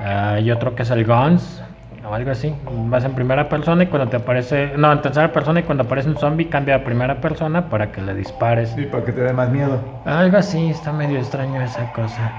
Ah, 0.00 0.32
Hay 0.34 0.50
otro 0.50 0.74
que 0.74 0.82
es 0.82 0.90
el 0.90 1.06
Guns 1.06 1.63
o 2.08 2.14
algo 2.14 2.30
así. 2.30 2.54
Vas 2.88 3.04
en 3.04 3.12
primera 3.14 3.48
persona 3.48 3.84
y 3.84 3.86
cuando 3.86 4.08
te 4.08 4.16
aparece. 4.16 4.72
No, 4.76 4.92
en 4.92 5.00
tercera 5.02 5.32
persona 5.32 5.60
y 5.60 5.62
cuando 5.62 5.84
aparece 5.84 6.08
un 6.08 6.16
zombie 6.16 6.48
cambia 6.48 6.76
a 6.76 6.84
primera 6.84 7.20
persona 7.20 7.68
para 7.68 7.90
que 7.90 8.02
le 8.02 8.14
dispares. 8.14 8.70
Sí, 8.70 8.86
para 8.86 9.04
que 9.04 9.12
te 9.12 9.22
dé 9.22 9.32
más 9.32 9.50
miedo. 9.50 9.80
Algo 10.04 10.36
así, 10.36 10.70
está 10.70 10.92
medio 10.92 11.18
extraño 11.18 11.60
esa 11.62 11.92
cosa. 11.92 12.32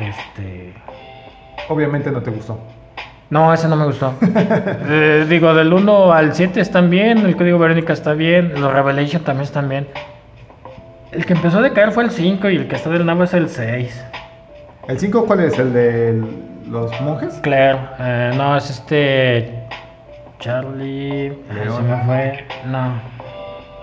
Este. 0.00 0.74
Obviamente 1.68 2.10
no 2.10 2.22
te 2.22 2.30
gustó. 2.30 2.58
No, 3.30 3.52
ese 3.52 3.68
no 3.68 3.76
me 3.76 3.84
gustó. 3.84 4.14
Eh, 4.90 5.26
digo, 5.28 5.52
del 5.52 5.72
1 5.72 6.12
al 6.12 6.34
7 6.34 6.60
están 6.60 6.88
bien, 6.88 7.18
el 7.18 7.36
código 7.36 7.58
Verónica 7.58 7.92
está 7.92 8.14
bien, 8.14 8.58
los 8.58 8.72
Revelation 8.72 9.22
también 9.22 9.44
están 9.44 9.68
bien. 9.68 9.86
El 11.12 11.26
que 11.26 11.34
empezó 11.34 11.58
a 11.58 11.62
decaer 11.62 11.92
fue 11.92 12.04
el 12.04 12.10
5 12.10 12.48
y 12.48 12.56
el 12.56 12.68
que 12.68 12.76
está 12.76 12.88
del 12.88 13.04
nabo 13.04 13.24
es 13.24 13.34
el 13.34 13.48
6. 13.48 14.04
¿El 14.88 14.98
5 14.98 15.26
cuál 15.26 15.40
es? 15.40 15.58
¿El 15.58 15.72
de 15.74 16.22
los 16.68 17.00
monjes? 17.00 17.34
Claire, 17.42 17.78
eh, 17.98 18.32
no, 18.36 18.56
es 18.56 18.70
este. 18.70 19.52
Charlie. 20.38 21.30
León. 21.52 21.76
se 21.76 21.82
me 21.82 21.96
fue. 22.04 22.44
No. 22.66 22.92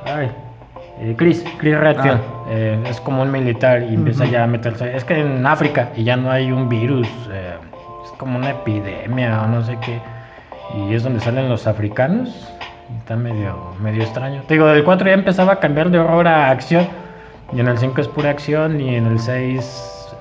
Ay. 0.05 0.31
eh, 1.01 1.13
Chris, 1.17 1.43
Chris 1.57 1.77
Redfield. 1.77 2.19
Ah. 2.21 2.43
eh, 2.49 2.83
es 2.88 3.01
como 3.01 3.21
un 3.23 3.31
militar 3.31 3.83
y 3.83 3.93
empieza 3.95 4.23
Ujú. 4.23 4.31
ya 4.31 4.43
a 4.43 4.47
meterse. 4.47 4.95
Es 4.95 5.03
que 5.03 5.19
en 5.19 5.45
África 5.45 5.89
y 5.95 6.03
ya 6.03 6.15
no 6.15 6.31
hay 6.31 6.51
un 6.51 6.69
virus. 6.69 7.07
eh, 7.31 7.55
es 8.05 8.11
como 8.17 8.38
una 8.38 8.51
epidemia 8.51 9.41
o 9.41 9.47
no 9.47 9.61
sé 9.63 9.77
qué. 9.83 9.99
Y 10.77 10.93
es 10.93 11.03
donde 11.03 11.19
salen 11.19 11.49
los 11.49 11.67
africanos. 11.67 12.53
y 12.93 12.97
Está 12.99 13.15
medio, 13.15 13.73
medio 13.81 14.03
extraño. 14.03 14.41
Te 14.47 14.53
digo, 14.55 14.67
del 14.67 14.83
4 14.83 15.07
ya 15.07 15.13
empezaba 15.13 15.53
a 15.53 15.59
cambiar 15.59 15.89
de 15.89 15.99
horror 15.99 16.27
a 16.27 16.49
acción. 16.51 16.88
Y 17.53 17.59
en 17.59 17.67
el 17.67 17.77
5 17.77 17.99
es 18.01 18.07
pura 18.07 18.29
acción. 18.29 18.79
Y 18.79 18.95
en 18.95 19.07
el 19.07 19.19
6. 19.19 20.15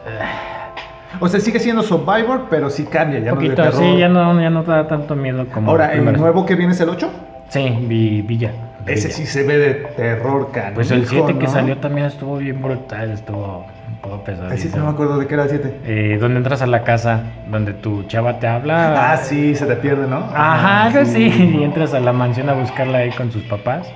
O 1.20 1.28
sea, 1.28 1.40
sigue 1.40 1.58
siendo 1.60 1.82
Survivor, 1.82 2.46
pero 2.50 2.70
sí 2.70 2.84
cambia. 2.84 3.20
Ya 3.20 3.34
poquito 3.34 3.62
no 3.62 3.68
es 3.68 3.78
de 3.78 3.78
así, 3.78 3.78
terror. 3.78 3.98
ya 3.98 4.08
no, 4.08 4.40
ya 4.40 4.50
no 4.50 4.62
da 4.62 4.86
tanto 4.88 5.14
miedo 5.16 5.46
como. 5.52 5.70
Ahora, 5.70 5.92
¿el 5.92 6.04
nuevo 6.04 6.44
que 6.46 6.54
viene 6.54 6.72
es 6.72 6.80
el 6.80 6.88
8? 6.88 7.10
Sí, 7.48 7.76
vi, 7.82 8.22
Villa. 8.22 8.52
Ese 8.86 9.10
sí 9.10 9.24
se 9.24 9.44
ve 9.44 9.56
de 9.58 9.74
terror 9.96 10.50
canijo, 10.52 10.74
Pues 10.74 10.90
el 10.90 11.06
7 11.06 11.38
que 11.38 11.46
salió 11.46 11.78
también 11.78 12.06
estuvo 12.06 12.36
bien 12.36 12.60
brutal, 12.60 13.10
estuvo 13.12 13.64
un 13.88 13.96
poco 14.02 14.22
El 14.30 14.58
7 14.58 14.76
no 14.78 14.84
me 14.84 14.90
acuerdo 14.90 15.18
de 15.18 15.26
qué 15.26 15.34
era 15.34 15.44
el 15.44 15.48
7. 15.48 15.80
Eh, 15.84 16.18
donde 16.20 16.38
entras 16.38 16.60
a 16.60 16.66
la 16.66 16.84
casa, 16.84 17.22
donde 17.50 17.72
tu 17.72 18.02
chava 18.04 18.38
te 18.38 18.46
habla. 18.46 19.12
Ah, 19.12 19.16
sí, 19.16 19.54
se 19.54 19.64
te 19.64 19.76
pierde, 19.76 20.06
¿no? 20.06 20.18
Ajá, 20.34 20.84
algo 20.84 21.00
así. 21.00 21.24
Y 21.58 21.62
entras 21.62 21.94
a 21.94 22.00
la 22.00 22.12
mansión 22.12 22.50
a 22.50 22.54
buscarla 22.54 22.98
ahí 22.98 23.10
con 23.12 23.32
sus 23.32 23.42
papás. 23.44 23.90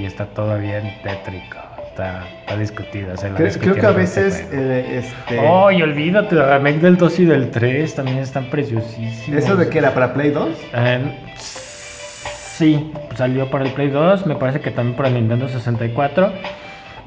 Y 0.00 0.04
está 0.04 0.26
todo 0.26 0.58
bien 0.58 0.82
tétrico. 1.04 1.58
Está, 1.92 2.24
está 2.40 2.56
discutida. 2.56 3.14
Creo, 3.36 3.52
creo 3.60 3.74
que 3.74 3.86
a 3.86 3.90
veces, 3.90 4.48
eh, 4.50 5.02
este... 5.04 5.38
Oh, 5.40 5.70
y 5.70 5.82
olvídate, 5.82 6.36
el 6.36 6.48
remake 6.48 6.80
del 6.80 6.96
2 6.96 7.18
y 7.18 7.24
del 7.26 7.50
3 7.50 7.94
también 7.94 8.16
están 8.16 8.46
preciosísimos. 8.46 9.28
¿Eso 9.28 9.56
de 9.56 9.68
que 9.68 9.76
era 9.76 9.92
para 9.92 10.14
Play 10.14 10.30
2? 10.30 10.48
Eh, 10.72 11.18
sí, 11.36 12.90
salió 13.14 13.50
para 13.50 13.66
el 13.66 13.72
Play 13.72 13.90
2, 13.90 14.26
me 14.26 14.36
parece 14.36 14.60
que 14.60 14.70
también 14.70 14.96
para 14.96 15.10
el 15.10 15.16
Nintendo 15.16 15.50
64. 15.50 16.32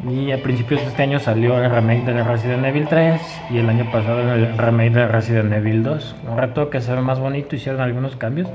Y 0.07 0.31
a 0.31 0.43
principios 0.43 0.81
de 0.81 0.87
este 0.89 1.01
año 1.01 1.17
salió 1.17 1.57
el 1.57 1.71
remake 1.71 2.05
de 2.05 2.21
Resident 2.21 2.63
Evil 2.63 2.85
3 2.87 3.19
y 3.49 3.57
el 3.57 3.67
año 3.67 3.89
pasado 3.91 4.35
el 4.35 4.55
remake 4.55 4.93
de 4.93 5.07
Resident 5.07 5.51
Evil 5.51 5.81
2. 5.81 6.15
Un 6.29 6.37
rato 6.37 6.69
que 6.69 6.79
se 6.79 6.93
ve 6.93 7.01
más 7.01 7.19
bonito, 7.19 7.55
hicieron 7.55 7.81
algunos 7.81 8.15
cambios. 8.17 8.47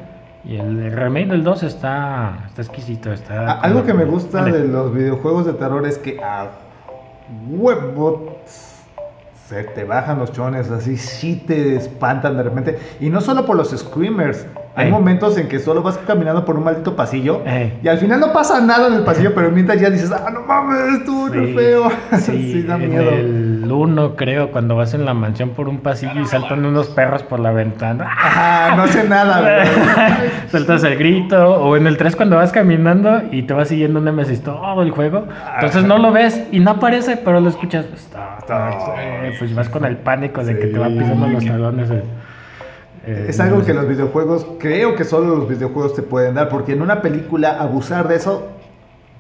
Y 0.45 0.57
el 0.57 0.91
remake 0.93 1.29
del 1.29 1.45
2 1.45 1.63
está, 1.65 2.45
está 2.47 2.63
exquisito. 2.63 3.13
Está 3.13 3.51
A- 3.51 3.61
Algo 3.61 3.85
que 3.85 3.93
me 3.95 4.05
gusta 4.05 4.41
Vale. 4.43 4.59
de 4.59 4.69
los 4.69 4.95
videojuegos 4.95 5.47
de 5.47 5.53
terror 5.53 5.87
es 5.87 5.99
que 5.99 6.19
a 6.23 6.49
huevo 7.49 8.39
se 9.49 9.65
te 9.65 9.85
bajan 9.85 10.19
los 10.19 10.33
chones, 10.33 10.71
así 10.71 10.97
sí 10.97 11.43
te 11.47 11.77
espantan 11.77 12.37
de 12.37 12.43
repente. 12.45 12.79
Y 13.01 13.11
no 13.11 13.21
solo 13.21 13.45
por 13.45 13.57
los 13.57 13.71
screamers. 13.71 14.47
Hay 14.77 14.87
Ey. 14.87 14.93
momentos 14.93 15.37
en 15.37 15.49
que 15.49 15.59
solo 15.59 15.83
vas 15.83 15.99
caminando 16.07 16.45
por 16.45 16.57
un 16.57 16.63
maldito 16.63 16.95
pasillo 16.95 17.43
Ey. 17.45 17.81
y 17.83 17.89
al 17.89 17.99
final 17.99 18.21
no 18.21 18.33
pasa 18.33 18.61
nada 18.61 18.87
en 18.87 18.95
el 18.95 19.03
pasillo, 19.03 19.35
pero 19.35 19.51
mientras 19.51 19.81
ya 19.81 19.91
dices, 19.91 20.13
ah, 20.13 20.31
no 20.33 20.43
mames, 20.43 21.01
estuvo 21.01 21.29
Sí, 21.29 21.55
feo. 21.55 21.91
Sí, 22.21 22.53
Sí, 22.53 22.63
da 22.63 22.79
miedo. 22.79 23.11
el 23.11 23.60
1 23.71 24.17
creo, 24.17 24.51
cuando 24.51 24.77
vas 24.77 24.95
en 24.95 25.05
la 25.05 25.15
mansión 25.15 25.51
por 25.51 25.69
un 25.69 25.79
pasillo 25.79 26.21
y 26.21 26.27
saltan 26.27 26.65
unos 26.65 26.89
perros 26.89 27.23
por 27.23 27.41
la 27.41 27.51
ventana. 27.53 28.05
Ajá, 28.11 28.77
no 28.77 28.83
hace 28.83 29.09
nada, 29.09 29.41
güey. 29.41 29.69
Sueltas 30.51 30.83
el 30.85 30.97
grito, 30.97 31.61
o 31.63 31.77
en 31.77 31.87
el 31.87 31.97
3 31.97 32.17
cuando 32.17 32.37
vas 32.37 32.53
caminando 32.53 33.23
y 33.31 33.43
te 33.43 33.55
va 33.55 33.65
siguiendo 33.65 33.99
un 33.99 34.05
Nemesis 34.07 34.43
todo 34.43 34.83
el 34.83 34.91
juego. 34.91 35.25
Entonces 35.55 35.85
no 35.85 35.99
lo 35.99 36.13
ves 36.13 36.43
y 36.53 36.61
no 36.61 36.73
aparece, 36.73 37.17
pero 37.17 37.41
lo 37.41 37.49
escuchas. 37.49 37.87
Está, 37.95 38.37
está, 38.39 38.71
eh, 38.99 39.35
pues 39.39 39.55
vas 39.55 39.69
con 39.69 39.85
el 39.85 39.97
pánico 39.99 40.43
de 40.45 40.59
que 40.59 40.67
te 40.67 40.79
va 40.79 40.89
pisando 40.89 41.29
los 41.29 41.45
talones. 41.45 41.91
eh, 41.91 43.27
Es 43.29 43.41
algo 43.41 43.65
que 43.65 43.73
los 43.75 43.89
videojuegos, 43.89 44.47
creo 44.59 44.95
que 44.95 45.05
solo 45.05 45.37
los 45.37 45.49
videojuegos 45.49 45.95
te 45.95 46.03
pueden 46.03 46.35
dar, 46.35 46.49
porque 46.49 46.73
en 46.73 46.83
una 46.83 47.01
película 47.01 47.57
abusar 47.61 48.09
de 48.09 48.17
eso 48.17 48.49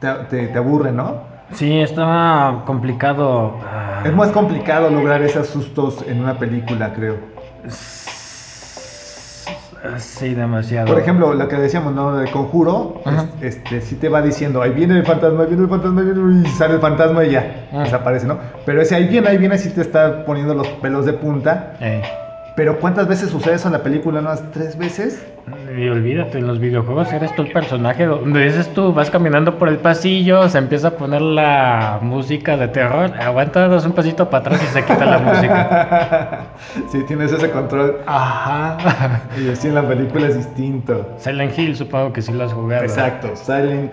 te, 0.01 0.09
te, 0.28 0.46
te 0.48 0.59
aburre, 0.59 0.92
¿no? 0.92 1.28
Sí, 1.53 1.80
estaba 1.80 2.64
complicado. 2.64 3.57
Es 4.05 4.14
más 4.14 4.30
complicado 4.30 4.90
lograr 4.90 5.22
esos 5.22 5.46
sustos 5.48 6.05
en 6.07 6.20
una 6.20 6.38
película, 6.38 6.92
creo. 6.94 7.16
Sí, 9.98 10.34
demasiado. 10.34 10.88
Por 10.88 10.98
ejemplo, 10.98 11.32
lo 11.34 11.48
que 11.48 11.57
decíamos, 11.57 11.94
¿no? 11.94 12.16
De 12.16 12.30
Conjuro, 12.30 13.01
es- 13.40 13.57
este, 13.57 13.80
sí 13.80 13.96
te 13.96 14.09
va 14.09 14.20
diciendo, 14.22 14.61
ahí 14.62 14.70
viene 14.72 14.94
el 14.98 15.05
fantasma, 15.07 15.42
ahí 15.42 15.48
viene 15.48 15.62
el 15.64 15.68
fantasma, 15.68 16.01
ahí 16.03 16.07
viene, 16.12 16.42
y 16.46 16.51
sale 16.51 16.74
el 16.74 16.80
fantasma 16.80 17.24
y 17.24 17.30
ya, 17.30 17.68
desaparece, 17.72 18.26
¿no? 18.26 18.38
Pero 18.66 18.82
ese 18.82 18.94
ahí 18.94 19.09
viene, 19.09 19.28
ahí 19.28 19.38
viene, 19.38 19.57
sí 19.59 19.70
te 19.70 19.80
está 19.80 20.24
poniendo 20.26 20.55
los 20.55 20.68
pelos 20.68 21.07
de 21.07 21.14
punta. 21.14 21.72
Eh, 21.80 22.03
Pero 22.61 22.78
¿cuántas 22.78 23.08
veces 23.08 23.30
sucede 23.30 23.54
eso 23.54 23.68
en 23.68 23.72
la 23.72 23.82
película? 23.82 24.20
¿No? 24.20 24.34
¿Tres 24.52 24.76
veces? 24.76 25.26
Y 25.74 25.88
olvídate, 25.88 26.36
en 26.36 26.46
los 26.46 26.61
videojuegos 26.61 27.11
eres 27.11 27.34
tú 27.34 27.40
el 27.40 27.52
personaje. 27.52 28.04
Donde 28.04 28.44
dices 28.44 28.70
tú, 28.74 28.92
vas 28.92 29.11
caminando 29.11 29.56
por 29.56 29.70
el 29.70 29.78
pasillo, 29.78 30.46
se 30.46 30.58
empieza 30.58 30.88
a 30.88 30.90
poner 30.90 31.22
la 31.22 32.00
música 32.02 32.58
de 32.58 32.68
terror. 32.68 33.14
Aguanta, 33.18 33.66
das 33.66 33.86
un 33.86 33.92
pasito 33.92 34.28
para 34.28 34.44
atrás 34.44 34.62
y 34.62 34.66
se 34.74 34.84
quita 34.84 35.06
la 35.06 35.18
música. 35.20 36.46
sí, 36.92 37.02
tienes 37.08 37.32
ese 37.32 37.50
control. 37.50 37.96
Ajá. 38.04 39.22
Y 39.42 39.48
así 39.48 39.68
en 39.68 39.76
la 39.76 39.88
película 39.88 40.28
es 40.28 40.36
distinto. 40.36 41.14
Silent 41.16 41.58
Hill, 41.58 41.74
supongo 41.74 42.12
que 42.12 42.20
sí 42.20 42.30
lo 42.30 42.44
has 42.44 42.52
jugado. 42.52 42.82
Exacto, 42.82 43.34
Silent 43.36 43.90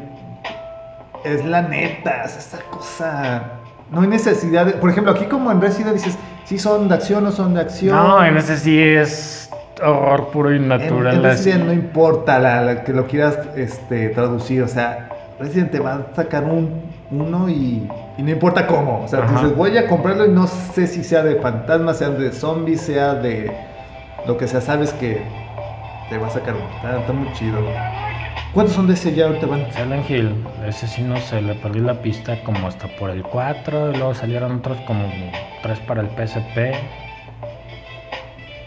es 1.23 1.45
la 1.45 1.61
neta, 1.61 2.25
es 2.25 2.35
esa 2.35 2.59
cosa. 2.63 3.43
No 3.91 4.01
hay 4.01 4.07
necesidad 4.07 4.65
de. 4.65 4.73
Por 4.73 4.89
ejemplo, 4.89 5.11
aquí 5.13 5.25
como 5.25 5.51
en 5.51 5.61
Resident 5.61 5.93
dices, 5.93 6.17
si 6.45 6.57
son 6.59 6.87
de 6.89 6.95
acción 6.95 7.25
o 7.25 7.31
son 7.31 7.53
de 7.53 7.61
acción. 7.61 7.95
No, 7.95 8.23
en 8.23 8.37
ese 8.37 8.57
sí 8.57 8.77
es 8.79 9.49
horror 9.81 10.29
puro 10.31 10.51
y 10.53 10.57
En, 10.57 10.67
natural. 10.67 11.15
en 11.15 11.25
así. 11.25 11.51
Resident 11.51 11.65
no 11.65 11.73
importa 11.73 12.39
la, 12.39 12.61
la 12.61 12.83
que 12.83 12.93
lo 12.93 13.07
quieras 13.07 13.39
este, 13.55 14.09
traducir, 14.09 14.63
o 14.63 14.67
sea, 14.67 15.09
Resident 15.39 15.71
te 15.71 15.79
va 15.79 15.93
a 15.95 16.15
sacar 16.15 16.43
un 16.45 16.81
uno 17.09 17.47
y, 17.47 17.89
y 18.17 18.23
no 18.23 18.29
importa 18.31 18.67
cómo. 18.67 19.03
O 19.03 19.07
sea, 19.07 19.19
Ajá. 19.19 19.33
dices, 19.33 19.55
voy 19.55 19.77
a 19.77 19.87
comprarlo 19.87 20.25
y 20.25 20.29
no 20.31 20.47
sé 20.47 20.87
si 20.87 21.03
sea 21.03 21.23
de 21.23 21.35
fantasmas, 21.37 21.99
sea 21.99 22.09
de 22.09 22.31
zombies, 22.31 22.81
sea 22.81 23.13
de 23.15 23.51
lo 24.25 24.37
que 24.37 24.47
sea, 24.47 24.61
sabes 24.61 24.93
que 24.93 25.21
te 26.09 26.17
va 26.17 26.27
a 26.27 26.29
sacar 26.31 26.55
uno. 26.55 26.69
Está, 26.75 26.99
está 26.99 27.13
muy 27.13 27.31
chido. 27.31 27.59
¿Cuántos 28.53 28.75
son 28.75 28.87
de 28.87 28.93
ese 28.93 29.13
ya 29.13 29.27
ahorita 29.27 29.45
van? 29.45 29.71
Silent 29.71 30.09
Hill, 30.09 30.31
ese 30.67 30.87
sí 30.87 31.01
no 31.03 31.17
sé, 31.17 31.41
le 31.41 31.53
perdí 31.55 31.79
la 31.79 32.01
pista 32.01 32.41
como 32.43 32.67
hasta 32.67 32.87
por 32.87 33.11
el 33.11 33.21
4, 33.21 33.91
y 33.91 33.97
luego 33.97 34.13
salieron 34.15 34.57
otros 34.57 34.79
como 34.81 35.07
3 35.61 35.79
para 35.81 36.01
el 36.01 36.09
PSP. 36.09 36.73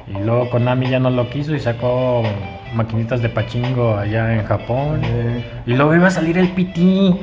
Y 0.07 0.19
luego 0.25 0.51
Konami 0.51 0.89
ya 0.89 0.99
no 0.99 1.11
lo 1.11 1.29
quiso 1.31 1.55
y 1.55 1.61
sacó 1.61 2.23
maquinitas 2.75 3.23
de 3.23 3.29
pachingo 3.29 3.97
allá 3.97 4.35
en 4.35 4.45
Japón. 4.45 5.01
Eh, 5.05 5.45
Y 5.67 5.75
luego 5.75 5.95
iba 5.95 6.09
a 6.09 6.11
salir 6.11 6.37
el 6.39 6.49
PT. 6.49 7.15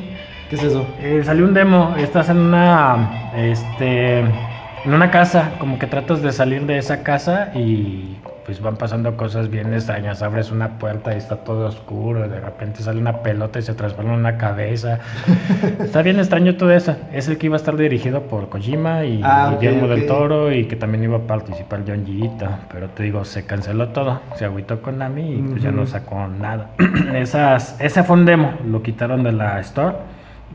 ¿Qué 0.49 0.55
es 0.55 0.63
eso? 0.63 0.85
Eh, 1.01 1.21
salió 1.25 1.45
un 1.45 1.53
demo, 1.53 1.95
estás 1.97 2.29
en 2.29 2.37
una 2.37 3.31
este 3.35 4.19
en 4.19 4.93
una 4.93 5.11
casa, 5.11 5.51
como 5.59 5.77
que 5.79 5.87
tratas 5.87 6.21
de 6.21 6.31
salir 6.31 6.65
de 6.65 6.77
esa 6.77 7.03
casa 7.03 7.51
y 7.53 8.15
pues 8.47 8.61
van 8.61 8.77
pasando 8.77 9.17
cosas 9.17 9.49
bien 9.49 9.73
extrañas, 9.73 10.23
abres 10.23 10.51
una 10.51 10.79
puerta 10.79 11.13
y 11.13 11.17
está 11.17 11.35
todo 11.35 11.67
oscuro, 11.67 12.29
de 12.29 12.39
repente 12.39 12.81
sale 12.81 12.97
una 12.97 13.21
pelota 13.21 13.59
y 13.59 13.61
se 13.61 13.73
transforma 13.73 14.13
en 14.13 14.19
una 14.21 14.37
cabeza. 14.37 14.99
está 15.79 16.01
bien 16.01 16.17
extraño 16.17 16.55
todo 16.55 16.71
eso. 16.71 16.95
Es 17.11 17.27
el 17.27 17.37
que 17.37 17.47
iba 17.47 17.57
a 17.57 17.59
estar 17.59 17.75
dirigido 17.75 18.21
por 18.21 18.47
Kojima 18.47 19.03
y 19.03 19.19
Ah, 19.21 19.53
Guillermo 19.59 19.89
del 19.89 20.03
ok. 20.03 20.07
Toro 20.07 20.51
y 20.53 20.63
que 20.65 20.77
también 20.77 21.03
iba 21.03 21.17
a 21.17 21.27
participar 21.27 21.83
John 21.85 22.05
Ito, 22.07 22.47
pero 22.71 22.87
te 22.91 23.03
digo, 23.03 23.25
se 23.25 23.45
canceló 23.45 23.89
todo, 23.89 24.21
se 24.35 24.45
agüitó 24.45 24.81
Konami 24.81 25.33
y 25.33 25.41
pues 25.41 25.61
ya 25.61 25.71
no 25.71 25.85
sacó 25.85 26.25
nada. 26.27 26.69
Esas, 27.15 27.75
ese 27.81 28.01
fue 28.03 28.15
un 28.15 28.25
demo, 28.25 28.53
lo 28.65 28.81
quitaron 28.81 29.23
de 29.23 29.33
la 29.33 29.59
store 29.59 29.97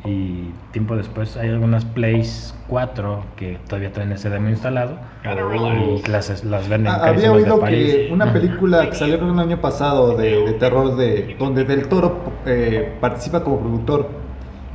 y 0.05 0.51
tiempo 0.72 0.97
después 0.97 1.36
hay 1.36 1.51
algunas 1.51 1.84
Plays 1.84 2.55
4 2.68 3.24
que 3.36 3.59
todavía 3.68 3.93
tienen 3.93 4.12
ese 4.12 4.30
demo 4.30 4.49
instalado 4.49 4.97
y 5.24 6.03
las, 6.09 6.43
las 6.45 6.68
venden 6.68 6.93
Ah, 6.93 7.01
había 7.05 7.22
de 7.22 7.28
oído 7.30 7.61
París. 7.61 7.95
que 7.95 8.09
una 8.12 8.32
película 8.32 8.88
que 8.88 8.97
salió 8.97 9.14
el 9.16 9.38
año 9.38 9.61
pasado 9.61 10.16
de, 10.16 10.45
de 10.45 10.53
terror 10.55 10.97
de 10.97 11.36
donde 11.38 11.64
Del 11.64 11.86
Toro 11.88 12.16
eh, 12.47 12.97
participa 13.01 13.45
como 13.45 13.61
productor. 13.61 14.09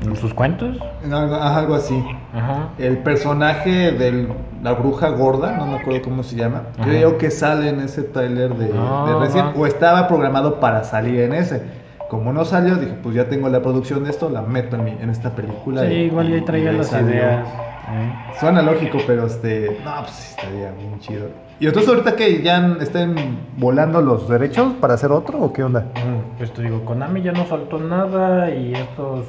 ¿En 0.05 0.15
sus 0.15 0.32
cuentos? 0.32 0.78
En 1.03 1.11
Algo, 1.11 1.36
algo 1.36 1.74
así. 1.76 2.01
Ajá. 2.32 2.70
El 2.78 2.99
personaje 2.99 3.91
de 3.91 4.28
la 4.61 4.74
bruja 4.74 5.09
gorda, 5.09 5.57
no 5.57 5.65
me 5.65 5.78
acuerdo 5.78 6.03
cómo 6.03 6.22
se 6.22 6.36
llama, 6.36 6.63
Ajá. 6.78 6.84
creo 6.88 7.18
que 7.18 7.32
sale 7.32 7.70
en 7.70 7.80
ese 7.80 8.03
tráiler 8.03 8.53
de, 8.55 8.72
Ah, 8.78 9.05
de 9.09 9.20
Resident, 9.26 9.55
va. 9.55 9.59
o 9.59 9.65
estaba 9.65 10.07
programado 10.07 10.59
para 10.59 10.84
salir 10.84 11.20
en 11.22 11.34
ese. 11.34 11.63
Como 12.10 12.32
no 12.32 12.45
salió, 12.45 12.76
dije, 12.76 12.93
pues 13.03 13.16
ya 13.16 13.28
tengo 13.28 13.49
la 13.49 13.62
producción 13.62 14.03
de 14.05 14.12
esto, 14.12 14.30
la 14.30 14.41
meto 14.41 14.78
en, 14.78 14.86
mi- 14.86 14.91
en 15.01 15.10
esta 15.10 15.32
película. 15.36 15.82
Sí, 15.82 15.88
y- 15.93 15.97
igual 16.05 16.30
y- 16.30 16.39
ya 16.39 16.45
traía 16.45 16.72
las 16.72 16.88
salió. 16.88 17.10
ideas. 17.12 17.47
¿eh? 17.47 18.14
Suena 18.39 18.62
lógico, 18.62 18.97
pero 19.05 19.26
este. 19.28 19.78
No, 19.84 20.01
pues 20.03 20.30
estaría 20.32 20.72
muy 20.72 20.99
chido. 20.99 21.28
¿Y 21.60 21.66
entonces 21.68 21.89
ahorita 21.89 22.16
que 22.16 22.41
ya 22.43 22.78
estén 22.80 23.16
volando 23.58 24.01
los 24.01 24.30
derechos 24.30 24.74
para 24.80 24.93
hacer 24.93 25.12
otro 25.12 25.39
o 25.39 25.51
qué 25.51 25.64
onda? 25.64 25.80
Ujú. 25.95 26.22
Pues 26.38 26.53
te 26.53 26.62
digo, 26.62 26.86
Konami 26.86 27.22
ya 27.24 27.32
no 27.34 27.45
soltó 27.45 27.80
nada 27.80 28.51
y 28.51 28.74
estos 28.74 29.26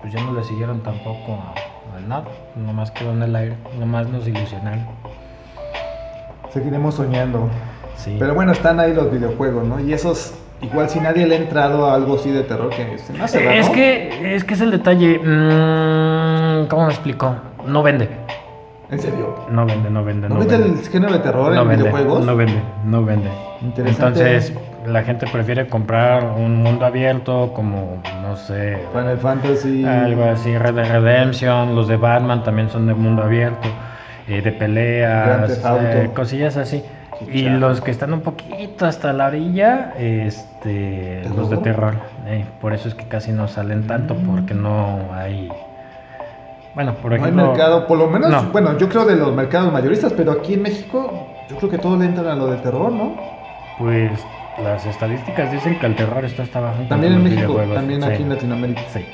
pues 0.00 0.12
ya 0.12 0.24
no 0.24 0.32
le 0.32 0.42
siguieron 0.44 0.80
tampoco 0.82 1.34
a, 1.34 1.96
a 1.96 2.00
nada, 2.08 2.24
nomás 2.56 2.90
quedó 2.92 3.12
en 3.12 3.22
el 3.22 3.36
aire, 3.36 3.56
nomás 3.78 4.08
nos 4.08 4.26
ilusionaron. 4.26 4.86
Seguiremos 6.52 6.94
soñando. 6.94 7.48
Sí. 7.96 8.16
Pero 8.18 8.34
bueno, 8.34 8.52
están 8.52 8.80
ahí 8.80 8.94
los 8.94 9.10
videojuegos, 9.12 9.64
¿no? 9.66 9.78
Y 9.80 9.92
esos, 9.92 10.34
igual 10.62 10.88
si 10.88 11.00
nadie 11.00 11.26
le 11.26 11.36
ha 11.36 11.38
entrado 11.38 11.86
a 11.86 11.94
algo 11.94 12.16
así 12.16 12.30
de 12.30 12.42
terror, 12.42 12.70
que 12.70 12.98
se 12.98 13.12
me 13.12 13.24
hace 13.24 13.38
raro. 13.40 13.50
es 13.58 13.68
que 13.70 14.34
es 14.36 14.44
que 14.44 14.54
es 14.54 14.60
el 14.60 14.70
detalle, 14.70 15.18
mm, 15.18 16.66
¿cómo 16.68 16.86
me 16.86 16.92
explico? 16.92 17.34
No 17.66 17.82
vende. 17.82 18.08
¿En 18.90 18.98
serio? 18.98 19.36
No 19.48 19.66
vende, 19.66 19.88
no 19.88 20.02
vende, 20.04 20.28
¿No 20.28 20.34
no 20.34 20.40
vende. 20.40 20.56
el 20.56 20.88
género 20.88 21.12
de 21.12 21.20
terror 21.20 21.54
No 21.54 21.62
en 21.62 21.68
vende, 21.68 21.84
videojuegos? 21.84 22.26
no 22.26 22.34
vende, 22.36 22.60
no 22.84 23.04
vende. 23.04 23.28
Interesante. 23.62 24.20
Entonces, 24.20 24.52
la 24.86 25.02
gente 25.04 25.26
prefiere 25.30 25.68
comprar 25.68 26.24
un 26.24 26.60
mundo 26.62 26.84
abierto 26.86 27.52
como, 27.54 28.02
no 28.22 28.34
sé, 28.36 28.78
Final 28.92 29.18
Fantasy. 29.18 29.84
algo 29.84 30.24
así, 30.24 30.56
Red 30.58 30.74
Dead 30.74 30.90
Redemption, 30.90 31.76
los 31.76 31.86
de 31.86 31.96
Batman 31.98 32.42
también 32.42 32.68
son 32.68 32.88
de 32.88 32.94
mundo 32.94 33.22
abierto, 33.22 33.68
eh, 34.26 34.42
de 34.42 34.50
peleas, 34.52 35.50
eh, 35.64 36.10
cosillas 36.12 36.56
así. 36.56 36.82
Y 37.32 37.42
los 37.42 37.80
que 37.80 37.90
están 37.90 38.12
un 38.12 38.20
poquito 38.20 38.86
hasta 38.86 39.12
la 39.12 39.26
orilla, 39.28 39.92
este, 39.98 41.22
los 41.36 41.50
de 41.50 41.56
¿Terror? 41.58 41.94
eh, 42.26 42.44
por 42.60 42.72
eso 42.72 42.88
es 42.88 42.94
que 42.94 43.04
casi 43.04 43.32
no 43.32 43.48
salen 43.48 43.86
tanto, 43.86 44.14
porque 44.14 44.54
no 44.54 45.08
hay... 45.14 45.48
Bueno, 46.74 46.94
por 46.94 47.10
no 47.10 47.16
hay 47.16 47.20
ejemplo... 47.22 47.48
mercado, 47.48 47.86
por 47.86 47.98
lo 47.98 48.06
menos, 48.08 48.30
No. 48.30 48.42
bueno, 48.52 48.78
yo 48.78 48.88
creo 48.88 49.04
de 49.04 49.16
los 49.16 49.34
mercados 49.34 49.72
mayoristas, 49.72 50.12
pero 50.12 50.32
aquí 50.32 50.54
en 50.54 50.62
México, 50.62 51.26
yo 51.48 51.56
creo 51.56 51.70
que 51.70 51.78
todos 51.78 51.98
le 51.98 52.06
entran 52.06 52.26
a 52.28 52.34
lo 52.36 52.46
de 52.46 52.56
terror, 52.58 52.92
¿no? 52.92 53.14
Pues 53.78 54.10
las 54.62 54.86
estadísticas 54.86 55.50
dicen 55.52 55.78
que 55.78 55.86
el 55.86 55.96
terror 55.96 56.24
está 56.24 56.42
hasta 56.44 56.58
abajo. 56.58 56.82
También 56.88 57.14
en 57.14 57.24
México, 57.24 57.54
también 57.74 58.02
Sí, 58.02 58.08
aquí 58.08 58.22
en 58.22 58.28
Latinoamérica. 58.28 58.82
Sí. 58.92 59.04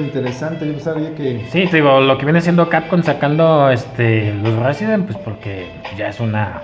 Interesante, 0.00 0.66
yo 0.72 0.78
sabía 0.80 1.14
que... 1.14 1.46
Sí, 1.50 1.66
te 1.66 1.76
digo, 1.76 2.00
lo 2.00 2.18
que 2.18 2.24
viene 2.24 2.40
siendo 2.40 2.68
Capcom 2.68 3.02
sacando 3.02 3.70
este 3.70 4.32
los 4.34 4.56
Resident, 4.56 5.06
pues 5.06 5.18
porque 5.18 5.70
ya 5.96 6.08
es 6.08 6.18
una 6.20 6.62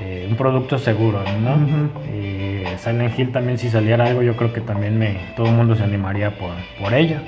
eh, 0.00 0.26
un 0.28 0.36
producto 0.36 0.78
seguro, 0.78 1.24
¿no? 1.26 1.54
Ujú. 1.54 1.90
Eh, 2.08 2.74
Silent 2.78 3.18
Hill 3.18 3.32
también 3.32 3.58
si 3.58 3.68
saliera 3.70 4.06
algo, 4.06 4.22
yo 4.22 4.36
creo 4.36 4.52
que 4.52 4.60
también 4.60 4.98
me 4.98 5.20
todo 5.34 5.48
el 5.48 5.52
mundo 5.54 5.74
se 5.74 5.82
animaría 5.84 6.38
por, 6.38 6.54
por 6.78 6.94
ello. 6.94 7.20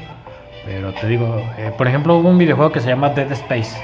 Pero 0.64 0.94
te 0.94 1.06
digo, 1.06 1.50
eh, 1.58 1.72
por 1.76 1.86
ejemplo, 1.88 2.16
hubo 2.16 2.28
un 2.30 2.38
videojuego 2.38 2.72
que 2.72 2.80
se 2.80 2.88
llama 2.88 3.10
Dead 3.10 3.30
Space. 3.32 3.82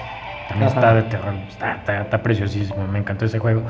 También 0.49 0.71
Ajá. 0.71 0.81
está 0.81 0.95
de 0.95 1.03
terror, 1.05 1.35
está, 1.49 1.75
está- 1.75 2.01
está 2.03 2.23
preciosísimo, 2.23 2.87
me 2.89 2.99
encantó 2.99 3.27
ese 3.27 3.39
juego. 3.39 3.63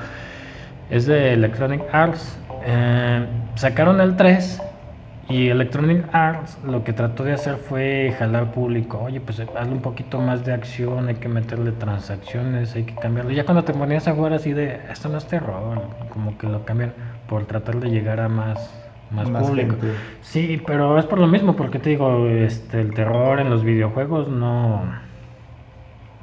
Es 0.90 1.06
de 1.06 1.32
Electronic 1.34 1.82
Arts. 1.92 2.38
Eh, 2.64 3.26
sacaron 3.56 4.00
el 4.00 4.16
3 4.16 4.62
y 5.30 5.48
Electronic 5.48 6.04
Arts 6.12 6.58
lo 6.64 6.82
que 6.84 6.92
trató 6.92 7.24
de 7.24 7.32
hacer 7.34 7.56
fue 7.56 8.14
jalar 8.18 8.52
público. 8.52 8.98
Oye, 8.98 9.20
pues 9.20 9.40
hazle 9.40 9.72
un 9.72 9.80
poquito 9.80 10.20
más 10.20 10.44
de 10.44 10.52
acción, 10.52 11.08
hay 11.08 11.14
que 11.16 11.28
meterle 11.28 11.72
transacciones, 11.72 12.74
hay 12.74 12.84
que 12.84 12.96
cambiarlo. 12.96 13.30
Ya 13.32 13.44
cuando 13.44 13.64
te 13.64 13.72
ponías 13.72 14.08
a 14.08 14.14
jugar 14.14 14.32
así 14.32 14.52
de, 14.52 14.80
esto 14.90 15.08
no 15.08 15.18
es 15.18 15.26
terror, 15.26 15.80
como 16.08 16.36
que 16.36 16.48
lo 16.48 16.64
cambian 16.64 16.94
por 17.26 17.46
tratar 17.46 17.78
de 17.80 17.90
llegar 17.90 18.20
a 18.20 18.28
más, 18.28 18.90
más, 19.10 19.30
Más 19.30 19.42
público. 19.46 19.76
gente. 19.78 20.04
Sí, 20.20 20.60
pero 20.66 20.98
es 20.98 21.06
por 21.06 21.18
lo 21.20 21.28
mismo, 21.28 21.54
porque 21.56 21.78
te 21.78 21.90
digo, 21.90 22.26
este, 22.26 22.80
el 22.80 22.92
terror 22.94 23.40
en 23.40 23.50
los 23.50 23.64
videojuegos 23.64 24.28
no... 24.28 25.09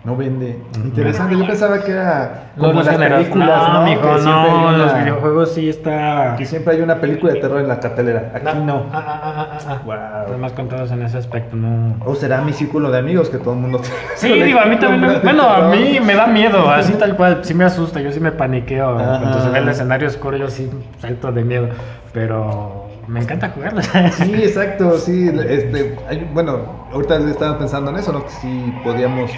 No 0.07 0.15
vende. 0.15 0.57
Interesante, 0.85 1.37
yo 1.37 1.45
pensaba 1.45 1.83
que 1.83 1.91
era 1.91 2.51
No, 2.55 2.67
como 2.69 2.75
los 2.79 2.85
las 2.85 2.95
películas, 2.95 3.67
no, 3.67 3.73
¿no? 3.73 3.81
mijo, 3.81 4.01
que 4.03 4.21
siempre 4.21 4.31
hay 4.31 4.51
no, 4.51 4.69
una, 4.69 4.77
los 4.77 4.99
videojuegos 4.99 5.51
sí 5.53 5.67
está... 5.67 6.35
Que 6.37 6.45
siempre 6.45 6.75
hay 6.75 6.81
una 6.81 6.95
película 7.01 7.33
de 7.33 7.41
terror 7.41 7.59
en 7.59 7.67
la 7.67 7.81
cartelera. 7.81 8.31
Aquí 8.33 8.57
no. 8.63 8.85
Ah, 8.93 9.03
ah, 9.05 9.21
ah, 9.21 9.47
ah, 9.51 9.59
ah. 9.67 9.81
Wow. 9.83 9.95
Nada 9.95 10.37
más 10.37 10.53
contados 10.53 10.91
en 10.91 11.01
ese 11.01 11.17
aspecto, 11.17 11.57
no... 11.57 11.97
O 12.05 12.15
será 12.15 12.39
mi 12.39 12.53
círculo 12.53 12.89
de 12.89 12.99
amigos 12.99 13.29
que 13.29 13.37
todo 13.37 13.53
el 13.53 13.59
mundo. 13.59 13.81
Sí, 14.15 14.31
digo, 14.31 14.61
a 14.61 14.65
mí 14.65 14.77
también 14.77 15.01
me, 15.01 15.19
bueno, 15.19 15.43
a 15.43 15.67
mí 15.67 15.99
me 15.99 16.15
da 16.15 16.25
miedo, 16.27 16.69
así 16.71 16.93
tal 16.93 17.17
cual, 17.17 17.39
sí 17.43 17.53
me 17.53 17.65
asusta, 17.65 17.99
yo 17.99 18.09
sí 18.13 18.21
me 18.21 18.31
paniqueo, 18.31 18.97
Ajá. 18.97 19.19
cuando 19.19 19.41
se 19.41 19.49
ve 19.49 19.59
el 19.59 19.67
escenario 19.67 20.07
oscuro 20.07 20.37
yo 20.37 20.49
sí 20.49 20.69
salto 21.01 21.33
de 21.33 21.43
miedo, 21.43 21.67
pero 22.13 22.85
me 23.07 23.19
encanta 23.19 23.49
jugarlo. 23.49 23.81
Sí, 24.13 24.33
exacto, 24.35 24.97
sí. 24.99 25.29
Este, 25.49 25.97
hay- 26.07 26.29
bueno, 26.33 26.87
ahorita 26.93 27.17
estaba 27.29 27.57
pensando 27.59 27.91
en 27.91 27.97
eso, 27.97 28.13
¿no? 28.13 28.23
Que 28.23 28.29
si 28.31 28.73
podíamos 28.85 29.31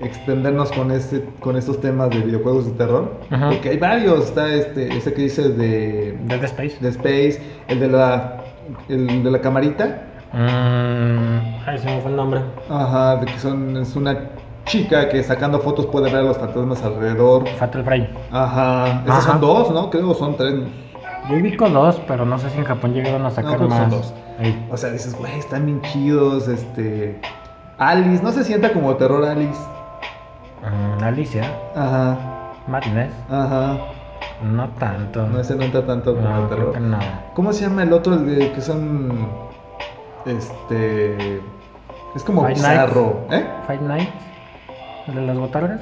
extendernos 0.00 0.72
con 0.72 0.90
este, 0.90 1.24
con 1.40 1.56
estos 1.56 1.80
temas 1.80 2.10
de 2.10 2.18
videojuegos 2.20 2.66
de 2.66 2.72
terror. 2.72 3.12
Ajá. 3.30 3.50
Porque 3.50 3.70
hay 3.70 3.78
varios. 3.78 4.24
Está 4.26 4.52
este, 4.52 4.96
ese 4.96 5.12
que 5.12 5.22
dices 5.22 5.56
de, 5.56 6.18
Dead 6.24 6.44
Space. 6.44 6.76
de 6.80 6.88
Space, 6.88 7.42
el 7.68 7.80
de 7.80 7.88
la, 7.88 8.42
el 8.88 9.22
de 9.22 9.30
la 9.30 9.40
camarita. 9.40 10.02
Mm, 10.32 11.66
ay, 11.66 11.78
se 11.78 11.86
me 11.86 12.00
fue 12.00 12.10
el 12.10 12.16
nombre. 12.16 12.40
Ajá, 12.68 13.16
de 13.16 13.26
que 13.26 13.38
son, 13.38 13.76
es 13.76 13.94
una 13.94 14.30
chica 14.64 15.08
que 15.08 15.22
sacando 15.22 15.60
fotos 15.60 15.86
puede 15.86 16.10
ver 16.10 16.16
a 16.16 16.22
los 16.22 16.38
fantasmas 16.38 16.82
alrededor. 16.82 17.46
Fatal 17.50 17.84
Frame. 17.84 18.10
Ajá, 18.32 19.02
Ajá. 19.06 19.20
son 19.20 19.40
dos, 19.40 19.70
¿no? 19.70 19.90
Creo 19.90 20.14
son 20.14 20.36
tres. 20.36 20.54
Yo 21.28 21.36
ubico 21.36 21.68
dos, 21.70 22.00
pero 22.06 22.26
no 22.26 22.38
sé 22.38 22.50
si 22.50 22.58
en 22.58 22.64
Japón 22.64 22.92
llegaron 22.92 23.24
a 23.24 23.30
sacar 23.30 23.56
creo 23.56 23.68
que 23.68 23.74
son 23.74 23.82
más. 23.82 23.90
dos. 23.90 24.14
O 24.70 24.76
sea, 24.76 24.90
dices, 24.90 25.16
güey, 25.16 25.38
están 25.38 25.66
bien 25.66 25.80
chidos, 25.82 26.48
este... 26.48 27.20
Alice, 27.78 28.22
no 28.22 28.30
se 28.30 28.44
sienta 28.44 28.72
como 28.72 28.94
terror 28.96 29.24
Alice. 29.24 29.60
Mm, 30.64 31.02
Alicia, 31.04 31.44
Ajá, 31.74 32.16
Madness, 32.66 33.12
ajá. 33.30 33.76
no 34.42 34.68
tanto. 34.78 35.26
No 35.26 35.42
se 35.44 35.54
nota 35.56 35.84
tanto 35.86 36.14
como 36.14 36.28
No, 36.28 36.42
el 36.44 36.48
terror. 36.48 36.80
no. 36.80 36.98
¿Cómo 37.34 37.52
se 37.52 37.62
llama 37.68 37.82
el 37.82 37.92
otro? 37.92 38.14
El 38.14 38.26
de 38.38 38.52
que 38.52 38.60
son... 38.60 39.28
Este... 40.26 41.42
Es 42.14 42.22
como 42.22 42.42
Five 42.42 42.54
bizarro, 42.54 43.26
¿eh? 43.30 43.44
Five 43.66 43.80
Nights, 43.82 44.12
el 45.08 45.14
de 45.16 45.20
las 45.22 45.36
botargas. 45.36 45.80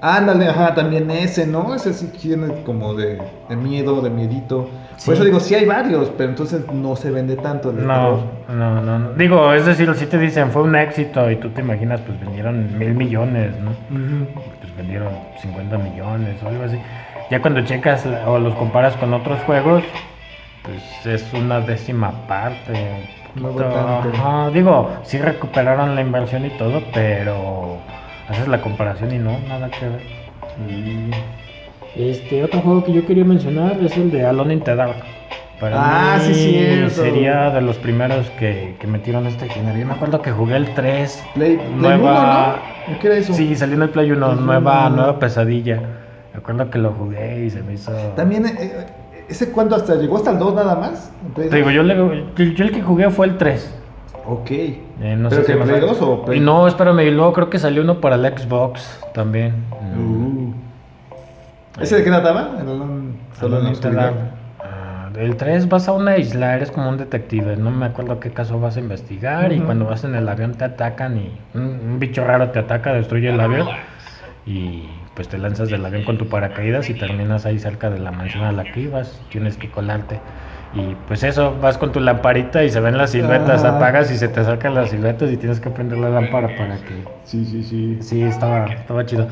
Ándale, 0.00 0.48
ajá, 0.48 0.74
también 0.74 1.10
ese, 1.10 1.46
¿no? 1.46 1.74
Ese 1.74 1.94
sí 1.94 2.08
tiene 2.08 2.62
como 2.64 2.94
de, 2.94 3.18
de 3.48 3.56
miedo, 3.56 4.02
de 4.02 4.10
miedito. 4.10 4.68
Sí. 4.96 5.06
Por 5.06 5.14
eso 5.14 5.24
digo, 5.24 5.40
sí 5.40 5.54
hay 5.54 5.64
varios, 5.64 6.10
pero 6.16 6.30
entonces 6.30 6.62
no 6.70 6.96
se 6.96 7.10
vende 7.10 7.36
tanto 7.36 7.70
el 7.70 7.86
No, 7.86 8.24
no, 8.48 8.82
no, 8.82 8.98
no. 8.98 9.12
Digo, 9.14 9.52
es 9.52 9.64
decir, 9.64 9.92
si 9.94 10.06
te 10.06 10.18
dicen 10.18 10.50
fue 10.50 10.62
un 10.62 10.76
éxito 10.76 11.30
y 11.30 11.36
tú 11.36 11.50
te 11.50 11.62
imaginas, 11.62 12.00
pues 12.02 12.20
vendieron 12.20 12.78
mil 12.78 12.94
millones, 12.94 13.52
¿no? 13.60 13.72
Pues 14.60 14.76
vendieron 14.76 15.12
50 15.40 15.78
millones 15.78 16.42
o 16.42 16.48
algo 16.48 16.64
así. 16.64 16.78
Ya 17.30 17.40
cuando 17.40 17.62
checas 17.64 18.06
o 18.26 18.38
los 18.38 18.54
comparas 18.54 18.96
con 18.96 19.12
otros 19.14 19.40
juegos, 19.44 19.82
pues 20.62 21.06
es 21.06 21.32
una 21.32 21.60
décima 21.60 22.12
parte. 22.26 22.72
No 23.34 23.50
ajá. 23.58 24.50
Digo, 24.50 24.90
sí 25.02 25.18
recuperaron 25.18 25.94
la 25.94 26.00
inversión 26.00 26.44
y 26.44 26.50
todo, 26.50 26.82
pero 26.92 27.78
haces 28.28 28.48
la 28.48 28.60
comparación 28.60 29.12
y 29.14 29.18
no, 29.18 29.38
nada 29.48 29.70
que 29.70 29.86
ver. 29.88 30.00
Este, 31.96 32.44
otro 32.44 32.60
juego 32.60 32.84
que 32.84 32.92
yo 32.92 33.06
quería 33.06 33.24
mencionar 33.24 33.78
es 33.82 33.96
el 33.96 34.10
de 34.10 34.24
Alone 34.26 34.54
in 34.54 34.60
the 34.60 34.74
Dark. 34.74 34.96
Para 35.60 35.76
Ah, 36.14 36.18
mí 36.18 36.34
sí, 36.34 36.50
cierto. 36.50 36.90
Sería 37.02 37.50
de 37.50 37.62
los 37.62 37.78
primeros 37.78 38.28
que, 38.38 38.76
que 38.78 38.86
metieron 38.86 39.26
este 39.26 39.48
género. 39.48 39.78
Yo 39.78 39.86
me 39.86 39.94
acuerdo 39.94 40.20
que 40.20 40.30
jugué 40.30 40.56
el 40.56 40.74
3. 40.74 41.24
Play, 41.34 41.56
Play 41.56 41.70
nueva... 41.74 42.60
1, 42.86 42.94
¿no? 42.94 42.98
¿Qué 43.00 43.06
era 43.06 43.16
eso? 43.16 43.32
Sí, 43.32 43.56
salió 43.56 43.76
en 43.76 43.82
el 43.82 43.88
Play 43.88 44.10
1, 44.10 44.26
Play 44.32 44.44
nueva, 44.44 44.86
uno. 44.88 44.96
nueva 44.96 45.18
pesadilla. 45.18 45.80
Me 46.34 46.38
acuerdo 46.40 46.68
que 46.68 46.76
lo 46.78 46.92
jugué 46.92 47.44
y 47.46 47.50
se 47.50 47.62
me 47.62 47.72
hizo... 47.72 47.90
También, 48.14 48.44
eh, 48.44 48.54
eh, 48.58 48.86
¿ese 49.30 49.50
cuánto 49.50 49.76
hasta 49.76 49.94
llegó 49.94 50.16
hasta 50.16 50.32
el 50.32 50.38
2 50.38 50.54
nada 50.54 50.74
más? 50.74 51.10
¿En 51.26 51.32
Play 51.32 51.48
Te 51.48 51.56
digo, 51.56 51.68
2? 51.68 51.74
yo, 51.74 51.82
le- 51.82 51.96
yo, 52.36 52.44
yo 52.52 52.64
el 52.64 52.72
que 52.72 52.82
jugué 52.82 53.08
fue 53.08 53.24
el 53.26 53.38
3. 53.38 53.74
Ok. 54.28 54.50
Eh, 54.50 54.80
no 55.16 55.28
¿Pero 55.28 55.42
sé 55.42 55.52
que 55.52 55.58
Play 55.58 55.74
falla. 55.80 55.86
2 55.86 56.02
o 56.02 56.24
Play 56.24 56.40
no, 56.40 56.66
espérame, 56.66 57.00
y 57.00 57.10
luego 57.10 57.32
creo 57.32 57.50
que 57.50 57.58
salió 57.58 57.82
uno 57.82 58.00
para 58.00 58.16
el 58.16 58.26
Xbox 58.38 59.00
también. 59.14 59.54
Uh. 59.96 60.52
¿Ese 61.80 61.96
de 61.96 62.04
qué 62.04 62.10
trataba? 62.10 62.52
El 62.60 62.68
Alone- 62.68 63.16
Solo 63.38 63.58
en 63.58 63.96
la. 63.96 64.12
Ah, 64.64 65.10
El 65.16 65.36
3 65.36 65.68
vas 65.68 65.88
a 65.88 65.92
una 65.92 66.16
isla, 66.16 66.56
eres 66.56 66.70
como 66.70 66.88
un 66.88 66.96
detective, 66.96 67.56
no 67.56 67.70
me 67.70 67.86
acuerdo 67.86 68.18
qué 68.18 68.30
caso 68.30 68.58
vas 68.58 68.76
a 68.76 68.80
investigar 68.80 69.52
y 69.52 69.60
cuando 69.60 69.84
vas 69.84 70.02
en 70.04 70.14
el 70.14 70.28
avión 70.28 70.54
te 70.54 70.64
atacan 70.64 71.18
y 71.18 71.38
un, 71.54 71.62
un 71.62 71.98
bicho 71.98 72.24
raro 72.24 72.50
te 72.50 72.58
ataca, 72.58 72.92
destruye 72.94 73.28
el 73.28 73.38
avión 73.40 73.68
y 74.46 74.88
pues 75.14 75.28
te 75.28 75.38
lanzas 75.38 75.68
del 75.70 75.84
avión 75.84 76.04
con 76.04 76.18
tu 76.18 76.28
paracaídas 76.28 76.88
y 76.90 76.94
terminas 76.94 77.44
ahí 77.46 77.58
cerca 77.58 77.90
de 77.90 77.98
la 77.98 78.10
mansión 78.10 78.44
a 78.44 78.52
la 78.52 78.64
que 78.64 78.80
ibas, 78.80 79.20
tienes 79.30 79.56
que 79.58 79.70
colarte. 79.70 80.18
Y 80.72 80.94
pues 80.96 81.22
eso, 81.22 81.58
vas 81.60 81.78
con 81.78 81.92
tu 81.92 82.00
lamparita 82.00 82.64
y 82.64 82.70
se 82.70 82.80
ven 82.80 82.98
las 82.98 83.10
siluetas, 83.12 83.64
Ajá. 83.64 83.76
apagas 83.76 84.10
y 84.10 84.18
se 84.18 84.28
te 84.28 84.44
sacan 84.44 84.74
las 84.74 84.90
siluetas 84.90 85.30
y 85.30 85.36
tienes 85.38 85.60
que 85.60 85.70
prender 85.70 85.98
la 85.98 86.10
lámpara 86.10 86.54
para 86.54 86.84
que... 86.84 87.08
Sí, 87.22 87.44
sí, 87.46 87.62
sí. 87.62 88.02
Sí, 88.02 88.26
estaba, 88.26 88.66
estaba 88.74 89.06
chido. 89.06 89.28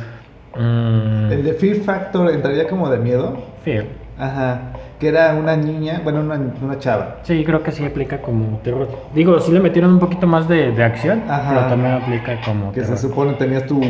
Mm, 0.54 1.32
El 1.32 1.44
de 1.44 1.54
Fear 1.54 1.76
Factor 1.78 2.30
entraría 2.30 2.68
como 2.68 2.88
de 2.88 2.98
miedo. 2.98 3.58
Fear. 3.62 4.03
Ajá. 4.18 4.60
Que 5.00 5.08
era 5.08 5.34
una 5.34 5.56
niña, 5.56 6.00
bueno, 6.04 6.20
una, 6.20 6.40
una 6.62 6.78
chava. 6.78 7.16
Sí, 7.24 7.42
creo 7.44 7.62
que 7.62 7.72
sí 7.72 7.84
aplica 7.84 8.22
como 8.22 8.58
terror. 8.58 8.88
Digo, 9.14 9.40
sí 9.40 9.50
le 9.52 9.58
metieron 9.60 9.92
un 9.92 9.98
poquito 9.98 10.26
más 10.26 10.48
de, 10.48 10.70
de 10.70 10.84
acción, 10.84 11.22
Ajá. 11.28 11.48
pero 11.52 11.66
también 11.66 11.92
aplica 11.94 12.40
como 12.44 12.72
Que 12.72 12.80
terror. 12.80 12.96
se 12.96 13.08
supone 13.08 13.32
tenías 13.34 13.66
tu, 13.66 13.80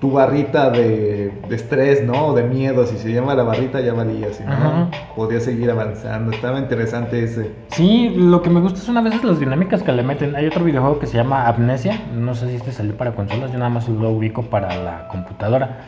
tu 0.00 0.12
barrita 0.12 0.70
de, 0.70 1.32
de 1.48 1.56
estrés, 1.56 2.04
¿no? 2.04 2.28
O 2.28 2.32
de 2.34 2.44
miedo. 2.44 2.86
Si 2.86 2.96
se 2.96 3.12
llama 3.12 3.34
la 3.34 3.42
barrita, 3.42 3.80
ya 3.80 3.92
valía. 3.92 4.32
Si 4.32 4.44
no, 4.44 4.52
Ajá. 4.52 4.88
podías 5.16 5.42
seguir 5.42 5.68
avanzando. 5.70 6.30
Estaba 6.30 6.58
interesante 6.60 7.24
ese. 7.24 7.50
Sí, 7.68 8.14
lo 8.16 8.40
que 8.42 8.50
me 8.50 8.60
gusta 8.60 8.78
son 8.80 8.96
a 8.96 9.02
veces 9.02 9.24
las 9.24 9.40
dinámicas 9.40 9.82
que 9.82 9.90
le 9.92 10.04
meten. 10.04 10.36
Hay 10.36 10.46
otro 10.46 10.62
videojuego 10.64 11.00
que 11.00 11.06
se 11.06 11.16
llama 11.16 11.48
Amnesia. 11.48 12.00
No 12.14 12.34
sé 12.36 12.48
si 12.48 12.54
este 12.54 12.70
salió 12.70 12.96
para 12.96 13.12
consolas, 13.12 13.50
yo 13.50 13.58
nada 13.58 13.70
más 13.70 13.88
lo 13.88 14.10
ubico 14.10 14.42
para 14.42 14.74
la 14.76 15.08
computadora. 15.08 15.80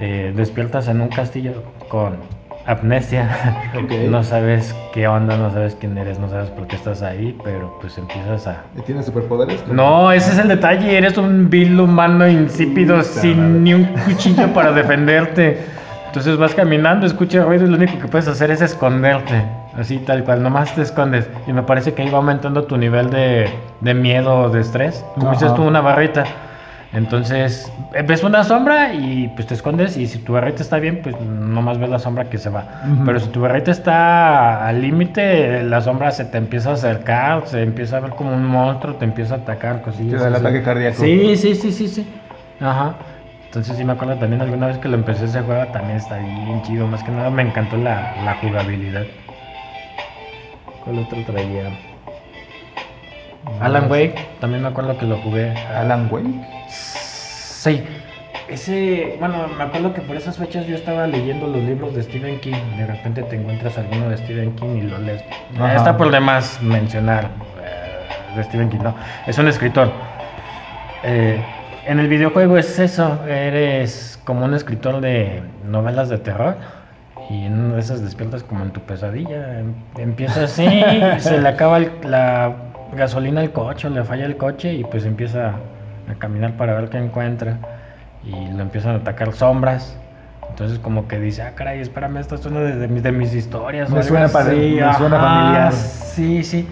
Eh, 0.00 0.32
despiertas 0.34 0.88
en 0.88 1.02
un 1.02 1.08
castillo 1.08 1.52
con 1.90 2.16
amnesia. 2.68 3.28
Ok. 3.74 3.90
No 4.08 4.22
sabes 4.22 4.74
qué 4.92 5.08
onda, 5.08 5.36
no 5.36 5.50
sabes 5.50 5.76
quién 5.80 5.96
eres, 5.98 6.18
no 6.18 6.28
sabes 6.28 6.50
por 6.50 6.66
qué 6.66 6.76
estás 6.76 7.02
ahí, 7.02 7.36
pero 7.42 7.76
pues 7.80 7.98
empiezas 7.98 8.46
a, 8.46 8.64
¿Y 8.76 8.82
tiene 8.82 9.02
superpoderes? 9.02 9.66
No, 9.66 10.12
ese 10.12 10.32
es 10.32 10.38
el 10.38 10.48
detalle. 10.48 10.96
Eres 10.96 11.16
un 11.18 11.48
vil 11.50 11.80
humano 11.80 12.28
insípido 12.28 13.02
sin 13.02 13.38
madre. 13.38 13.60
ni 13.60 13.74
un 13.74 13.84
cuchillo 13.84 14.52
para 14.52 14.72
defenderte. 14.72 15.58
Entonces 16.06 16.38
vas 16.38 16.54
caminando, 16.54 17.06
escuchas 17.06 17.44
ruido 17.44 17.66
y 17.66 17.68
lo 17.68 17.76
único 17.76 17.98
que 17.98 18.08
puedes 18.08 18.28
hacer 18.28 18.50
es 18.50 18.60
esconderte. 18.62 19.42
Así 19.76 19.98
tal 19.98 20.24
cual, 20.24 20.42
nomás 20.42 20.74
te 20.74 20.82
escondes. 20.82 21.28
Y 21.46 21.52
me 21.52 21.62
parece 21.62 21.94
que 21.94 22.02
ahí 22.02 22.10
va 22.10 22.18
aumentando 22.18 22.64
tu 22.64 22.76
nivel 22.76 23.10
de, 23.10 23.48
de 23.80 23.94
miedo 23.94 24.40
o 24.40 24.48
de 24.50 24.60
estrés. 24.60 25.04
Dices 25.30 25.54
tú, 25.54 25.62
una 25.62 25.80
barrita. 25.80 26.24
Entonces 26.92 27.70
eh, 27.94 28.02
ves 28.02 28.22
una 28.24 28.44
sombra 28.44 28.94
y 28.94 29.28
pues 29.34 29.46
te 29.46 29.54
escondes 29.54 29.96
y 29.98 30.06
si 30.06 30.18
tu 30.18 30.32
barrita 30.32 30.62
está 30.62 30.78
bien, 30.78 31.00
pues 31.02 31.20
nomás 31.20 31.78
ves 31.78 31.90
la 31.90 31.98
sombra 31.98 32.30
que 32.30 32.38
se 32.38 32.48
va. 32.48 32.64
Pero 33.04 33.20
si 33.20 33.28
tu 33.28 33.40
barrita 33.42 33.70
está 33.70 34.66
al 34.66 34.80
límite, 34.80 35.62
la 35.64 35.82
sombra 35.82 36.10
se 36.12 36.24
te 36.24 36.38
empieza 36.38 36.70
a 36.70 36.74
acercar, 36.74 37.46
se 37.46 37.62
empieza 37.62 37.98
a 37.98 38.00
ver 38.00 38.10
como 38.12 38.32
un 38.32 38.46
monstruo, 38.46 38.94
te 38.94 39.04
empieza 39.04 39.34
a 39.34 39.38
atacar, 39.38 39.82
cosillas. 39.82 40.12
Te 40.12 40.16
da 40.18 40.28
el 40.28 40.34
así. 40.36 40.46
ataque 40.46 40.62
cardíaco. 40.62 40.96
Sí, 41.02 41.36
sí, 41.36 41.54
sí, 41.54 41.72
sí, 41.72 41.88
sí. 41.88 42.06
Ajá. 42.60 42.94
Entonces 43.46 43.76
sí 43.76 43.84
me 43.84 43.92
acuerdo 43.92 44.16
también 44.16 44.40
alguna 44.40 44.68
vez 44.68 44.78
que 44.78 44.88
lo 44.88 44.96
empecé 44.96 45.26
ese 45.26 45.40
juego 45.42 45.66
también 45.72 45.98
está 45.98 46.16
bien 46.16 46.62
chido. 46.62 46.86
Más 46.86 47.02
que 47.02 47.10
nada 47.10 47.30
me 47.30 47.42
encantó 47.42 47.76
la, 47.76 48.14
la 48.24 48.34
jugabilidad. 48.40 49.04
¿Cuál 50.84 51.00
otro 51.00 51.20
traía? 51.22 51.64
Alan 53.60 53.90
Wake, 53.90 54.14
también 54.40 54.62
me 54.62 54.68
acuerdo 54.68 54.96
que 54.96 55.06
lo 55.06 55.16
jugué. 55.18 55.50
Alan 55.74 56.08
Wake. 56.10 56.57
Sí. 56.68 57.84
Ese, 58.48 59.16
bueno, 59.18 59.46
me 59.48 59.64
acuerdo 59.64 59.92
que 59.92 60.00
por 60.00 60.16
esas 60.16 60.38
fechas 60.38 60.66
yo 60.66 60.74
estaba 60.74 61.06
leyendo 61.06 61.46
los 61.46 61.62
libros 61.64 61.94
de 61.94 62.02
Stephen 62.02 62.38
King. 62.40 62.54
De 62.76 62.86
repente 62.86 63.22
te 63.24 63.36
encuentras 63.36 63.76
alguno 63.76 64.08
de 64.08 64.16
Stephen 64.16 64.54
King 64.56 64.76
y 64.76 64.82
lo 64.82 64.98
lees. 64.98 65.22
Ajá. 65.56 65.76
Está 65.76 65.96
por 65.96 66.10
demás 66.10 66.58
mencionar 66.62 67.30
eh, 67.62 68.34
de 68.34 68.44
Stephen 68.44 68.70
King, 68.70 68.78
¿no? 68.82 68.94
Es 69.26 69.36
un 69.38 69.48
escritor. 69.48 69.92
Eh, 71.02 71.44
en 71.86 71.98
el 72.00 72.08
videojuego 72.08 72.56
es 72.58 72.78
eso, 72.78 73.18
eres 73.26 74.18
como 74.24 74.44
un 74.44 74.54
escritor 74.54 75.00
de 75.00 75.42
novelas 75.64 76.08
de 76.08 76.18
terror 76.18 76.56
y 77.30 77.44
en 77.44 77.58
una 77.58 77.74
de 77.74 77.80
esas 77.80 78.02
despiertas 78.02 78.42
como 78.44 78.64
en 78.64 78.70
tu 78.72 78.80
pesadilla. 78.80 79.58
Em- 79.60 79.74
Empieza 79.98 80.44
así, 80.44 80.66
se 81.18 81.38
le 81.40 81.48
acaba 81.48 81.78
el- 81.78 81.92
la 82.02 82.54
gasolina 82.94 83.42
al 83.42 83.52
coche, 83.52 83.88
o 83.88 83.90
le 83.90 84.04
falla 84.04 84.24
el 84.24 84.36
coche 84.38 84.72
y 84.72 84.84
pues 84.84 85.04
empieza 85.04 85.52
a 86.10 86.14
caminar 86.14 86.56
para 86.56 86.74
ver 86.74 86.88
qué 86.88 86.98
encuentra 86.98 87.58
y 88.24 88.50
lo 88.52 88.62
empiezan 88.62 88.92
a 88.92 88.98
atacar 88.98 89.32
sombras. 89.32 89.96
Entonces 90.50 90.78
como 90.78 91.06
que 91.06 91.20
dice, 91.20 91.42
ah, 91.42 91.52
caray, 91.54 91.80
espérame, 91.80 92.16
esto 92.18 92.36
suena 92.36 92.60
de, 92.60 92.76
de 92.76 92.88
mis, 92.88 93.02
de 93.02 93.12
mis 93.12 93.34
historias. 93.34 93.90
Me 93.90 94.02
suena 94.02 94.26
así". 94.26 94.36
me 94.80 94.94
suena 94.94 95.16
Ajá, 95.16 95.28
familiar. 95.28 95.72
Sí, 95.72 96.42
sí. 96.42 96.68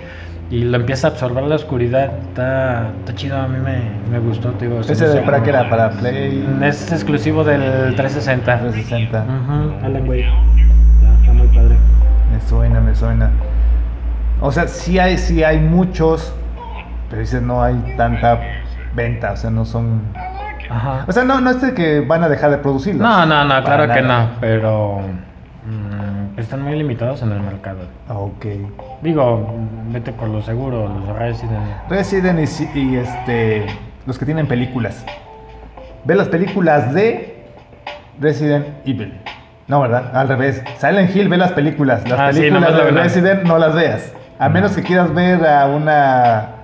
Y 0.50 0.62
lo 0.62 0.76
empieza 0.76 1.08
a 1.08 1.10
absorber 1.10 1.44
la 1.44 1.56
oscuridad. 1.56 2.10
Está, 2.28 2.90
está 3.00 3.14
chido, 3.14 3.36
a 3.36 3.48
mí 3.48 3.58
me, 3.58 3.90
me 4.10 4.18
gustó, 4.20 4.50
te 4.52 4.66
digo. 4.68 4.82
se 4.82 4.92
Ese 4.92 5.08
de 5.08 5.20
para 5.22 5.42
qué 5.42 5.50
era, 5.50 5.68
para 5.68 5.90
Play 5.90 6.58
Es 6.62 6.90
exclusivo 6.92 7.42
del 7.44 7.94
360. 7.96 8.58
360. 8.60 9.24
Ujú, 9.24 9.84
Alan 9.84 10.08
Wake. 10.08 10.20
Está, 10.24 11.20
está 11.20 11.32
muy 11.32 11.48
padre. 11.48 11.76
Me 12.32 12.40
suena, 12.40 12.80
me 12.80 12.94
suena. 12.94 13.30
O 14.40 14.52
sea, 14.52 14.68
sí 14.68 14.98
hay, 14.98 15.18
sí 15.18 15.42
hay 15.42 15.58
muchos, 15.58 16.32
pero 17.08 17.20
dices 17.20 17.42
no 17.42 17.62
hay 17.62 17.74
tanta 17.96 18.38
venta, 18.96 19.32
o 19.32 19.36
sea, 19.36 19.50
no 19.50 19.64
son... 19.64 20.00
Ajá. 20.68 21.04
O 21.06 21.12
sea, 21.12 21.22
no, 21.22 21.40
no 21.40 21.50
es 21.50 21.60
de 21.62 21.74
que 21.74 22.00
van 22.00 22.24
a 22.24 22.28
dejar 22.28 22.50
de 22.50 22.58
producirlos. 22.58 23.02
No, 23.06 23.24
no, 23.24 23.44
no, 23.44 23.62
claro 23.62 23.86
que 23.92 24.02
nada. 24.02 24.24
no, 24.24 24.30
pero 24.40 24.98
mm, 25.64 26.38
están 26.40 26.62
muy 26.62 26.74
limitados 26.76 27.22
en 27.22 27.30
el 27.30 27.40
mercado. 27.40 27.80
Ok. 28.08 28.46
Digo, 29.02 29.54
vete 29.90 30.12
por 30.12 30.28
lo 30.28 30.42
seguro, 30.42 30.88
los 30.88 31.16
Resident. 31.16 31.62
Resident 31.88 32.40
y, 32.74 32.96
este, 32.96 33.66
los 34.06 34.18
que 34.18 34.24
tienen 34.24 34.48
películas. 34.48 35.04
Ve 36.04 36.16
las 36.16 36.28
películas 36.28 36.92
de 36.92 37.46
Resident 38.20 38.66
Evil. 38.84 39.16
No, 39.68 39.80
¿verdad? 39.80 40.16
Al 40.16 40.28
revés. 40.28 40.62
Silent 40.78 41.14
Hill, 41.14 41.28
ve 41.28 41.36
las 41.36 41.52
películas. 41.52 42.08
Las 42.08 42.18
Ah, 42.18 42.32
sí, 42.32 42.40
películas 42.40 42.72
la 42.72 42.84
de. 42.84 42.90
Resident 42.90 43.42
no 43.44 43.58
las 43.58 43.74
veas. 43.74 44.12
A 44.38 44.48
menos 44.48 44.72
que 44.72 44.82
quieras 44.82 45.14
ver 45.14 45.46
a 45.46 45.66
una... 45.66 46.55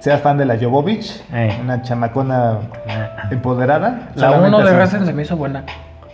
Seas 0.00 0.20
fan 0.20 0.36
de 0.38 0.44
la 0.46 0.56
Jovovich, 0.58 1.22
Eh. 1.32 1.58
una 1.62 1.82
chamacona 1.82 2.58
Ah. 2.88 3.28
empoderada. 3.30 4.08
La 4.14 4.28
solamente 4.28 4.56
1 4.56 4.64
de. 4.66 4.76
Resident 4.76 5.06
se 5.06 5.12
me 5.12 5.22
hizo 5.22 5.36
buena. 5.36 5.64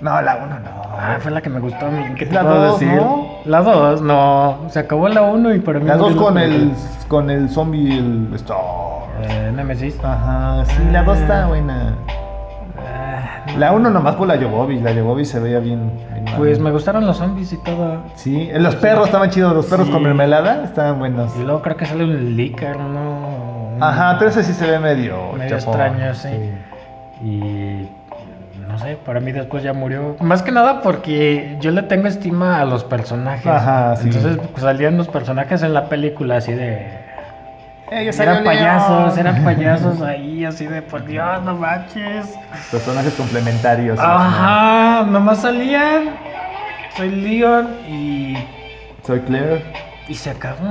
No, 0.01 0.21
la 0.23 0.37
1 0.37 0.59
no. 0.61 0.71
Ah, 0.97 1.17
fue 1.21 1.31
la 1.33 1.41
que 1.41 1.51
me 1.51 1.59
gustó 1.61 1.87
a 1.87 1.91
mí. 1.91 2.05
¿Qué 2.17 2.27
te 2.27 2.35
La 2.35 2.43
puedo 2.43 2.63
dos, 2.67 2.81
decir? 2.81 2.95
¿no? 2.97 3.27
La 3.47 3.63
2, 3.63 4.03
no. 4.03 4.59
Se 4.69 4.79
acabó 4.81 5.09
la 5.09 5.23
1 5.23 5.55
y 5.55 5.59
para 5.61 5.81
mí. 5.81 5.87
La 5.87 5.97
murió 5.97 6.15
2 6.15 6.23
con 6.23 6.39
el, 6.39 6.73
con 7.09 7.31
el 7.31 7.49
zombie, 7.49 7.99
el 7.99 8.29
Star. 8.35 8.59
Eh, 9.23 9.51
Nemesis. 9.55 9.99
Ajá, 10.05 10.65
sí, 10.67 10.83
la 10.93 11.03
2 11.03 11.19
está 11.19 11.47
buena. 11.49 11.95
Ah, 12.79 13.47
La 13.57 13.73
1 13.73 13.91
nomás 13.91 14.15
por 14.17 14.29
la 14.29 14.37
Jovovich, 14.37 14.83
la 14.83 14.93
Jovovich 14.95 15.27
se 15.27 15.41
veía 15.41 15.59
bien. 15.59 15.91
bien 16.13 16.25
Pues 16.37 16.61
me 16.61 16.71
gustaron 16.71 17.05
los 17.07 17.17
zombies 17.17 17.53
y 17.53 17.57
todo. 17.65 18.03
Sí, 18.15 18.49
los 18.55 18.77
perros 18.77 19.07
estaban 19.07 19.31
chidos, 19.31 19.53
los 19.55 19.67
perros 19.67 19.87
Sí. 19.87 19.93
con 19.93 20.03
mermelada 20.03 20.63
estaban 20.65 20.99
buenos. 20.99 21.35
Y 21.37 21.43
luego 21.43 21.63
creo 21.63 21.77
que 21.77 21.87
sale 21.87 22.05
un 22.05 22.37
Licker, 22.37 22.79
¿no? 22.79 23.48
Ajá, 23.81 24.17
pero 24.19 24.31
ese 24.31 24.43
sí 24.45 24.53
se 24.53 24.71
ve 24.71 24.79
medio 24.79 25.33
Medio 25.33 25.59
chafón. 25.59 25.81
extraño, 25.81 26.15
sí. 26.15 26.29
Y 27.23 27.89
no 28.69 28.79
sé, 28.79 28.97
para 29.05 29.21
mí 29.21 29.33
después 29.33 29.63
ya 29.63 29.73
murió. 29.73 30.17
Más 30.21 30.43
que 30.43 30.53
nada 30.53 30.83
porque 30.83 31.57
yo 31.61 31.71
le 31.71 31.83
tengo 31.83 32.07
estima 32.07 32.61
a 32.61 32.65
los 32.65 32.85
personajes. 32.85 33.47
Ajá, 33.47 33.97
sí. 33.97 34.07
Entonces 34.09 34.37
pues, 34.39 34.63
salían 34.63 34.97
los 34.97 35.09
personajes 35.09 35.63
en 35.63 35.75
la 35.75 35.89
película 35.89 36.37
así 36.37 36.53
de... 36.53 37.07
Salió 38.13 38.13
Eran 38.33 38.35
León. 38.35 38.45
payasos, 38.45 39.17
eran 39.17 39.45
payasos 39.45 40.03
ahí, 40.03 40.45
así 40.45 40.67
de 40.67 40.83
por 40.83 41.07
Dios, 41.07 41.43
no 41.45 41.55
manches. 41.55 42.35
Personajes 42.71 43.15
complementarios. 43.15 43.99
Ajá, 43.99 45.05
nomás 45.07 45.39
salían. 45.41 46.11
Soy 46.99 47.09
Leon 47.09 47.67
y. 47.89 48.37
Soy 49.07 49.21
Claire. 49.21 49.65
Y 50.07 50.15
se 50.15 50.29
acabó. 50.31 50.69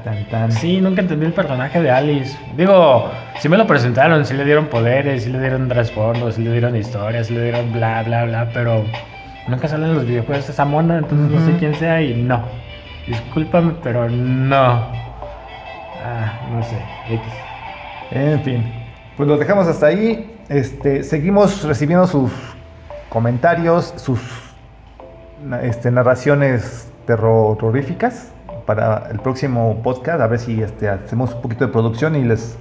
Y 0.00 0.04
tan 0.04 0.24
tan. 0.24 0.52
Sí, 0.52 0.80
nunca 0.80 1.00
entendí 1.00 1.26
el 1.26 1.32
personaje 1.32 1.80
de 1.80 1.90
Alice. 1.90 2.38
Digo, 2.56 3.10
sí 3.38 3.48
me 3.48 3.56
lo 3.56 3.66
presentaron, 3.66 4.24
sí 4.24 4.34
le 4.34 4.44
dieron 4.44 4.66
poderes, 4.66 5.24
sí 5.24 5.30
le 5.30 5.40
dieron 5.40 5.68
trasfondo, 5.68 6.30
sí 6.30 6.42
le 6.42 6.52
dieron 6.52 6.76
historia, 6.76 7.24
sí 7.24 7.34
le 7.34 7.42
dieron 7.42 7.72
bla, 7.72 8.02
bla, 8.02 8.24
bla, 8.24 8.50
pero 8.52 8.84
nunca 9.48 9.68
salen 9.68 9.90
en 9.90 9.94
los 9.96 10.06
videojuegos 10.06 10.48
esa 10.48 10.64
mona, 10.64 10.98
entonces 10.98 11.30
no 11.30 11.46
sé 11.46 11.56
quién 11.58 11.74
sea 11.74 12.00
y 12.02 12.14
no. 12.14 12.44
Discúlpame, 13.06 13.74
pero 13.82 14.08
no. 14.08 14.86
Ah, 16.02 16.40
no 16.50 16.62
sé. 16.62 16.82
X. 17.08 17.32
En 18.12 18.42
fin, 18.42 18.72
pues 19.16 19.28
los 19.28 19.38
dejamos 19.38 19.66
hasta 19.66 19.86
ahí. 19.86 20.36
Este, 20.48 21.04
seguimos 21.04 21.62
recibiendo 21.62 22.06
sus 22.06 22.32
comentarios, 23.08 23.94
sus 23.96 24.20
este, 25.62 25.90
narraciones 25.90 26.90
terroríficas 27.06 28.29
para 28.70 29.08
el 29.10 29.18
próximo 29.18 29.82
podcast. 29.82 30.20
A 30.20 30.28
ver 30.28 30.38
si 30.38 30.62
este, 30.62 30.88
hacemos 30.88 31.34
un 31.34 31.42
poquito 31.42 31.66
de 31.66 31.72
producción 31.72 32.14
y 32.14 32.22
les 32.22 32.56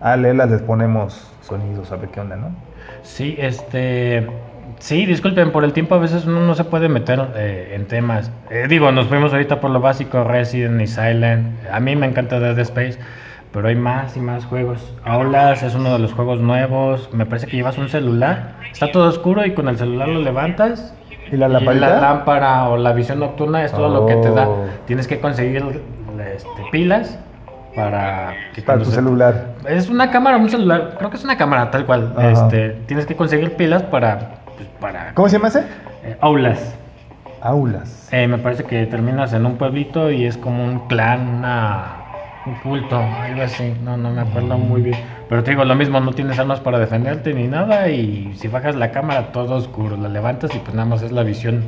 a 0.00 0.16
Lela 0.16 0.46
les 0.46 0.62
ponemos 0.62 1.32
sonidos, 1.40 1.90
a 1.90 1.96
ver 1.96 2.10
qué 2.10 2.20
onda, 2.20 2.36
¿no? 2.36 2.54
Sí, 3.02 3.34
este. 3.36 4.28
Sí, 4.78 5.04
disculpen, 5.04 5.50
por 5.50 5.64
el 5.64 5.72
tiempo 5.72 5.96
a 5.96 5.98
veces 5.98 6.26
uno 6.26 6.46
no 6.46 6.54
se 6.54 6.62
puede 6.62 6.88
meter 6.88 7.20
eh, 7.34 7.72
en 7.74 7.86
temas. 7.86 8.30
Eh, 8.50 8.66
digo, 8.68 8.92
nos 8.92 9.08
fuimos 9.08 9.32
ahorita 9.32 9.60
por 9.60 9.72
lo 9.72 9.80
básico, 9.80 10.22
Resident 10.22 10.80
y 10.80 10.86
Silent. 10.86 11.58
A 11.72 11.80
mí 11.80 11.96
me 11.96 12.06
encanta 12.06 12.38
Dead 12.38 12.56
Space, 12.60 13.00
pero 13.52 13.66
hay 13.66 13.74
más 13.74 14.16
y 14.16 14.20
más 14.20 14.44
juegos. 14.44 14.94
Aulas 15.02 15.64
es 15.64 15.74
uno 15.74 15.92
de 15.92 15.98
los 15.98 16.12
juegos 16.12 16.40
nuevos. 16.40 17.10
Me 17.12 17.26
parece 17.26 17.48
que 17.48 17.56
llevas 17.56 17.78
un 17.78 17.88
celular. 17.88 18.54
Está 18.70 18.92
todo 18.92 19.08
oscuro 19.08 19.44
y 19.44 19.54
con 19.54 19.66
el 19.66 19.76
celular 19.76 20.08
lo 20.08 20.20
levantas. 20.20 20.94
¿Y 21.32 21.36
la 21.36 21.48
y 21.48 21.64
la 21.78 22.00
lámpara 22.00 22.68
o 22.68 22.76
la 22.76 22.92
visión 22.92 23.18
nocturna 23.20 23.64
es 23.64 23.72
todo 23.72 23.88
lo 23.88 24.06
que 24.06 24.16
te 24.16 24.30
da. 24.30 24.48
Oh. 24.48 24.66
Tienes 24.86 25.08
que 25.08 25.18
conseguir 25.18 25.64
este, 26.34 26.48
pilas 26.70 27.18
para 27.74 28.34
que 28.54 28.60
Para 28.62 28.78
tu 28.80 28.84
se- 28.84 28.92
celular. 28.96 29.46
es 29.66 29.88
una 29.88 30.10
cámara, 30.10 30.36
un 30.36 30.50
celular, 30.50 30.94
creo 30.98 31.08
que 31.10 31.16
es 31.16 31.24
una 31.24 31.38
cámara 31.38 31.70
tal 31.70 31.86
cual. 31.86 32.12
Ajá. 32.16 32.30
Este, 32.32 32.70
tienes 32.86 33.06
que 33.06 33.16
conseguir 33.16 33.56
pilas 33.56 33.82
para, 33.84 34.18
pues, 34.56 34.68
para 34.78 35.14
¿Cómo 35.14 35.28
se 35.28 35.36
llama 35.38 35.48
ese? 35.48 35.60
eh, 36.04 36.16
aulas. 36.20 36.76
Aulas. 37.40 38.08
Eh, 38.12 38.28
me 38.28 38.36
parece 38.38 38.64
que 38.64 38.84
terminas 38.86 39.32
en 39.32 39.46
un 39.46 39.56
pueblito 39.56 40.10
y 40.10 40.26
es 40.26 40.36
como 40.36 40.62
un 40.64 40.80
clan, 40.86 41.26
una, 41.38 41.86
un 42.44 42.54
culto, 42.56 42.96
algo 43.22 43.42
así. 43.42 43.72
No, 43.84 43.96
no 43.96 44.10
me 44.10 44.20
acuerdo 44.22 44.58
muy 44.58 44.82
bien. 44.82 44.98
Pero 45.28 45.42
te 45.44 45.52
digo 45.52 45.64
lo 45.64 45.74
mismo, 45.74 46.00
no 46.00 46.12
tienes 46.12 46.38
armas 46.38 46.60
para 46.60 46.78
defenderte 46.78 47.32
ni 47.32 47.46
nada 47.46 47.88
y 47.88 48.32
si 48.36 48.48
bajas 48.48 48.74
la 48.74 48.90
cámara 48.90 49.30
todo 49.32 49.54
oscuro, 49.54 49.96
la 49.96 50.08
levantas 50.08 50.54
y 50.54 50.58
pues 50.58 50.74
nada 50.74 50.86
más 50.88 51.02
es 51.02 51.12
la 51.12 51.22
visión 51.22 51.62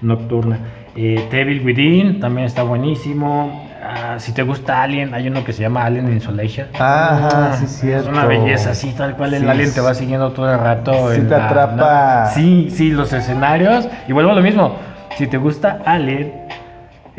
nocturna. 0.00 0.58
Eh, 0.96 1.26
Devil 1.30 1.64
Within 1.64 2.20
también 2.20 2.46
está 2.46 2.62
buenísimo. 2.62 3.68
Ah, 3.82 4.16
si 4.18 4.32
te 4.32 4.42
gusta 4.42 4.82
Alien, 4.82 5.14
hay 5.14 5.26
uno 5.28 5.42
que 5.44 5.52
se 5.52 5.62
llama 5.62 5.84
Alien 5.84 6.12
Insolation. 6.12 6.68
Ah, 6.78 7.54
sí, 7.58 7.64
Es 7.64 7.70
cierto. 7.80 8.10
una 8.10 8.24
belleza, 8.26 8.70
así 8.70 8.92
tal 8.96 9.16
cual 9.16 9.34
el 9.34 9.42
Sí, 9.42 9.48
alien 9.48 9.72
te 9.74 9.80
va 9.80 9.94
siguiendo 9.94 10.30
todo 10.32 10.52
el 10.52 10.58
rato. 10.60 11.12
Sí 11.12 11.20
en 11.20 11.28
te 11.28 11.34
atrapa. 11.34 12.26
Sí, 12.26 12.68
sí, 12.70 12.90
los 12.90 13.12
escenarios. 13.12 13.88
Y 14.06 14.12
vuelvo 14.12 14.30
a 14.30 14.34
lo 14.34 14.42
mismo. 14.42 14.76
Si 15.16 15.26
te 15.26 15.38
gusta 15.38 15.80
Alien, 15.84 16.32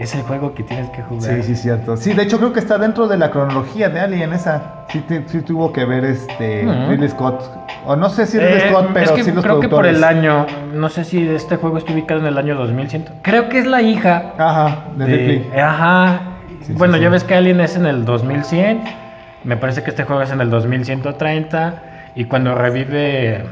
es 0.01 0.15
el 0.15 0.21
juego 0.23 0.53
que 0.53 0.63
tienes 0.63 0.89
que 0.89 1.01
jugar. 1.03 1.35
Sí, 1.35 1.43
sí, 1.43 1.55
cierto. 1.55 1.95
Sí, 1.97 2.13
de 2.13 2.23
hecho 2.23 2.37
creo 2.37 2.53
que 2.53 2.59
está 2.59 2.77
dentro 2.77 3.07
de 3.07 3.17
la 3.17 3.31
cronología 3.31 3.89
de 3.89 3.99
Alien 3.99 4.33
esa. 4.33 4.85
Sí, 4.89 4.99
te- 5.07 5.27
sí 5.27 5.41
tuvo 5.41 5.71
que 5.71 5.85
ver 5.85 6.03
este 6.05 6.65
Ujú. 6.67 6.89
Ridley 6.91 7.09
Scott. 7.09 7.41
O 7.85 7.95
no 7.95 8.09
sé 8.09 8.25
si 8.25 8.37
Ridley 8.39 8.57
Eh, 8.59 8.69
Scott, 8.69 8.89
pero 8.93 9.05
es 9.05 9.11
que 9.11 9.23
sí 9.23 9.31
los 9.31 9.43
creo 9.43 9.59
que 9.59 9.69
por 9.69 9.85
el 9.85 10.03
año, 10.03 10.45
no 10.73 10.89
sé 10.89 11.03
si 11.03 11.27
este 11.27 11.55
juego 11.57 11.77
está 11.77 11.93
ubicado 11.93 12.19
en 12.19 12.27
el 12.27 12.37
año 12.37 12.55
2100. 12.55 13.05
Creo 13.21 13.49
que 13.49 13.59
es 13.59 13.65
la 13.67 13.81
hija 13.81 14.33
Ajá, 14.37 14.85
de, 14.97 15.05
de- 15.05 15.15
Ripley. 15.17 15.59
Ajá. 15.61 16.21
Sí, 16.63 16.73
bueno, 16.73 16.95
sí, 16.95 17.01
ya 17.01 17.07
sí. 17.07 17.11
ves 17.13 17.23
que 17.23 17.35
Alien 17.35 17.59
es 17.61 17.75
en 17.75 17.85
el 17.85 18.05
2100. 18.05 18.81
Me 19.43 19.57
parece 19.57 19.81
que 19.83 19.89
este 19.89 20.03
juego 20.03 20.21
es 20.21 20.31
en 20.31 20.41
el 20.41 20.49
2130. 20.49 21.83
Y 22.15 22.25
cuando 22.25 22.53
revive. 22.55 23.45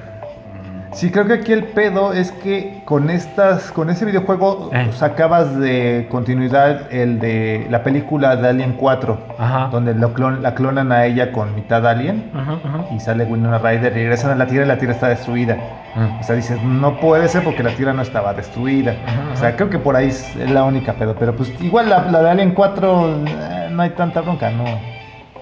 Sí, 0.92 1.12
creo 1.12 1.26
que 1.28 1.34
aquí 1.34 1.54
el 1.54 1.66
pedo 1.66 2.14
es 2.14 2.32
que 2.32 2.82
con 2.86 3.10
estas, 3.12 3.72
con 3.72 3.90
ese 3.92 4.06
videojuego 4.06 4.70
Eh. 4.74 4.90
sacabas 4.94 5.58
de 5.60 6.08
continuidad 6.10 6.92
el 6.92 7.20
de 7.20 7.68
la 7.70 7.84
película 7.84 8.36
de 8.36 8.50
Alien 8.50 8.74
4, 8.74 9.18
Ajá. 9.38 9.70
donde 9.72 9.94
lo 9.94 10.14
clon- 10.16 10.40
la 10.42 10.56
clonan 10.56 10.92
a 10.92 11.06
ella 11.06 11.32
con 11.32 11.54
mitad 11.54 11.86
alien 11.88 12.32
Ajá, 12.34 12.54
ajá. 12.64 12.86
y 12.96 13.00
sale 13.00 13.24
Winona 13.26 13.60
Ryder 13.60 13.92
y 13.94 14.02
regresan 14.02 14.32
a 14.32 14.36
la 14.36 14.48
Tierra 14.48 14.66
y 14.66 14.68
la 14.68 14.78
Tierra 14.78 14.94
está 14.96 15.10
destruida. 15.10 15.58
Mm. 15.96 16.20
O 16.20 16.24
sea, 16.24 16.36
dices, 16.36 16.62
no 16.64 17.00
puede 17.00 17.28
ser 17.28 17.44
porque 17.44 17.62
la 17.64 17.72
Tierra 17.72 17.94
no 17.94 18.02
estaba 18.02 18.34
destruida. 18.34 18.96
O 19.32 19.36
sea, 19.38 19.56
creo 19.56 19.70
que 19.70 19.78
por 19.80 19.96
ahí 19.96 20.08
es 20.08 20.36
la 20.50 20.64
única 20.64 20.94
pedo. 20.94 21.16
Pero 21.20 21.36
pues 21.36 21.54
igual 21.62 21.90
la, 21.90 22.06
la 22.10 22.22
de 22.24 22.30
Alien 22.32 22.52
4 22.52 23.10
eh, 23.28 23.68
no 23.72 23.82
hay 23.84 23.92
tanta 23.92 24.22
bronca, 24.22 24.50
no. 24.50 24.66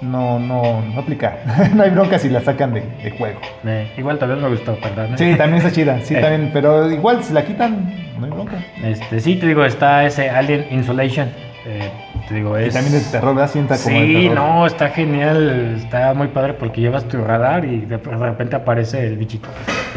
No, 0.01 0.37
no, 0.39 0.81
no 0.81 0.99
aplica. 0.99 1.37
no 1.75 1.83
hay 1.83 1.89
bronca 1.89 2.19
si 2.19 2.29
la 2.29 2.41
sacan 2.41 2.73
de, 2.73 2.81
de 3.03 3.11
juego. 3.17 3.39
Eh, 3.65 3.91
igual 3.97 4.19
también 4.19 4.41
me 4.41 4.49
gustó, 4.49 4.75
perdón. 4.75 5.17
Sí, 5.17 5.33
también 5.35 5.57
está 5.57 5.71
chida, 5.71 5.99
sí, 6.01 6.13
Eh. 6.17 6.21
también. 6.21 6.51
Pero 6.53 6.91
igual 6.91 7.23
si 7.23 7.33
la 7.33 7.43
quitan, 7.45 7.91
no 8.19 8.25
hay 8.25 8.31
bronca. 8.31 8.57
Este, 8.83 9.19
sí, 9.19 9.35
te 9.35 9.47
digo, 9.47 9.65
está 9.65 10.05
ese 10.05 10.29
Alien 10.29 10.67
Insolation. 10.71 11.29
Eh, 11.65 11.89
te 12.29 12.35
digo, 12.35 12.57
Y 12.59 12.63
es. 12.65 12.73
también 12.73 12.95
es 12.95 13.11
terror, 13.11 13.35
¿verdad? 13.35 13.49
Sienta 13.51 13.75
como 13.77 13.95
Sí, 13.97 14.29
no, 14.33 14.65
está 14.67 14.89
genial, 14.89 15.75
está 15.77 16.13
muy 16.13 16.27
padre 16.27 16.53
porque 16.53 16.79
llevas 16.81 17.05
tu 17.05 17.17
radar 17.21 17.65
y 17.65 17.81
de, 17.81 17.97
de 17.97 18.15
repente 18.17 18.55
aparece 18.55 19.05
el 19.05 19.17
bichito. 19.17 19.49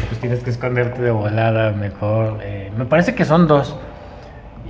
Pues 0.09 0.19
tienes 0.19 0.39
que 0.39 0.49
esconderte 0.49 1.01
de 1.01 1.11
volada 1.11 1.71
mejor. 1.71 2.39
Eh, 2.43 2.71
me 2.77 2.85
parece 2.85 3.15
que 3.15 3.23
son 3.23 3.47
dos 3.47 3.77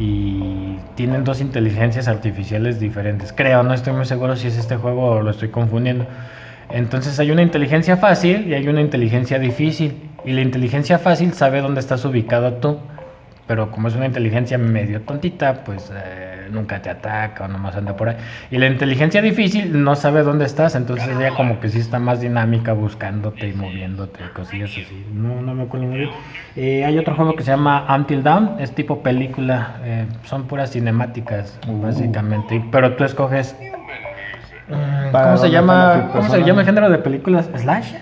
y 0.01 0.79
tienen 0.95 1.23
dos 1.23 1.41
inteligencias 1.41 2.07
artificiales 2.07 2.79
diferentes. 2.79 3.31
Creo, 3.31 3.61
no 3.61 3.71
estoy 3.71 3.93
muy 3.93 4.05
seguro 4.05 4.35
si 4.35 4.47
es 4.47 4.57
este 4.57 4.75
juego 4.75 5.11
o 5.11 5.21
lo 5.21 5.29
estoy 5.29 5.49
confundiendo. 5.49 6.07
Entonces 6.71 7.19
hay 7.19 7.29
una 7.29 7.43
inteligencia 7.43 7.97
fácil 7.97 8.47
y 8.47 8.55
hay 8.55 8.67
una 8.67 8.81
inteligencia 8.81 9.37
difícil. 9.37 10.09
Y 10.25 10.31
la 10.31 10.41
inteligencia 10.41 10.97
fácil 10.97 11.33
sabe 11.33 11.61
dónde 11.61 11.81
estás 11.81 12.03
ubicado 12.03 12.53
tú. 12.53 12.79
Pero 13.51 13.69
como 13.69 13.89
es 13.89 13.95
una 13.97 14.05
inteligencia 14.05 14.57
medio 14.57 15.01
tontita, 15.01 15.65
pues 15.65 15.91
eh, 15.93 16.47
nunca 16.51 16.81
te 16.81 16.89
ataca 16.89 17.43
o 17.43 17.47
nomás 17.49 17.75
anda 17.75 17.97
por 17.97 18.07
ahí. 18.07 18.15
Y 18.49 18.57
la 18.57 18.67
inteligencia 18.67 19.21
difícil 19.21 19.83
no 19.83 19.93
sabe 19.97 20.23
dónde 20.23 20.45
estás, 20.45 20.73
entonces 20.73 21.09
ella 21.19 21.31
como 21.35 21.59
que 21.59 21.67
sí 21.67 21.79
está 21.79 21.99
más 21.99 22.21
dinámica 22.21 22.71
buscándote 22.71 23.49
y 23.49 23.53
moviéndote, 23.53 24.21
cosillas 24.33 24.69
así. 24.71 25.05
No, 25.13 25.41
no 25.41 25.53
me 25.53 25.63
acuerdo 25.63 25.87
muy 25.87 25.97
bien. 25.97 26.11
Eh, 26.55 26.85
hay 26.85 26.97
otro 26.97 27.13
juego 27.13 27.35
que 27.35 27.43
se 27.43 27.51
llama 27.51 27.85
Until 27.93 28.23
Dawn, 28.23 28.55
es 28.59 28.73
tipo 28.73 29.03
película, 29.03 29.75
eh, 29.83 30.05
son 30.23 30.47
puras 30.47 30.71
cinemáticas, 30.71 31.59
Uh. 31.67 31.81
básicamente. 31.81 32.63
Pero 32.71 32.95
tú 32.95 33.03
escoges... 33.03 33.53
mm, 34.69 35.11
¿Cómo 35.11 35.35
se 35.35 35.51
llama? 35.51 36.09
¿Cómo 36.13 36.29
se 36.29 36.41
llama 36.41 36.61
el 36.61 36.67
género 36.67 36.89
de 36.89 36.99
películas? 36.99 37.49
¿Slash? 37.57 37.95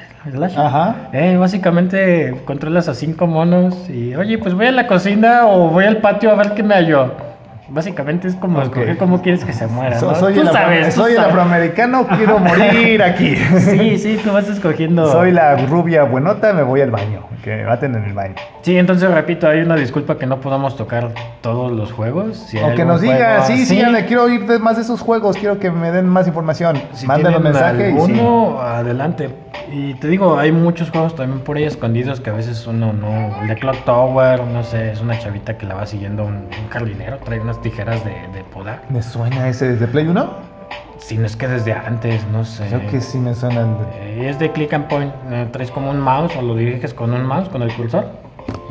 Ajá. 0.66 1.10
Eh, 1.14 1.38
básicamente 1.38 2.42
controlas 2.46 2.88
a 2.90 2.94
cinco 2.94 3.26
monos 3.28 3.90
y, 3.90 4.16
oye, 4.16 4.38
pues 4.38 4.54
voy 4.54 4.68
a 4.68 4.72
la 4.72 4.88
cocina 4.88 5.46
o 5.48 5.70
voy 5.70 5.86
al 5.86 5.98
patio 5.98 6.32
a 6.32 6.36
ver 6.36 6.54
qué 6.54 6.64
me 6.64 6.76
halló. 6.76 7.29
Básicamente 7.72 8.28
es 8.28 8.36
como 8.36 8.58
Ok. 8.60 8.66
escoger 8.66 8.98
cómo 8.98 9.22
quieres 9.22 9.46
que 9.46 9.54
se 9.54 9.68
muera. 9.68 10.00
So- 10.00 10.12
¿no? 10.12 10.16
soy 10.16 10.34
Tú 10.34 10.42
el, 10.42 10.48
sabes, 10.50 10.96
tú 10.96 11.02
soy 11.02 11.14
el 11.14 11.20
afroamericano, 11.20 12.08
quiero 12.08 12.40
morir 12.40 13.04
aquí. 13.04 13.36
Sí, 13.60 13.98
sí, 13.98 14.20
tú 14.24 14.32
vas 14.32 14.48
escogiendo. 14.50 15.12
Soy 15.12 15.32
la 15.32 15.56
rubia 15.56 16.04
buenota, 16.04 16.54
me 16.54 16.64
voy 16.64 16.82
al 16.82 16.92
baño. 16.92 17.24
Que 17.44 17.56
me 17.56 17.66
maten 17.66 17.96
en 17.96 18.04
el 18.04 18.14
baño. 18.14 18.36
Sí, 18.64 18.78
entonces 18.78 19.10
repito, 19.12 19.48
hay 19.48 19.62
una 19.62 19.76
disculpa 19.76 20.18
que 20.18 20.26
no 20.26 20.42
podamos 20.42 20.76
tocar 20.76 21.12
todos 21.42 21.72
los 21.72 21.92
juegos. 21.94 22.38
Si 22.38 22.58
hay 22.58 22.64
O 22.64 22.76
que 22.76 22.82
algún 22.82 22.88
nos 22.88 23.02
juego 23.04 23.44
sí, 23.44 23.66
sí, 23.66 23.78
ya 23.78 23.90
me 23.90 24.06
quiero 24.06 24.24
oír 24.24 24.46
de 24.46 24.60
más 24.60 24.76
de 24.76 24.82
esos 24.82 25.00
juegos, 25.00 25.38
quiero 25.38 25.58
que 25.58 25.72
me 25.72 25.92
den 25.92 26.08
más 26.08 26.28
información. 26.28 26.82
Si 26.94 27.08
Mándanos 27.08 27.38
un 27.38 27.44
mensaje 27.46 27.92
y 27.92 27.94
sí. 27.94 27.98
alguno, 28.12 28.60
adelante. 28.62 29.30
Y 29.72 29.94
te 29.96 30.08
digo, 30.10 30.38
hay 30.38 30.52
muchos 30.52 30.90
juegos 30.90 31.16
también 31.16 31.40
por 31.42 31.56
ahí 31.58 31.64
escondidos 31.64 32.20
que 32.20 32.30
a 32.30 32.34
veces 32.34 32.66
uno 32.68 32.92
no. 32.92 33.42
El 33.42 33.48
de 33.48 33.56
Clock 33.56 33.86
Tower, 33.86 34.44
no 34.46 34.64
sé, 34.64 34.92
es 34.92 35.00
una 35.00 35.18
chavita 35.18 35.58
que 35.58 35.66
la 35.66 35.76
va 35.76 35.86
siguiendo 35.86 36.24
un, 36.26 36.36
un 36.36 36.70
jardinero, 36.70 37.18
trae 37.24 37.40
unas 37.40 37.59
tijeras 37.62 38.04
de, 38.06 38.12
de 38.34 38.44
podar. 38.46 38.82
¿Me 38.90 39.02
suena 39.02 39.48
ese 39.50 39.72
desde 39.74 39.88
Play 39.88 40.08
1? 40.08 40.50
Si 40.98 41.18
no 41.18 41.26
es 41.26 41.36
que 41.36 41.48
desde 41.48 41.74
antes, 41.74 42.26
no 42.28 42.44
sé. 42.46 42.68
Creo 42.68 42.86
que 42.90 43.02
sí 43.02 43.18
me 43.18 43.34
suena 43.34 43.62
el. 43.62 43.68
Eh, 43.96 44.30
es 44.30 44.38
de 44.40 44.52
click 44.52 44.74
and 44.74 44.88
point. 44.88 45.14
eh, 45.32 45.48
traes 45.52 45.72
como 45.72 45.90
un 45.92 46.00
mouse 46.00 46.36
o 46.36 46.42
lo 46.42 46.56
diriges 46.56 46.94
con 46.94 47.14
un 47.14 47.24
mouse, 47.26 47.50
con 47.50 47.62
el 47.62 47.74
cursor. 47.74 48.06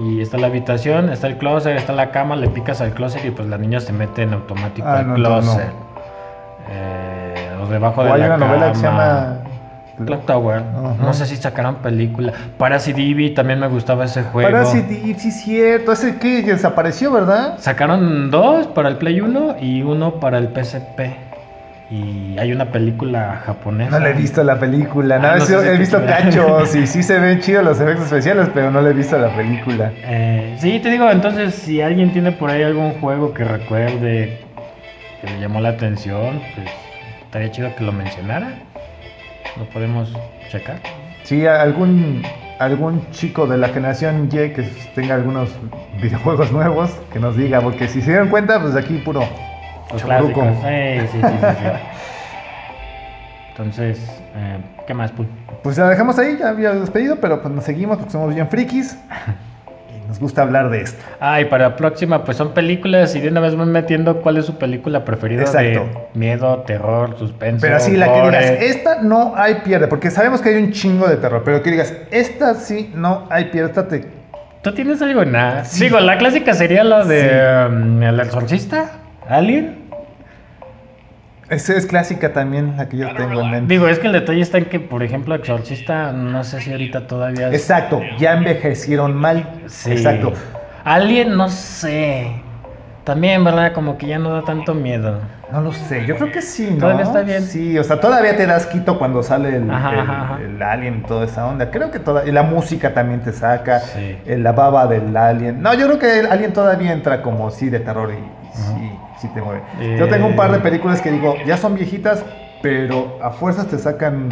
Y 0.01 0.21
está 0.21 0.39
la 0.39 0.47
habitación, 0.49 1.09
está 1.11 1.27
el 1.27 1.39
closet, 1.39 1.77
está 1.77 1.93
la 1.93 2.11
cama, 2.11 2.37
le 2.37 2.49
picas 2.49 2.81
al 2.81 2.93
closet 2.93 3.25
y 3.25 3.31
pues 3.31 3.49
la 3.49 3.59
niña 3.59 3.81
se 3.81 3.93
mete 3.93 4.23
en 4.23 4.33
automático 4.35 4.87
Ah, 4.87 4.99
al 4.99 5.09
no, 5.09 5.17
no, 5.17 5.19
no. 5.19 5.41
closet. 5.41 5.69
Eh, 6.71 7.57
o 7.63 7.67
debajo 7.67 8.05
de 8.05 8.13
hay 8.13 8.21
la 8.21 8.27
una 8.27 8.37
novela 8.37 8.69
que 8.69 8.75
se 8.77 8.83
llama 8.83 9.38
Tower. 10.27 10.59
Ajá. 10.59 10.95
No 11.01 11.13
sé 11.15 11.27
si 11.27 11.37
sacaron 11.37 11.77
película. 11.77 12.33
Parasite 12.57 13.01
Eve 13.01 13.31
también 13.31 13.61
me 13.61 13.69
gustaba 13.69 14.05
ese 14.05 14.23
juego. 14.23 14.51
Parasite 14.51 15.01
Eve, 15.05 15.19
sí, 15.19 15.31
cierto. 15.31 15.93
Ese 15.93 16.17
que 16.19 16.43
desapareció, 16.43 17.13
¿verdad? 17.13 17.55
Sacaron 17.59 18.31
dos 18.31 18.67
para 18.69 18.89
el 18.89 18.97
Play 18.97 19.21
1 19.21 19.57
y 19.61 19.83
uno 19.83 20.15
para 20.21 20.39
el 20.39 20.49
PSP. 20.49 21.01
Y 21.91 22.37
hay 22.39 22.53
una 22.53 22.67
película 22.67 23.41
japonesa. 23.47 23.99
No 23.99 24.05
le 24.05 24.11
he 24.11 24.13
visto 24.13 24.45
la 24.45 24.59
película, 24.59 25.17
Ah, 25.17 25.37
no 25.39 25.45
sé 25.47 25.59
si 25.59 25.69
he 25.69 25.79
visto 25.79 26.05
cachos 26.05 26.75
y 26.77 26.87
sí 26.87 27.03
se 27.03 27.19
ven 27.19 27.41
chidos 27.41 27.65
los 27.65 27.81
efectos 27.81 28.05
especiales, 28.07 28.51
pero 28.53 28.71
no 28.71 28.83
le 28.83 28.91
he 28.91 28.93
visto 28.93 29.17
la 29.17 29.35
película. 29.35 29.91
Eh, 30.05 30.55
sí, 30.59 30.81
te 30.81 30.91
digo, 30.91 31.11
entonces 31.11 31.55
si 31.55 31.81
alguien 31.81 32.13
tiene 32.13 32.33
por 32.33 32.51
ahí 32.51 32.63
algún 32.63 32.93
juego 33.01 33.33
que 33.33 33.43
recuerde 33.45 34.39
que 35.23 35.31
le 35.31 35.41
llamó 35.41 35.63
la 35.63 35.71
atención, 35.71 36.43
pues 36.55 36.69
estaría 37.25 37.51
chido 37.51 37.75
que 37.75 37.85
lo 37.85 37.93
mencionara. 37.93 38.51
Lo 39.59 39.65
podemos 39.71 40.13
checar. 40.51 40.81
Sí, 41.25 41.47
algún 41.47 42.23
algún 42.59 43.09
chico 43.11 43.47
de 43.47 43.57
la 43.57 43.69
generación 43.69 44.27
Y 44.27 44.31
que 44.31 44.69
tenga 44.95 45.15
algunos 45.15 45.51
videojuegos 46.01 46.53
nuevos 46.53 46.91
que 47.13 47.19
nos 47.19 47.37
diga, 47.37 47.61
porque 47.61 47.89
si 47.89 48.01
se 48.03 48.11
dieron 48.11 48.29
cuenta, 48.29 48.61
pues 48.61 48.75
aquí 48.77 48.99
puro 48.99 49.23
Los 49.93 50.03
clásicos. 50.03 50.47
Sí, 50.63 51.07
sí, 51.13 51.21
sí, 51.21 51.37
sí. 51.41 51.65
Entonces, 53.51 54.23
eh, 54.37 54.59
¿qué 54.87 54.95
más, 54.95 55.11
Pul? 55.11 55.27
Pues 55.65 55.77
la 55.79 55.89
dejamos 55.89 56.17
ahí, 56.19 56.37
ya 56.39 56.51
había 56.51 56.73
despedido, 56.75 57.17
pero 57.17 57.43
pues 57.43 57.53
nos 57.53 57.65
seguimos 57.65 57.99
porque 57.99 58.13
somos 58.13 58.33
bien 58.33 58.49
frikis 58.49 58.97
nos 60.09 60.19
gusta 60.19 60.43
hablar 60.43 60.71
de 60.71 60.81
esto. 60.81 60.99
Ah, 61.21 61.41
y 61.41 61.45
para 61.45 61.69
la 61.69 61.77
próxima, 61.77 62.25
pues 62.25 62.37
son 62.39 62.55
películas 62.55 63.15
y 63.15 63.21
de 63.21 63.29
una 63.29 63.41
vez 63.41 63.55
van 63.55 63.71
metiendo 63.71 64.21
cuál 64.23 64.39
es 64.39 64.47
su 64.47 64.57
película 64.57 65.05
preferida 65.05 65.41
de 65.51 65.75
Exacto. 65.75 66.09
miedo, 66.15 66.59
terror, 66.67 67.15
suspenso. 67.19 67.61
Pero 67.61 67.77
así, 67.77 67.97
la 67.97 68.13
que 68.13 68.23
digas, 68.23 68.45
esta 68.61 69.03
no 69.03 69.35
hay 69.37 69.57
pierde, 69.65 69.87
porque 69.87 70.11
sabemos 70.11 70.41
que 70.41 70.49
hay 70.49 70.57
un 70.63 70.73
chingo 70.73 71.07
de 71.07 71.17
terror, 71.17 71.43
pero 71.45 71.63
que 71.63 71.71
digas, 71.71 71.93
esta 72.11 72.55
sí 72.55 72.91
no 72.95 73.27
hay 73.31 73.45
pierde, 73.47 73.69
esta 73.69 73.87
te... 73.87 74.05
¿Tú 74.63 74.73
tienes 74.73 75.01
algo 75.03 75.23
en 75.23 75.33
nada? 75.33 75.65
Sí. 75.65 75.85
Digo, 75.85 76.01
la 76.01 76.19
clásica 76.19 76.53
sería 76.55 76.83
la 76.83 77.05
de 77.05 77.21
Sí. 77.21 77.73
um, 77.73 78.03
El 78.03 78.19
Exorcista, 78.19 78.91
Alien. 79.29 79.78
Esa 81.51 81.75
es 81.77 81.87
clásica 81.87 82.33
también, 82.35 82.77
la 82.77 82.89
que 82.89 82.99
yo 82.99 83.09
tengo 83.15 83.41
en 83.41 83.51
mente. 83.51 83.73
Digo, 83.73 83.89
es 83.89 83.99
que 83.99 84.07
el 84.09 84.13
detalle 84.13 84.43
está 84.43 84.59
en 84.59 84.67
que, 84.67 84.81
por 84.81 85.03
ejemplo, 85.03 85.35
Exorcista, 85.35 86.13
no 86.13 86.45
sé 86.45 86.61
si 86.61 86.71
ahorita 86.73 87.07
todavía. 87.07 87.49
Exacto, 87.49 88.03
ya 88.19 88.35
envejecieron 88.35 89.15
mal. 89.15 89.49
Sí. 89.67 89.93
Exacto. 89.93 90.35
Alien, 90.85 91.37
no 91.37 91.49
sé. 91.49 92.31
También, 93.05 93.43
¿verdad? 93.43 93.73
Como 93.73 93.97
que 93.97 94.07
ya 94.07 94.19
no 94.19 94.31
da 94.31 94.43
tanto 94.43 94.75
miedo. 94.75 95.19
No 95.51 95.63
lo 95.63 95.73
sé, 95.73 96.05
yo 96.05 96.17
creo 96.17 96.31
que 96.31 96.43
sí, 96.43 96.69
¿no? 96.73 96.81
Todavía 96.81 97.05
está 97.05 97.23
bien. 97.23 97.41
Sí, 97.43 97.79
o 97.79 97.83
sea, 97.85 97.99
todavía 97.99 98.37
te 98.37 98.45
das 98.47 98.67
quito 98.67 98.99
cuando 98.99 99.23
sale 99.23 99.57
el, 99.57 99.71
Ajá, 99.71 99.93
el- 99.95 99.99
ajá, 100.01 100.23
ajá. 100.25 100.39
el 100.43 100.63
alien 100.63 100.99
y 101.03 101.07
toda 101.07 101.25
esa 101.25 101.47
onda. 101.47 101.71
Creo 101.71 101.91
que 101.91 101.99
toda... 102.01 102.27
Y 102.29 102.33
la 102.33 102.43
música 102.43 102.93
también 102.93 103.21
te 103.23 103.33
saca, 103.33 103.81
Sí. 103.81 104.19
eh, 104.27 104.37
la 104.37 104.53
baba 104.53 104.87
del 104.87 105.17
alien. 105.17 105.63
No, 105.63 105.73
yo 105.73 105.87
creo 105.87 105.99
que 105.99 106.19
el 106.21 106.27
alien 106.27 106.53
todavía 106.53 106.93
entra 106.93 107.23
como 107.23 107.51
sí 107.51 107.71
de 107.71 107.81
terror 107.81 108.11
y 108.13 108.38
sí, 108.75 109.01
sí 109.17 109.29
te 109.29 109.41
mueve. 109.43 109.63
Yo 109.99 110.09
tengo 110.09 110.27
un 110.27 110.37
par 110.37 110.51
de 110.51 110.59
Eh. 110.59 110.61
películas 110.61 111.01
que 111.01 111.11
digo, 111.11 111.37
ya 111.47 111.57
son 111.57 111.75
viejitas, 111.75 112.25
pero 112.63 113.19
a 113.23 113.31
fuerzas 113.31 113.67
te 113.69 113.79
sacan 113.79 114.29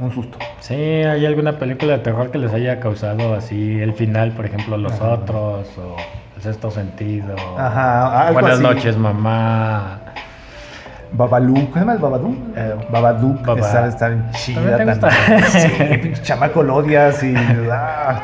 un 0.00 0.12
susto. 0.12 0.38
Sí, 0.60 0.74
¿hay 0.74 1.26
alguna 1.26 1.58
película 1.58 1.94
de 1.94 1.98
terror 1.98 2.30
que 2.30 2.38
les 2.38 2.52
haya 2.52 2.80
causado 2.80 3.34
así 3.34 3.80
el 3.80 3.94
final, 3.94 4.32
por 4.32 4.46
ejemplo, 4.46 4.76
Los 4.76 4.94
Ajá. 4.94 5.10
Otros 5.10 5.76
o 5.78 5.96
El 6.36 6.42
Sexto 6.42 6.70
Sentido? 6.70 7.34
Ajá, 7.58 8.20
algo 8.28 8.34
Buenas 8.40 8.54
así. 8.54 8.62
noches, 8.62 8.96
mamá. 8.96 10.00
Babalu, 11.10 11.54
¿cómo 11.54 11.72
se 11.72 11.78
llama 11.80 11.92
el 11.94 11.98
Babadook? 11.98 12.36
Eh, 12.54 12.74
Babadook, 12.90 13.42
Baba- 13.46 13.88
está 13.88 14.08
bien 14.10 14.30
chida 14.32 14.76
¿También 14.76 15.00
te 15.00 15.06
gusta? 15.06 15.48
Sí, 15.58 15.68
pinche 16.02 16.22
chamaco 16.22 16.62
lo 16.62 16.76
odias 16.76 17.22
y... 17.22 17.34
ah. 17.72 18.20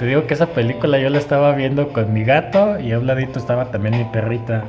Te 0.00 0.06
digo 0.06 0.26
que 0.26 0.32
esa 0.32 0.54
película 0.54 0.98
yo 0.98 1.10
la 1.10 1.18
estaba 1.18 1.52
viendo 1.52 1.92
con 1.92 2.10
mi 2.14 2.24
gato 2.24 2.80
y 2.80 2.92
a 2.92 2.98
un 2.98 3.06
ladito 3.06 3.38
estaba 3.38 3.70
también 3.70 3.98
mi 3.98 4.06
perrita. 4.06 4.64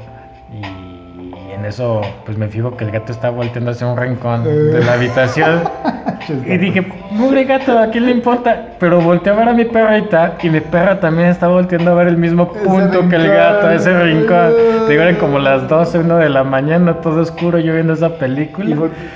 En 1.61 1.67
eso, 1.67 2.01
pues 2.25 2.39
me 2.39 2.47
fijo 2.47 2.75
que 2.75 2.85
el 2.85 2.89
gato 2.89 3.11
está 3.11 3.29
volteando 3.29 3.69
hacia 3.69 3.85
un 3.85 3.95
rincón 3.95 4.43
de 4.43 4.83
la 4.83 4.93
habitación. 4.93 5.61
Y 6.45 6.57
dije, 6.57 6.87
mugre 7.09 7.43
gato, 7.45 7.77
¿a 7.77 7.87
quién 7.87 8.05
le 8.05 8.11
importa? 8.11 8.67
Pero 8.79 9.01
volteé 9.01 9.33
a 9.33 9.35
ver 9.35 9.49
a 9.49 9.53
mi 9.53 9.65
perrita 9.65 10.35
y 10.41 10.49
mi 10.49 10.61
perra 10.61 10.99
también 10.99 11.29
está 11.29 11.47
volteando 11.47 11.91
a 11.91 11.93
ver 11.95 12.07
el 12.07 12.17
mismo 12.17 12.51
Ese 12.55 12.63
punto 12.63 13.09
que 13.09 13.15
el 13.15 13.27
gato, 13.27 13.69
ese 13.71 14.03
rincón. 14.03 14.53
Te 14.85 14.91
digo, 14.91 15.01
eran 15.01 15.15
como 15.15 15.39
las 15.39 15.67
12, 15.67 15.97
1 15.99 16.17
de 16.17 16.29
la 16.29 16.43
mañana, 16.43 16.93
todo 17.01 17.21
oscuro, 17.21 17.57
yo 17.57 17.73
viendo 17.73 17.93
esa 17.93 18.09
película. 18.17 18.75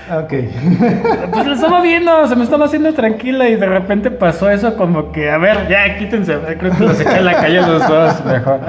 ah, 0.09 0.19
ok. 0.23 0.33
Pues 1.31 1.47
la 1.47 1.53
estaba 1.53 1.81
viendo, 1.81 2.27
se 2.27 2.35
me 2.35 2.43
estaba 2.43 2.65
haciendo 2.65 2.91
tranquila 2.93 3.47
y 3.47 3.55
de 3.55 3.65
repente 3.65 4.09
pasó 4.11 4.49
eso 4.49 4.75
como 4.75 5.11
que, 5.11 5.29
a 5.29 5.37
ver, 5.37 5.67
ya 5.69 5.97
quítense, 5.97 6.37
creo 6.59 6.75
que 6.75 6.83
los 6.83 6.99
eché 6.99 7.17
a 7.17 7.21
la 7.21 7.33
calle 7.33 7.61
los 7.61 7.87
dos, 7.87 8.25
mejor. 8.25 8.59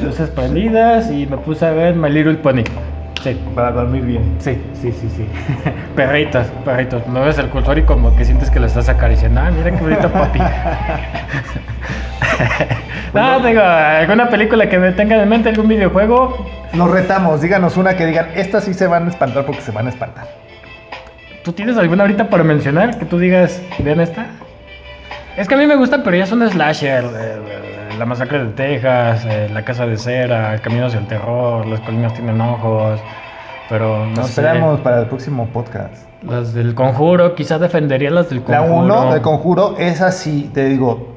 Luces 0.00 0.28
prendidas 0.30 1.10
y 1.10 1.26
me 1.26 1.38
puse 1.38 1.64
a 1.64 1.70
ver 1.70 1.94
My 1.94 2.10
Little 2.10 2.34
Pony. 2.34 2.64
Sí, 3.24 3.40
Para 3.54 3.72
dormir 3.72 4.04
bien. 4.04 4.36
sí, 4.38 4.60
sí, 4.74 4.92
sí, 4.92 5.08
sí. 5.16 5.26
Perritos, 5.96 6.46
perritos. 6.62 7.06
No 7.08 7.22
ves 7.22 7.38
el 7.38 7.48
cursor 7.48 7.78
y 7.78 7.82
como 7.82 8.14
que 8.16 8.24
sientes 8.26 8.50
que 8.50 8.60
lo 8.60 8.66
estás 8.66 8.90
acariciando. 8.90 9.40
Ah, 9.40 9.50
mira 9.50 9.70
qué 9.70 9.82
bonito 9.82 10.12
papi. 10.12 10.38
no, 13.14 13.40
digo, 13.40 13.62
alguna 13.62 14.28
película 14.28 14.68
que 14.68 14.78
me 14.78 14.92
tenga 14.92 15.22
en 15.22 15.28
mente, 15.28 15.48
algún 15.48 15.68
videojuego. 15.68 16.46
Los 16.74 16.90
retamos, 16.90 17.40
díganos 17.40 17.78
una 17.78 17.96
que 17.96 18.04
digan, 18.04 18.28
estas 18.34 18.64
sí 18.64 18.74
se 18.74 18.86
van 18.86 19.06
a 19.06 19.08
espantar 19.08 19.46
porque 19.46 19.62
se 19.62 19.70
van 19.70 19.86
a 19.86 19.88
espantar. 19.88 20.26
¿Tú 21.42 21.52
tienes 21.52 21.78
alguna 21.78 22.02
ahorita 22.04 22.28
para 22.28 22.44
mencionar 22.44 22.98
que 22.98 23.06
tú 23.06 23.18
digas, 23.18 23.62
vean 23.78 24.00
esta? 24.00 24.26
Es 25.36 25.48
que 25.48 25.54
a 25.54 25.58
mí 25.58 25.66
me 25.66 25.76
gustan, 25.76 26.02
pero 26.02 26.16
ya 26.16 26.26
son 26.26 26.46
slasher. 26.48 27.04
eh, 27.04 27.38
La 27.98 28.06
masacre 28.06 28.44
de 28.44 28.50
Texas, 28.52 29.24
eh, 29.26 29.48
La 29.52 29.64
casa 29.64 29.86
de 29.86 29.96
cera, 29.96 30.54
El 30.54 30.60
camino 30.60 30.86
hacia 30.86 31.00
el 31.00 31.06
terror, 31.06 31.66
Las 31.66 31.80
colinas 31.80 32.12
tienen 32.14 32.40
ojos. 32.40 33.04
Pero 33.68 34.06
no 34.06 34.12
Nos 34.16 34.26
sé. 34.26 34.40
esperamos 34.42 34.80
para 34.80 35.00
el 35.00 35.06
próximo 35.06 35.46
podcast. 35.48 36.04
Las 36.22 36.52
del 36.54 36.74
conjuro, 36.74 37.34
quizás 37.34 37.60
defendería 37.60 38.10
las 38.10 38.28
del 38.30 38.42
La 38.46 38.58
conjuro. 38.58 39.02
1 39.02 39.14
de 39.14 39.22
Conjuro, 39.22 39.74
esa 39.78 40.10
sí, 40.12 40.50
te 40.52 40.64
digo. 40.66 41.14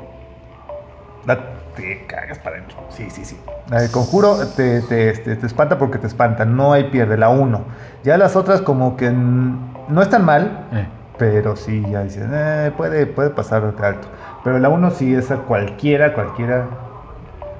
La, 1.26 1.38
te 1.76 2.06
cagas 2.08 2.40
para 2.40 2.56
adentro. 2.58 2.78
Sí, 2.90 3.10
sí, 3.10 3.26
sí. 3.26 3.38
La 3.70 3.82
de 3.82 3.92
Conjuro 3.92 4.38
te, 4.56 4.82
te, 4.82 5.12
te- 5.14 5.36
te 5.36 5.46
espanta 5.46 5.78
porque 5.78 5.98
te 5.98 6.08
espanta. 6.08 6.46
No 6.46 6.72
hay 6.74 6.86
pierde. 6.86 7.18
La 7.18 7.30
1. 7.30 7.62
Ya 8.04 8.18
las 8.18 8.36
otras, 8.38 8.62
como 8.62 8.96
que 8.96 9.12
no 9.12 10.02
están 10.02 10.24
mal. 10.24 10.66
Eh, 10.72 10.88
Pero 11.18 11.56
sí, 11.56 11.84
ya 11.90 12.04
dices, 12.04 12.26
eh, 12.32 12.72
puede, 12.78 13.06
puede 13.08 13.30
pasar 13.32 13.76
de 13.76 13.86
alto. 13.88 14.08
Pero 14.48 14.60
la 14.60 14.70
1 14.70 14.91
sí, 14.91 15.14
esa 15.14 15.39
cualquiera, 15.39 16.14
cualquiera 16.14 16.68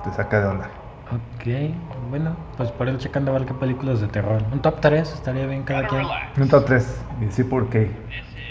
te 0.06 0.12
saca 0.14 0.40
de 0.40 0.48
onda. 0.48 0.70
ok, 1.12 1.76
bueno, 2.10 2.34
pues 2.56 2.72
por 2.72 2.88
ir 2.88 2.98
checando 2.98 3.32
a 3.32 3.34
ver 3.40 3.46
qué 3.46 3.54
películas 3.54 4.00
de 4.00 4.08
terror. 4.08 4.42
Un 4.54 4.62
top 4.62 4.80
3 4.80 5.16
estaría 5.16 5.46
bien 5.48 5.64
cada 5.64 5.86
quien. 5.86 6.04
Un 6.40 6.48
top 6.48 6.64
3. 6.64 7.04
Y 7.20 7.26
decir 7.26 7.50
por 7.50 7.68
qué. 7.68 7.92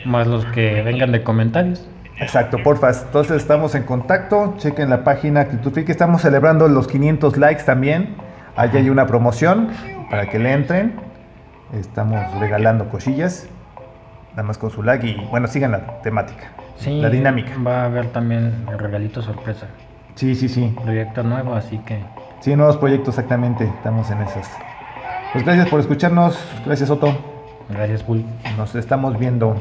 Más 0.05 0.27
los 0.27 0.45
que 0.45 0.83
vengan 0.83 1.13
de 1.13 1.23
comentarios. 1.23 1.89
Exacto, 2.21 2.59
porfas. 2.63 3.05
Entonces 3.07 3.39
estamos 3.39 3.75
en 3.75 3.85
contacto. 3.85 4.53
Chequen 4.59 4.91
la 4.91 5.03
página 5.03 5.41
Actitud 5.41 5.73
Friki. 5.73 5.93
Estamos 5.93 6.21
celebrando 6.21 6.69
los 6.69 6.89
500 6.89 7.39
likes 7.39 7.63
también. 7.63 8.17
Allí 8.55 8.77
hay 8.77 8.91
una 8.91 9.07
promoción 9.07 9.71
para 10.11 10.29
que 10.29 10.39
le 10.39 10.53
entren. 10.53 10.95
Estamos 11.73 12.21
regalando 12.39 12.91
cosillas. 12.91 13.49
Nada 14.37 14.43
más 14.43 14.59
con 14.59 14.71
su 14.71 14.83
like 14.83 15.07
y 15.07 15.15
bueno, 15.31 15.49
sigan 15.49 15.73
la 15.73 16.03
temática. 16.03 16.53
Sí, 16.77 17.01
La 17.01 17.09
dinámica. 17.09 17.53
Va 17.67 17.83
a 17.83 17.85
haber 17.87 18.09
también 18.09 18.67
el 18.71 18.79
regalito 18.79 19.23
sorpresa. 19.23 19.67
Sí, 20.15 20.35
sí, 20.35 20.49
sí. 20.49 20.77
Proyecto 20.85 21.23
nuevo, 21.23 21.55
así 21.55 21.79
que 21.79 22.05
Sí, 22.41 22.55
nuevos 22.55 22.77
proyectos 22.77 23.15
exactamente. 23.15 23.65
Estamos 23.65 24.11
en 24.11 24.21
esas. 24.21 24.51
Pues 25.33 25.45
gracias 25.45 25.69
por 25.69 25.81
escucharnos. 25.81 26.39
Gracias, 26.65 26.91
Otto. 26.91 27.17
gracias, 27.71 28.07
Bull. 28.07 28.25
Nos 28.57 28.75
estamos 28.75 29.19
viendo. 29.19 29.57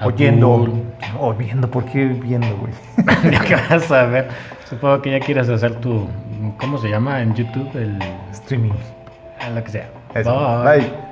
Oyendo. 0.00 0.68
O 1.20 1.34
viendo. 1.34 1.68
¿Por 1.68 1.84
qué 1.84 2.06
viendo, 2.06 2.56
güey? 2.56 2.72
que 3.46 3.56
vas 3.56 3.90
a 3.90 4.04
ver, 4.04 4.28
supongo 4.68 5.02
que 5.02 5.10
ya 5.10 5.20
quieres 5.20 5.48
hacer 5.48 5.74
tu, 5.80 6.06
¿cómo 6.58 6.78
se 6.78 6.88
llama 6.88 7.20
en 7.20 7.34
YouTube? 7.34 7.68
El, 7.74 7.98
Streaming. 8.32 8.72
lo 9.54 9.64
que 9.64 9.70
sea. 9.70 9.90
Eso. 10.14 10.62
Bye. 10.64 10.78
Bye. 10.80 11.03